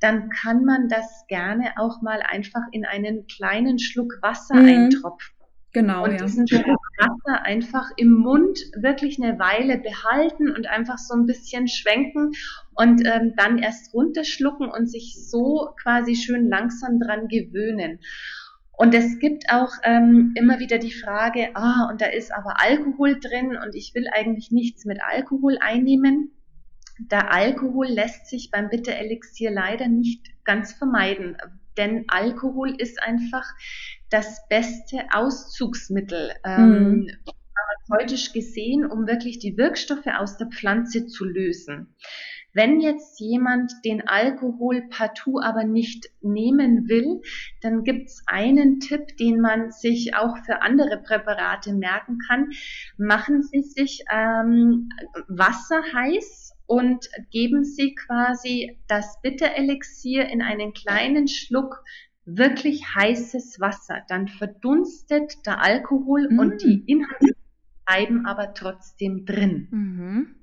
dann 0.00 0.30
kann 0.30 0.64
man 0.64 0.88
das 0.88 1.24
gerne 1.28 1.72
auch 1.76 2.02
mal 2.02 2.20
einfach 2.22 2.62
in 2.72 2.84
einen 2.84 3.26
kleinen 3.26 3.78
Schluck 3.78 4.18
Wasser 4.22 4.56
mhm. 4.56 4.68
eintropfen. 4.68 5.36
Genau. 5.72 6.04
Und 6.04 6.12
ja. 6.12 6.24
diesen 6.24 6.48
Schluck 6.48 6.64
Wasser 6.98 7.42
einfach 7.42 7.90
im 7.96 8.14
Mund 8.14 8.58
wirklich 8.80 9.22
eine 9.22 9.38
Weile 9.38 9.76
behalten 9.76 10.50
und 10.50 10.66
einfach 10.66 10.96
so 10.96 11.14
ein 11.14 11.26
bisschen 11.26 11.68
schwenken 11.68 12.32
und 12.74 13.06
ähm, 13.06 13.34
dann 13.36 13.58
erst 13.58 13.92
runterschlucken 13.92 14.70
und 14.70 14.86
sich 14.90 15.16
so 15.28 15.68
quasi 15.82 16.14
schön 16.14 16.48
langsam 16.48 16.98
dran 16.98 17.28
gewöhnen. 17.28 18.00
Und 18.72 18.94
es 18.94 19.18
gibt 19.18 19.44
auch 19.50 19.72
ähm, 19.84 20.32
immer 20.34 20.58
wieder 20.58 20.78
die 20.78 20.92
Frage, 20.92 21.50
ah, 21.54 21.88
und 21.90 22.00
da 22.00 22.06
ist 22.06 22.32
aber 22.32 22.60
Alkohol 22.60 23.18
drin 23.20 23.56
und 23.62 23.74
ich 23.74 23.92
will 23.94 24.06
eigentlich 24.12 24.50
nichts 24.50 24.84
mit 24.84 25.00
Alkohol 25.02 25.58
einnehmen. 25.60 26.35
Der 26.98 27.32
Alkohol 27.32 27.86
lässt 27.88 28.26
sich 28.26 28.50
beim 28.50 28.70
Bitterelixier 28.70 29.50
leider 29.50 29.88
nicht 29.88 30.26
ganz 30.44 30.72
vermeiden, 30.72 31.36
denn 31.76 32.04
Alkohol 32.08 32.74
ist 32.80 33.02
einfach 33.02 33.44
das 34.10 34.46
beste 34.48 35.04
Auszugsmittel, 35.12 36.32
ähm, 36.44 36.70
mhm. 36.70 37.10
pharmazeutisch 37.88 38.32
gesehen, 38.32 38.86
um 38.86 39.06
wirklich 39.06 39.38
die 39.38 39.56
Wirkstoffe 39.56 40.06
aus 40.06 40.38
der 40.38 40.48
Pflanze 40.48 41.06
zu 41.06 41.24
lösen. 41.24 41.94
Wenn 42.54 42.80
jetzt 42.80 43.20
jemand 43.20 43.70
den 43.84 44.08
Alkohol 44.08 44.88
partout 44.88 45.40
aber 45.40 45.64
nicht 45.64 46.06
nehmen 46.22 46.88
will, 46.88 47.20
dann 47.60 47.84
gibt's 47.84 48.22
einen 48.26 48.80
Tipp, 48.80 49.14
den 49.18 49.42
man 49.42 49.72
sich 49.72 50.14
auch 50.16 50.38
für 50.46 50.62
andere 50.62 51.02
Präparate 51.02 51.74
merken 51.74 52.16
kann. 52.26 52.48
Machen 52.96 53.42
Sie 53.42 53.60
sich 53.60 54.04
ähm, 54.10 54.88
Wasser 55.28 55.82
heiß 55.92 56.55
und 56.66 57.08
geben 57.30 57.64
Sie 57.64 57.94
quasi 57.94 58.78
das 58.88 59.20
Bitterelixier 59.22 60.28
in 60.28 60.42
einen 60.42 60.72
kleinen 60.72 61.28
Schluck 61.28 61.82
wirklich 62.24 62.94
heißes 62.94 63.60
Wasser. 63.60 64.02
Dann 64.08 64.28
verdunstet 64.28 65.46
der 65.46 65.62
Alkohol 65.62 66.28
mm. 66.28 66.38
und 66.38 66.62
die 66.62 66.82
Inhalte 66.86 67.36
bleiben 67.86 68.26
aber 68.26 68.52
trotzdem 68.54 69.24
drin. 69.24 69.68
Mhm. 69.70 70.34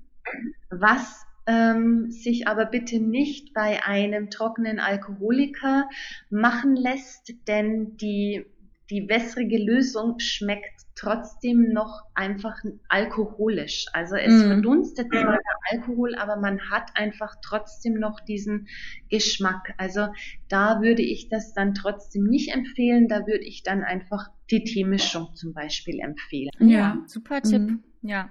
Was 0.69 1.25
ähm, 1.45 2.09
sich 2.09 2.47
aber 2.47 2.65
bitte 2.65 2.99
nicht 2.99 3.53
bei 3.53 3.83
einem 3.83 4.29
trockenen 4.29 4.79
Alkoholiker 4.79 5.89
machen 6.29 6.75
lässt, 6.75 7.33
denn 7.47 7.97
die 7.97 8.45
die 8.89 9.07
wässrige 9.07 9.57
Lösung 9.57 10.19
schmeckt 10.19 10.83
trotzdem 10.95 11.69
noch 11.69 12.03
einfach 12.13 12.55
alkoholisch. 12.87 13.85
Also 13.93 14.15
es 14.15 14.31
mm. 14.31 14.47
verdunstet 14.47 15.07
zwar 15.09 15.37
der 15.37 15.57
Alkohol, 15.71 16.15
aber 16.15 16.35
man 16.35 16.59
hat 16.69 16.91
einfach 16.95 17.35
trotzdem 17.41 17.95
noch 17.95 18.19
diesen 18.19 18.67
Geschmack. 19.09 19.73
Also 19.77 20.07
da 20.49 20.81
würde 20.81 21.01
ich 21.01 21.29
das 21.29 21.53
dann 21.53 21.73
trotzdem 21.73 22.23
nicht 22.25 22.53
empfehlen. 22.53 23.07
Da 23.07 23.25
würde 23.25 23.43
ich 23.43 23.63
dann 23.63 23.83
einfach 23.83 24.29
die 24.51 24.63
Teemischung 24.63 25.33
zum 25.33 25.53
Beispiel 25.53 25.99
empfehlen. 25.99 26.51
Ja, 26.59 26.67
ja. 26.67 27.03
super 27.07 27.41
Tipp. 27.41 27.61
Mm. 27.61 27.83
Ja. 28.01 28.29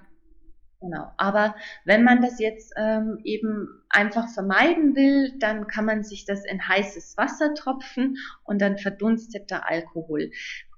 Genau. 0.82 1.12
Aber 1.16 1.54
wenn 1.84 2.02
man 2.02 2.20
das 2.20 2.40
jetzt 2.40 2.74
ähm, 2.76 3.20
eben 3.22 3.68
einfach 3.88 4.28
vermeiden 4.28 4.96
will, 4.96 5.32
dann 5.38 5.68
kann 5.68 5.84
man 5.84 6.02
sich 6.02 6.24
das 6.24 6.44
in 6.44 6.66
heißes 6.66 7.16
Wasser 7.16 7.54
tropfen 7.54 8.16
und 8.42 8.60
dann 8.60 8.78
verdunstet 8.78 9.50
der 9.50 9.70
Alkohol. 9.70 10.32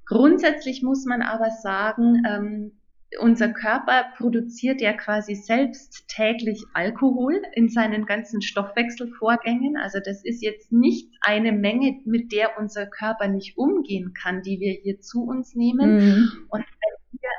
Grundsätzlich 0.06 0.82
muss 0.82 1.06
man 1.06 1.22
aber 1.22 1.50
sagen, 1.50 2.22
ähm, 2.28 2.72
unser 3.20 3.48
Körper 3.48 4.06
produziert 4.16 4.80
ja 4.80 4.92
quasi 4.92 5.34
selbst 5.34 6.08
täglich 6.08 6.64
Alkohol 6.74 7.40
in 7.52 7.68
seinen 7.68 8.06
ganzen 8.06 8.42
Stoffwechselvorgängen. 8.42 9.76
Also 9.76 10.00
das 10.04 10.24
ist 10.24 10.42
jetzt 10.42 10.72
nicht 10.72 11.08
eine 11.20 11.52
Menge, 11.52 12.00
mit 12.04 12.32
der 12.32 12.58
unser 12.58 12.86
Körper 12.86 13.28
nicht 13.28 13.56
umgehen 13.56 14.14
kann, 14.14 14.42
die 14.42 14.60
wir 14.60 14.72
hier 14.72 15.00
zu 15.00 15.22
uns 15.22 15.54
nehmen. 15.54 15.96
Mhm. 15.96 16.28
Und 16.48 16.64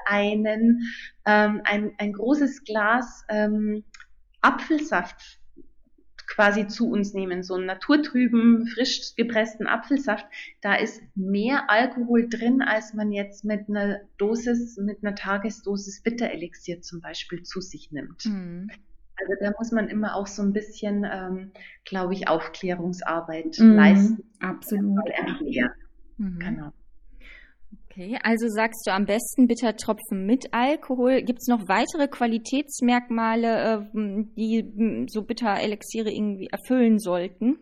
einen, 0.06 0.82
ähm, 1.26 1.62
ein, 1.64 1.93
ein 1.97 2.14
großes 2.14 2.64
Glas 2.64 3.24
ähm, 3.30 3.84
Apfelsaft 4.41 5.39
quasi 6.28 6.68
zu 6.68 6.89
uns 6.89 7.14
nehmen, 7.14 7.43
so 7.43 7.56
einen 7.56 7.66
naturtrüben, 7.66 8.68
frisch 8.68 9.16
gepressten 9.16 9.68
Apfelsaft, 9.68 10.26
da 10.62 10.76
ist 10.76 11.01
mehr 11.16 11.70
Alkohol 11.70 12.28
drin, 12.30 12.62
als 12.62 12.93
man 12.93 13.12
jetzt 13.12 13.45
mit 13.45 13.70
einer 13.70 14.01
Dosis, 14.18 14.78
mit 14.78 15.03
einer 15.03 15.16
Tagesdosis 15.16 16.01
Bitterelixier 16.01 16.82
zum 16.82 17.01
Beispiel 17.01 17.43
zu 17.43 17.62
sich 17.62 17.91
nimmt. 17.91 18.26
Mhm. 18.26 18.70
Also 19.18 19.34
da 19.39 19.53
muss 19.58 19.72
man 19.72 19.88
immer 19.88 20.16
auch 20.16 20.28
so 20.28 20.41
ein 20.41 20.51
bisschen, 20.51 21.06
ähm, 21.10 21.51
glaube 21.86 22.14
ich, 22.14 22.28
Aufklärungsarbeit 22.28 23.58
mhm, 23.60 23.76
leisten. 23.76 24.24
Absolut. 24.39 25.06
Mhm. 26.18 26.39
Genau. 26.39 26.74
Okay, 27.96 28.20
also 28.24 28.50
sagst 28.50 28.86
du 28.86 28.91
am 28.91 29.06
besten 29.06 29.48
Bittertropfen 29.48 30.26
mit 30.26 30.54
Alkohol. 30.54 31.22
Gibt 31.22 31.39
es 31.39 31.48
noch 31.48 31.70
weitere 31.70 32.10
Qualitätsmerkmale, 32.10 33.88
äh, 33.93 34.26
die 34.36 35.06
so 35.08 35.22
Bitterelixiere 35.22 36.12
irgendwie 36.12 36.48
erfüllen 36.52 37.00
sollten? 37.00 37.58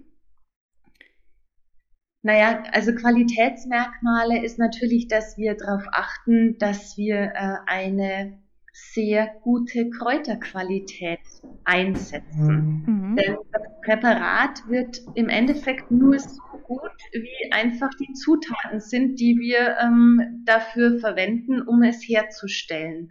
Naja, 2.23 2.63
also 2.71 2.95
Qualitätsmerkmale 2.95 4.43
ist 4.43 4.57
natürlich, 4.57 5.07
dass 5.07 5.37
wir 5.37 5.55
darauf 5.55 5.83
achten, 5.91 6.57
dass 6.57 6.97
wir 6.97 7.33
äh, 7.35 7.57
eine 7.67 8.41
sehr 8.73 9.27
gute 9.43 9.89
Kräuterqualität 9.89 11.19
einsetzen. 11.63 12.83
Mhm. 12.85 13.15
Denn 13.15 13.37
das 13.51 13.61
Präparat 13.85 14.67
wird 14.67 15.01
im 15.13 15.29
Endeffekt 15.29 15.91
nur 15.91 16.17
so 16.19 16.41
gut, 16.63 16.91
wie 17.11 17.51
einfach 17.51 17.91
die 17.99 18.11
Zutaten 18.13 18.79
sind, 18.79 19.19
die 19.19 19.37
wir 19.39 19.77
ähm, 19.79 20.43
dafür 20.45 20.99
verwenden, 20.99 21.61
um 21.61 21.83
es 21.83 22.01
herzustellen. 22.07 23.09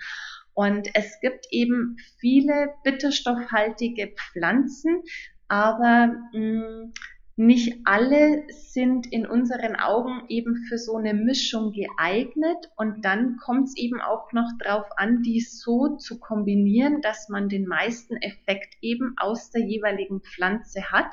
Und 0.55 0.89
es 0.95 1.19
gibt 1.21 1.47
eben 1.51 1.97
viele 2.19 2.75
bitterstoffhaltige 2.83 4.13
Pflanzen, 4.17 5.03
aber 5.49 6.15
mh, 6.33 6.41
mm, 6.41 6.93
nicht 7.47 7.81
alle 7.85 8.45
sind 8.49 9.13
in 9.13 9.27
unseren 9.27 9.77
Augen 9.77 10.23
eben 10.29 10.65
für 10.69 10.79
so 10.79 10.97
eine 10.97 11.15
Mischung 11.15 11.73
geeignet 11.73 12.71
und 12.77 13.05
dann 13.05 13.37
kommt 13.37 13.69
es 13.69 13.77
eben 13.77 14.01
auch 14.01 14.33
noch 14.33 14.51
drauf 14.59 14.87
an, 14.97 15.23
die 15.23 15.41
so 15.41 15.97
zu 15.97 16.21
kombinieren, 16.21 17.01
dass 17.01 17.29
man 17.29 17.49
den 17.49 17.67
meisten 17.67 18.17
Effekt 18.17 18.77
eben 18.81 19.15
aus 19.17 19.51
der 19.51 19.63
jeweiligen 19.63 20.21
Pflanze 20.21 20.93
hat, 20.93 21.13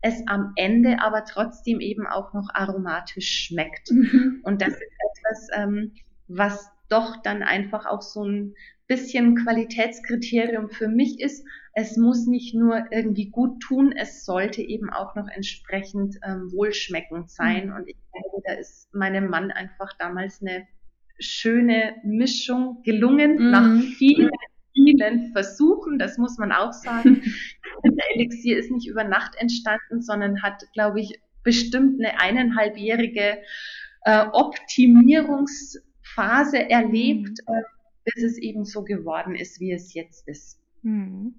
es 0.00 0.22
am 0.26 0.52
Ende 0.56 1.00
aber 1.00 1.24
trotzdem 1.24 1.80
eben 1.80 2.06
auch 2.06 2.34
noch 2.34 2.50
aromatisch 2.52 3.46
schmeckt. 3.46 3.90
Mhm. 3.90 4.40
Und 4.44 4.60
das 4.60 4.74
ist 4.74 4.82
etwas, 4.82 5.48
ähm, 5.56 5.92
was 6.28 6.70
doch 6.88 7.22
dann 7.22 7.42
einfach 7.42 7.86
auch 7.86 8.02
so 8.02 8.22
ein 8.22 8.54
bisschen 8.86 9.36
Qualitätskriterium 9.36 10.68
für 10.68 10.88
mich 10.88 11.20
ist. 11.20 11.46
Es 11.74 11.96
muss 11.96 12.26
nicht 12.26 12.54
nur 12.54 12.84
irgendwie 12.92 13.30
gut 13.30 13.60
tun, 13.60 13.92
es 13.96 14.24
sollte 14.24 14.62
eben 14.62 14.90
auch 14.90 15.14
noch 15.16 15.28
entsprechend 15.28 16.16
ähm, 16.24 16.52
wohlschmeckend 16.52 17.30
sein. 17.30 17.68
Mhm. 17.68 17.74
Und 17.74 17.88
ich 17.88 17.96
denke, 18.14 18.42
da 18.44 18.52
ist 18.54 18.94
meinem 18.94 19.28
Mann 19.28 19.50
einfach 19.50 19.92
damals 19.98 20.40
eine 20.40 20.66
schöne 21.18 21.96
Mischung 22.04 22.82
gelungen 22.84 23.36
mhm. 23.36 23.50
nach 23.50 23.82
vielen, 23.96 24.30
vielen 24.72 25.32
Versuchen. 25.32 25.98
Das 25.98 26.16
muss 26.16 26.38
man 26.38 26.52
auch 26.52 26.72
sagen. 26.72 27.22
Der 27.84 28.14
Elixier 28.14 28.56
ist 28.58 28.70
nicht 28.70 28.86
über 28.86 29.02
Nacht 29.04 29.34
entstanden, 29.36 30.00
sondern 30.00 30.42
hat, 30.42 30.62
glaube 30.72 31.00
ich, 31.00 31.20
bestimmt 31.42 32.00
eine 32.00 32.18
eineinhalbjährige 32.20 33.42
äh, 34.04 34.26
Optimierungsphase 34.32 36.70
erlebt. 36.70 37.40
Mhm. 37.46 37.54
Äh, 37.54 37.62
bis 38.04 38.22
es 38.22 38.38
eben 38.38 38.64
so 38.64 38.84
geworden 38.84 39.34
ist, 39.34 39.60
wie 39.60 39.72
es 39.72 39.94
jetzt 39.94 40.28
ist. 40.28 40.60
Mhm. 40.82 41.34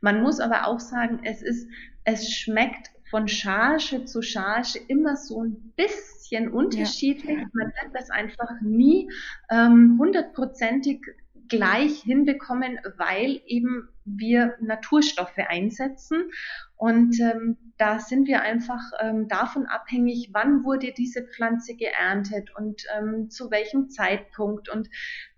Man 0.00 0.22
muss 0.22 0.40
aber 0.40 0.66
auch 0.66 0.80
sagen, 0.80 1.20
es 1.24 1.42
ist, 1.42 1.68
es 2.04 2.32
schmeckt 2.32 2.90
von 3.10 3.28
Charge 3.28 4.04
zu 4.04 4.22
Charge 4.22 4.78
immer 4.88 5.16
so 5.16 5.42
ein 5.42 5.72
bisschen 5.76 6.50
unterschiedlich. 6.50 7.38
Ja. 7.38 7.46
Man 7.52 7.72
wird 7.82 7.94
das 7.94 8.10
einfach 8.10 8.60
nie 8.62 9.10
ähm, 9.50 9.96
hundertprozentig 9.98 11.00
gleich 11.48 12.02
hinbekommen, 12.02 12.78
weil 12.96 13.42
eben 13.46 13.88
wir 14.04 14.54
Naturstoffe 14.60 15.36
einsetzen. 15.36 16.30
Und 16.76 17.20
ähm, 17.20 17.58
da 17.76 17.98
sind 17.98 18.26
wir 18.28 18.42
einfach 18.42 18.80
ähm, 19.00 19.28
davon 19.28 19.66
abhängig, 19.66 20.30
wann 20.32 20.64
wurde 20.64 20.92
diese 20.96 21.26
Pflanze 21.26 21.74
geerntet 21.74 22.50
und 22.56 22.84
ähm, 22.96 23.28
zu 23.28 23.50
welchem 23.50 23.90
Zeitpunkt 23.90 24.68
und 24.68 24.88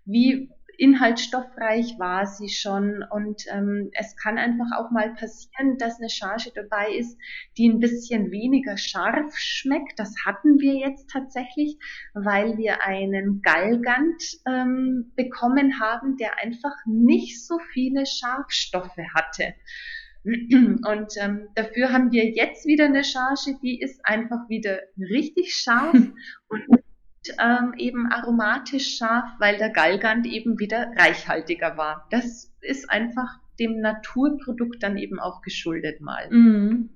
wie 0.05 0.49
inhaltsstoffreich 0.77 1.97
war 1.99 2.25
sie 2.25 2.49
schon 2.49 3.03
und 3.09 3.43
ähm, 3.51 3.89
es 3.93 4.15
kann 4.15 4.37
einfach 4.37 4.71
auch 4.77 4.91
mal 4.91 5.13
passieren, 5.13 5.77
dass 5.77 5.99
eine 5.99 6.09
Charge 6.09 6.51
dabei 6.53 6.93
ist, 6.95 7.17
die 7.57 7.69
ein 7.69 7.79
bisschen 7.79 8.31
weniger 8.31 8.77
scharf 8.77 9.37
schmeckt. 9.37 9.99
Das 9.99 10.13
hatten 10.25 10.59
wir 10.59 10.75
jetzt 10.75 11.09
tatsächlich, 11.09 11.77
weil 12.13 12.57
wir 12.57 12.83
einen 12.83 13.41
Galgant 13.41 14.23
ähm, 14.47 15.11
bekommen 15.15 15.79
haben, 15.79 16.17
der 16.17 16.39
einfach 16.41 16.75
nicht 16.85 17.45
so 17.45 17.59
viele 17.73 18.05
Scharfstoffe 18.05 18.97
hatte. 19.13 19.53
Und 20.25 21.13
ähm, 21.19 21.49
dafür 21.55 21.91
haben 21.91 22.11
wir 22.13 22.29
jetzt 22.29 22.65
wieder 22.65 22.85
eine 22.85 23.03
Charge, 23.03 23.57
die 23.61 23.81
ist 23.81 23.99
einfach 24.05 24.47
wieder 24.47 24.79
richtig 24.97 25.53
scharf 25.53 25.93
und 25.93 26.63
ähm, 27.39 27.73
eben 27.77 28.11
aromatisch 28.11 28.97
scharf, 28.97 29.29
weil 29.39 29.57
der 29.57 29.69
Galgant 29.69 30.25
eben 30.25 30.59
wieder 30.59 30.91
reichhaltiger 30.97 31.77
war. 31.77 32.07
Das 32.09 32.51
ist 32.61 32.89
einfach 32.89 33.39
dem 33.59 33.79
Naturprodukt 33.79 34.81
dann 34.81 34.97
eben 34.97 35.19
auch 35.19 35.41
geschuldet 35.41 36.01
mal. 36.01 36.29
Mhm. 36.29 36.89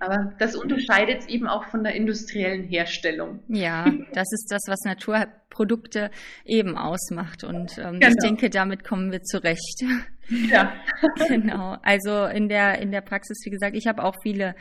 Aber 0.00 0.34
das 0.38 0.54
unterscheidet 0.54 1.20
es 1.20 1.28
eben 1.28 1.46
auch 1.46 1.64
von 1.64 1.82
der 1.82 1.94
industriellen 1.94 2.64
Herstellung. 2.64 3.40
Ja, 3.48 3.90
das 4.12 4.30
ist 4.32 4.48
das, 4.50 4.62
was 4.66 4.80
Naturprodukte 4.84 6.10
eben 6.44 6.76
ausmacht. 6.76 7.44
Und 7.44 7.78
ähm, 7.78 8.00
genau. 8.00 8.08
ich 8.08 8.16
denke, 8.16 8.50
damit 8.50 8.84
kommen 8.84 9.12
wir 9.12 9.22
zurecht. 9.22 9.84
Ja. 10.28 10.74
genau. 11.28 11.76
Also 11.82 12.26
in 12.26 12.48
der, 12.48 12.80
in 12.80 12.90
der 12.90 13.00
Praxis, 13.00 13.38
wie 13.44 13.50
gesagt, 13.50 13.76
ich 13.76 13.86
habe 13.86 14.02
auch 14.02 14.16
viele 14.22 14.54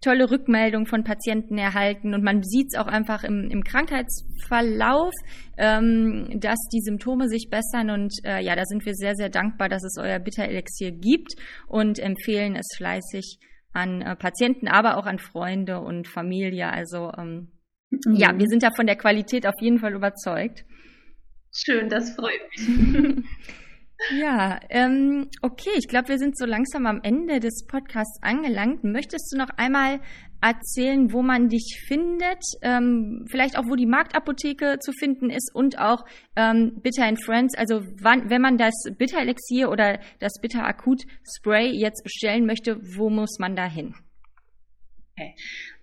tolle 0.00 0.30
Rückmeldungen 0.30 0.86
von 0.86 1.04
Patienten 1.04 1.58
erhalten 1.58 2.14
und 2.14 2.22
man 2.22 2.42
sieht 2.42 2.68
es 2.72 2.78
auch 2.78 2.86
einfach 2.86 3.24
im, 3.24 3.50
im 3.50 3.64
Krankheitsverlauf, 3.64 5.12
ähm, 5.56 6.38
dass 6.40 6.58
die 6.72 6.80
Symptome 6.80 7.28
sich 7.28 7.48
bessern 7.50 7.90
und 7.90 8.12
äh, 8.24 8.42
ja, 8.42 8.54
da 8.54 8.64
sind 8.64 8.86
wir 8.86 8.94
sehr, 8.94 9.14
sehr 9.14 9.28
dankbar, 9.28 9.68
dass 9.68 9.82
es 9.84 9.96
euer 9.98 10.18
Bitterelixier 10.18 10.92
gibt 10.92 11.34
und 11.66 11.98
empfehlen 11.98 12.54
es 12.54 12.66
fleißig 12.76 13.38
an 13.72 14.02
äh, 14.02 14.16
Patienten, 14.16 14.68
aber 14.68 14.96
auch 14.96 15.06
an 15.06 15.18
Freunde 15.18 15.80
und 15.80 16.06
Familie. 16.06 16.70
Also 16.70 17.12
ähm, 17.18 17.48
mhm. 17.90 18.14
ja, 18.14 18.38
wir 18.38 18.46
sind 18.46 18.62
da 18.62 18.70
von 18.74 18.86
der 18.86 18.96
Qualität 18.96 19.46
auf 19.46 19.60
jeden 19.60 19.78
Fall 19.78 19.94
überzeugt. 19.94 20.64
Schön, 21.52 21.88
das 21.88 22.14
freut 22.14 22.40
mich. 22.56 23.24
Ja, 24.16 24.60
ähm, 24.70 25.28
okay, 25.42 25.70
ich 25.76 25.88
glaube, 25.88 26.08
wir 26.08 26.18
sind 26.18 26.38
so 26.38 26.46
langsam 26.46 26.86
am 26.86 27.00
Ende 27.02 27.40
des 27.40 27.66
Podcasts 27.66 28.22
angelangt. 28.22 28.84
Möchtest 28.84 29.32
du 29.32 29.38
noch 29.38 29.50
einmal 29.56 30.00
erzählen, 30.40 31.12
wo 31.12 31.22
man 31.22 31.48
dich 31.48 31.82
findet, 31.86 32.42
ähm, 32.62 33.26
vielleicht 33.28 33.58
auch, 33.58 33.64
wo 33.68 33.74
die 33.74 33.86
Marktapotheke 33.86 34.78
zu 34.78 34.92
finden 34.92 35.30
ist 35.30 35.52
und 35.52 35.78
auch 35.78 36.04
ähm, 36.36 36.80
Bitter 36.80 37.06
and 37.06 37.22
Friends, 37.24 37.56
also 37.56 37.82
wann, 38.00 38.30
wenn 38.30 38.40
man 38.40 38.56
das 38.56 38.74
Bitter 38.96 39.20
Elixier 39.20 39.68
oder 39.68 39.98
das 40.20 40.34
Bitter 40.40 40.64
Akut 40.64 41.02
Spray 41.36 41.70
jetzt 41.70 42.04
bestellen 42.04 42.46
möchte, 42.46 42.78
wo 42.96 43.10
muss 43.10 43.38
man 43.40 43.56
da 43.56 43.66
hin? 43.66 43.94
Okay. 45.18 45.34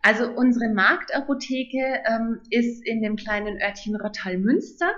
Also 0.01 0.31
unsere 0.31 0.73
Marktapotheke 0.73 2.03
ähm, 2.07 2.39
ist 2.49 2.87
in 2.87 3.01
dem 3.01 3.17
kleinen 3.17 3.61
Örtchen 3.61 3.97
Rottal-Münster. 3.97 4.93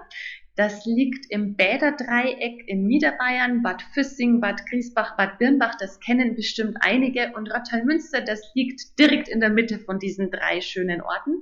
Das 0.57 0.85
liegt 0.85 1.27
im 1.29 1.55
Bäderdreieck 1.55 2.67
in 2.67 2.87
Niederbayern, 2.87 3.61
Bad 3.61 3.83
Füssing, 3.93 4.41
Bad 4.41 4.65
Griesbach, 4.67 5.15
Bad 5.15 5.37
Birnbach. 5.37 5.75
Das 5.79 5.99
kennen 5.99 6.35
bestimmt 6.35 6.77
einige. 6.79 7.31
Und 7.35 7.53
Rottalmünster, 7.53 8.21
das 8.21 8.41
liegt 8.55 8.97
direkt 8.97 9.29
in 9.29 9.39
der 9.39 9.51
Mitte 9.51 9.77
von 9.77 9.99
diesen 9.99 10.31
drei 10.31 10.59
schönen 10.61 11.01
Orten. 11.01 11.41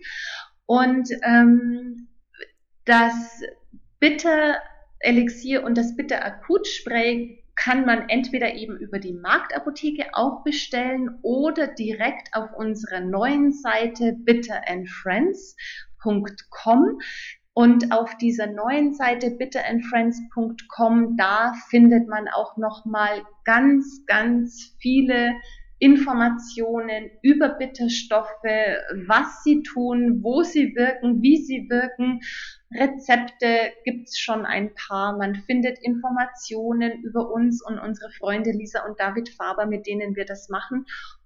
Und 0.66 1.10
ähm, 1.24 2.10
das 2.84 3.42
Bitter-Elixier 4.02 5.64
und 5.64 5.78
das 5.78 5.96
Bitter-Akutspray 5.96 7.42
kann 7.56 7.86
man 7.86 8.10
entweder 8.10 8.54
eben 8.54 8.78
über 8.78 9.00
die 9.00 9.14
Marktapotheke 9.14 10.08
auch 10.12 10.44
bestellen 10.44 11.20
oder 11.22 11.68
direkt 11.68 12.34
auf 12.34 12.50
unserer 12.58 13.00
neuen 13.00 13.54
Seite 13.54 14.12
bitterandfriends.com. 14.26 17.00
Und 17.58 17.94
auf 17.94 18.18
dieser 18.18 18.48
neuen 18.48 18.94
Seite 18.94 19.32
bitterandfriends.com, 19.32 21.16
da 21.16 21.54
findet 21.70 22.06
man 22.10 22.28
auch 22.28 22.58
nochmal 22.58 23.22
ganz, 23.46 24.04
ganz 24.08 24.76
viele 24.80 25.32
Informationen 25.80 27.12
über 27.22 27.50
Bitterstoffe, 27.50 28.44
was 29.08 29.42
sie 29.44 29.64
tun, 29.64 30.20
wo 30.22 30.44
sie 30.44 30.76
wirken, 30.76 31.22
wie 31.22 31.38
sie 31.38 31.70
wirken. 31.70 32.20
Rezepte 32.74 33.72
gibt's 33.86 34.20
schon 34.20 34.46
ein 34.46 34.74
paar. 34.74 35.18
Man 35.18 35.36
findet 35.36 35.80
Informationen 35.82 37.04
über 37.04 37.32
uns 37.32 37.66
und 37.66 37.80
unsere 37.80 38.12
Freunde 38.12 38.52
Lisa 38.52 38.86
und 38.86 39.00
David 39.00 39.30
Faber, 39.30 39.66
mit 39.66 39.88
denen 39.88 40.18
wir 40.18 40.26
das 40.26 40.50
machen. 40.50 40.86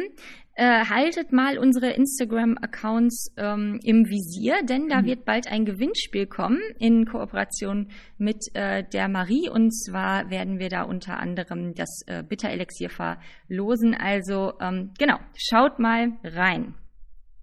äh, 0.57 0.85
haltet 0.85 1.33
mal 1.33 1.59
unsere 1.59 1.91
Instagram-Accounts 1.91 3.35
ähm, 3.37 3.81
im 3.83 4.05
Visier, 4.07 4.63
denn 4.63 4.89
da 4.89 5.03
mhm. 5.03 5.07
wird 5.07 5.25
bald 5.25 5.49
ein 5.49 5.65
Gewinnspiel 5.65 6.27
kommen 6.27 6.61
in 6.79 7.07
Kooperation 7.07 7.89
mit 8.19 8.39
äh, 8.55 8.85
der 8.85 9.09
Marie. 9.09 9.49
Und 9.49 9.73
zwar 9.73 10.31
werden 10.31 10.61
wir 10.61 10.69
da 10.69 10.83
unter 10.83 11.19
anderem 11.19 11.75
das 11.75 12.03
äh, 12.07 12.23
Bitterelixier 12.23 12.89
verlosen. 12.89 13.95
Also 13.95 14.53
ähm, 14.61 14.93
genau, 14.97 15.19
schaut 15.37 15.79
mal 15.79 16.13
rein. 16.23 16.75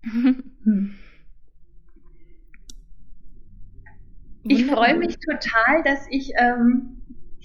Mhm. 0.04 0.95
Ich 4.43 4.66
freue 4.66 4.97
mich 4.97 5.18
total, 5.20 5.84
dass 5.84 6.08
ich 6.10 6.32
ähm, 6.39 7.01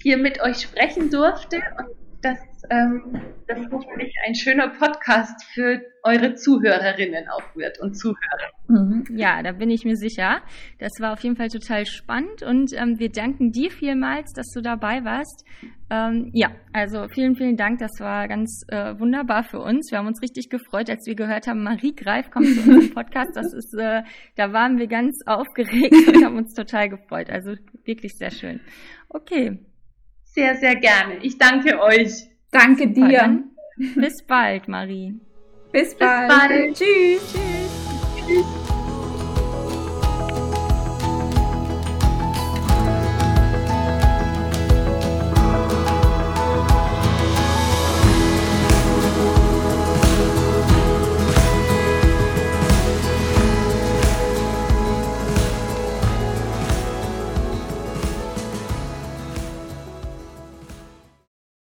hier 0.07 0.17
mit 0.17 0.41
euch 0.41 0.61
sprechen 0.61 1.09
durfte 1.09 1.57
und 1.77 1.97
dass 2.21 2.39
ähm, 2.69 3.21
das 3.45 3.59
hoffentlich 3.69 4.13
ein 4.25 4.35
schöner 4.35 4.69
Podcast 4.69 5.43
für 5.53 5.81
eure 6.03 6.33
Zuhörerinnen 6.33 7.27
auch 7.27 7.55
wird 7.57 7.77
und 7.81 7.93
Zuhörer. 7.93 8.15
Mhm. 8.69 9.03
Ja, 9.17 9.43
da 9.43 9.51
bin 9.51 9.69
ich 9.69 9.83
mir 9.83 9.97
sicher. 9.97 10.41
Das 10.79 10.93
war 11.01 11.11
auf 11.11 11.19
jeden 11.23 11.35
Fall 11.35 11.49
total 11.49 11.85
spannend 11.85 12.41
und 12.41 12.71
ähm, 12.71 12.99
wir 12.99 13.11
danken 13.11 13.51
dir 13.51 13.69
vielmals, 13.69 14.31
dass 14.31 14.47
du 14.53 14.61
dabei 14.61 15.03
warst. 15.03 15.43
Ähm, 15.89 16.31
ja, 16.33 16.51
also 16.71 17.09
vielen, 17.09 17.35
vielen 17.35 17.57
Dank. 17.57 17.79
Das 17.79 17.99
war 17.99 18.29
ganz 18.29 18.63
äh, 18.69 18.97
wunderbar 18.97 19.43
für 19.43 19.59
uns. 19.59 19.91
Wir 19.91 19.97
haben 19.97 20.07
uns 20.07 20.21
richtig 20.21 20.49
gefreut, 20.49 20.89
als 20.89 21.05
wir 21.05 21.15
gehört 21.15 21.47
haben, 21.47 21.63
Marie 21.63 21.93
Greif 21.93 22.31
kommt 22.31 22.47
zu 22.47 22.61
unserem 22.61 22.93
Podcast. 22.93 23.35
Das 23.35 23.53
ist, 23.53 23.73
äh, 23.77 24.03
da 24.37 24.53
waren 24.53 24.77
wir 24.77 24.87
ganz 24.87 25.19
aufgeregt 25.25 25.95
und 26.07 26.23
haben 26.23 26.37
uns 26.37 26.53
total 26.53 26.87
gefreut. 26.87 27.29
Also 27.29 27.55
wirklich 27.83 28.13
sehr 28.17 28.31
schön. 28.31 28.61
Okay. 29.09 29.59
Sehr, 30.37 30.55
sehr 30.55 30.75
gerne. 30.75 31.15
Ich 31.23 31.39
danke 31.39 31.81
euch. 31.81 32.27
Danke 32.51 32.87
dir. 32.87 33.43
Bis 33.95 34.21
bald, 34.21 34.67
Marie. 34.67 35.15
Bis 35.71 35.95
bald. 35.95 36.27
Bis 36.27 36.37
bald. 36.37 36.77
Tschüss. 36.77 37.33
Tschüss. 37.33 38.27
Tschüss. 38.27 38.76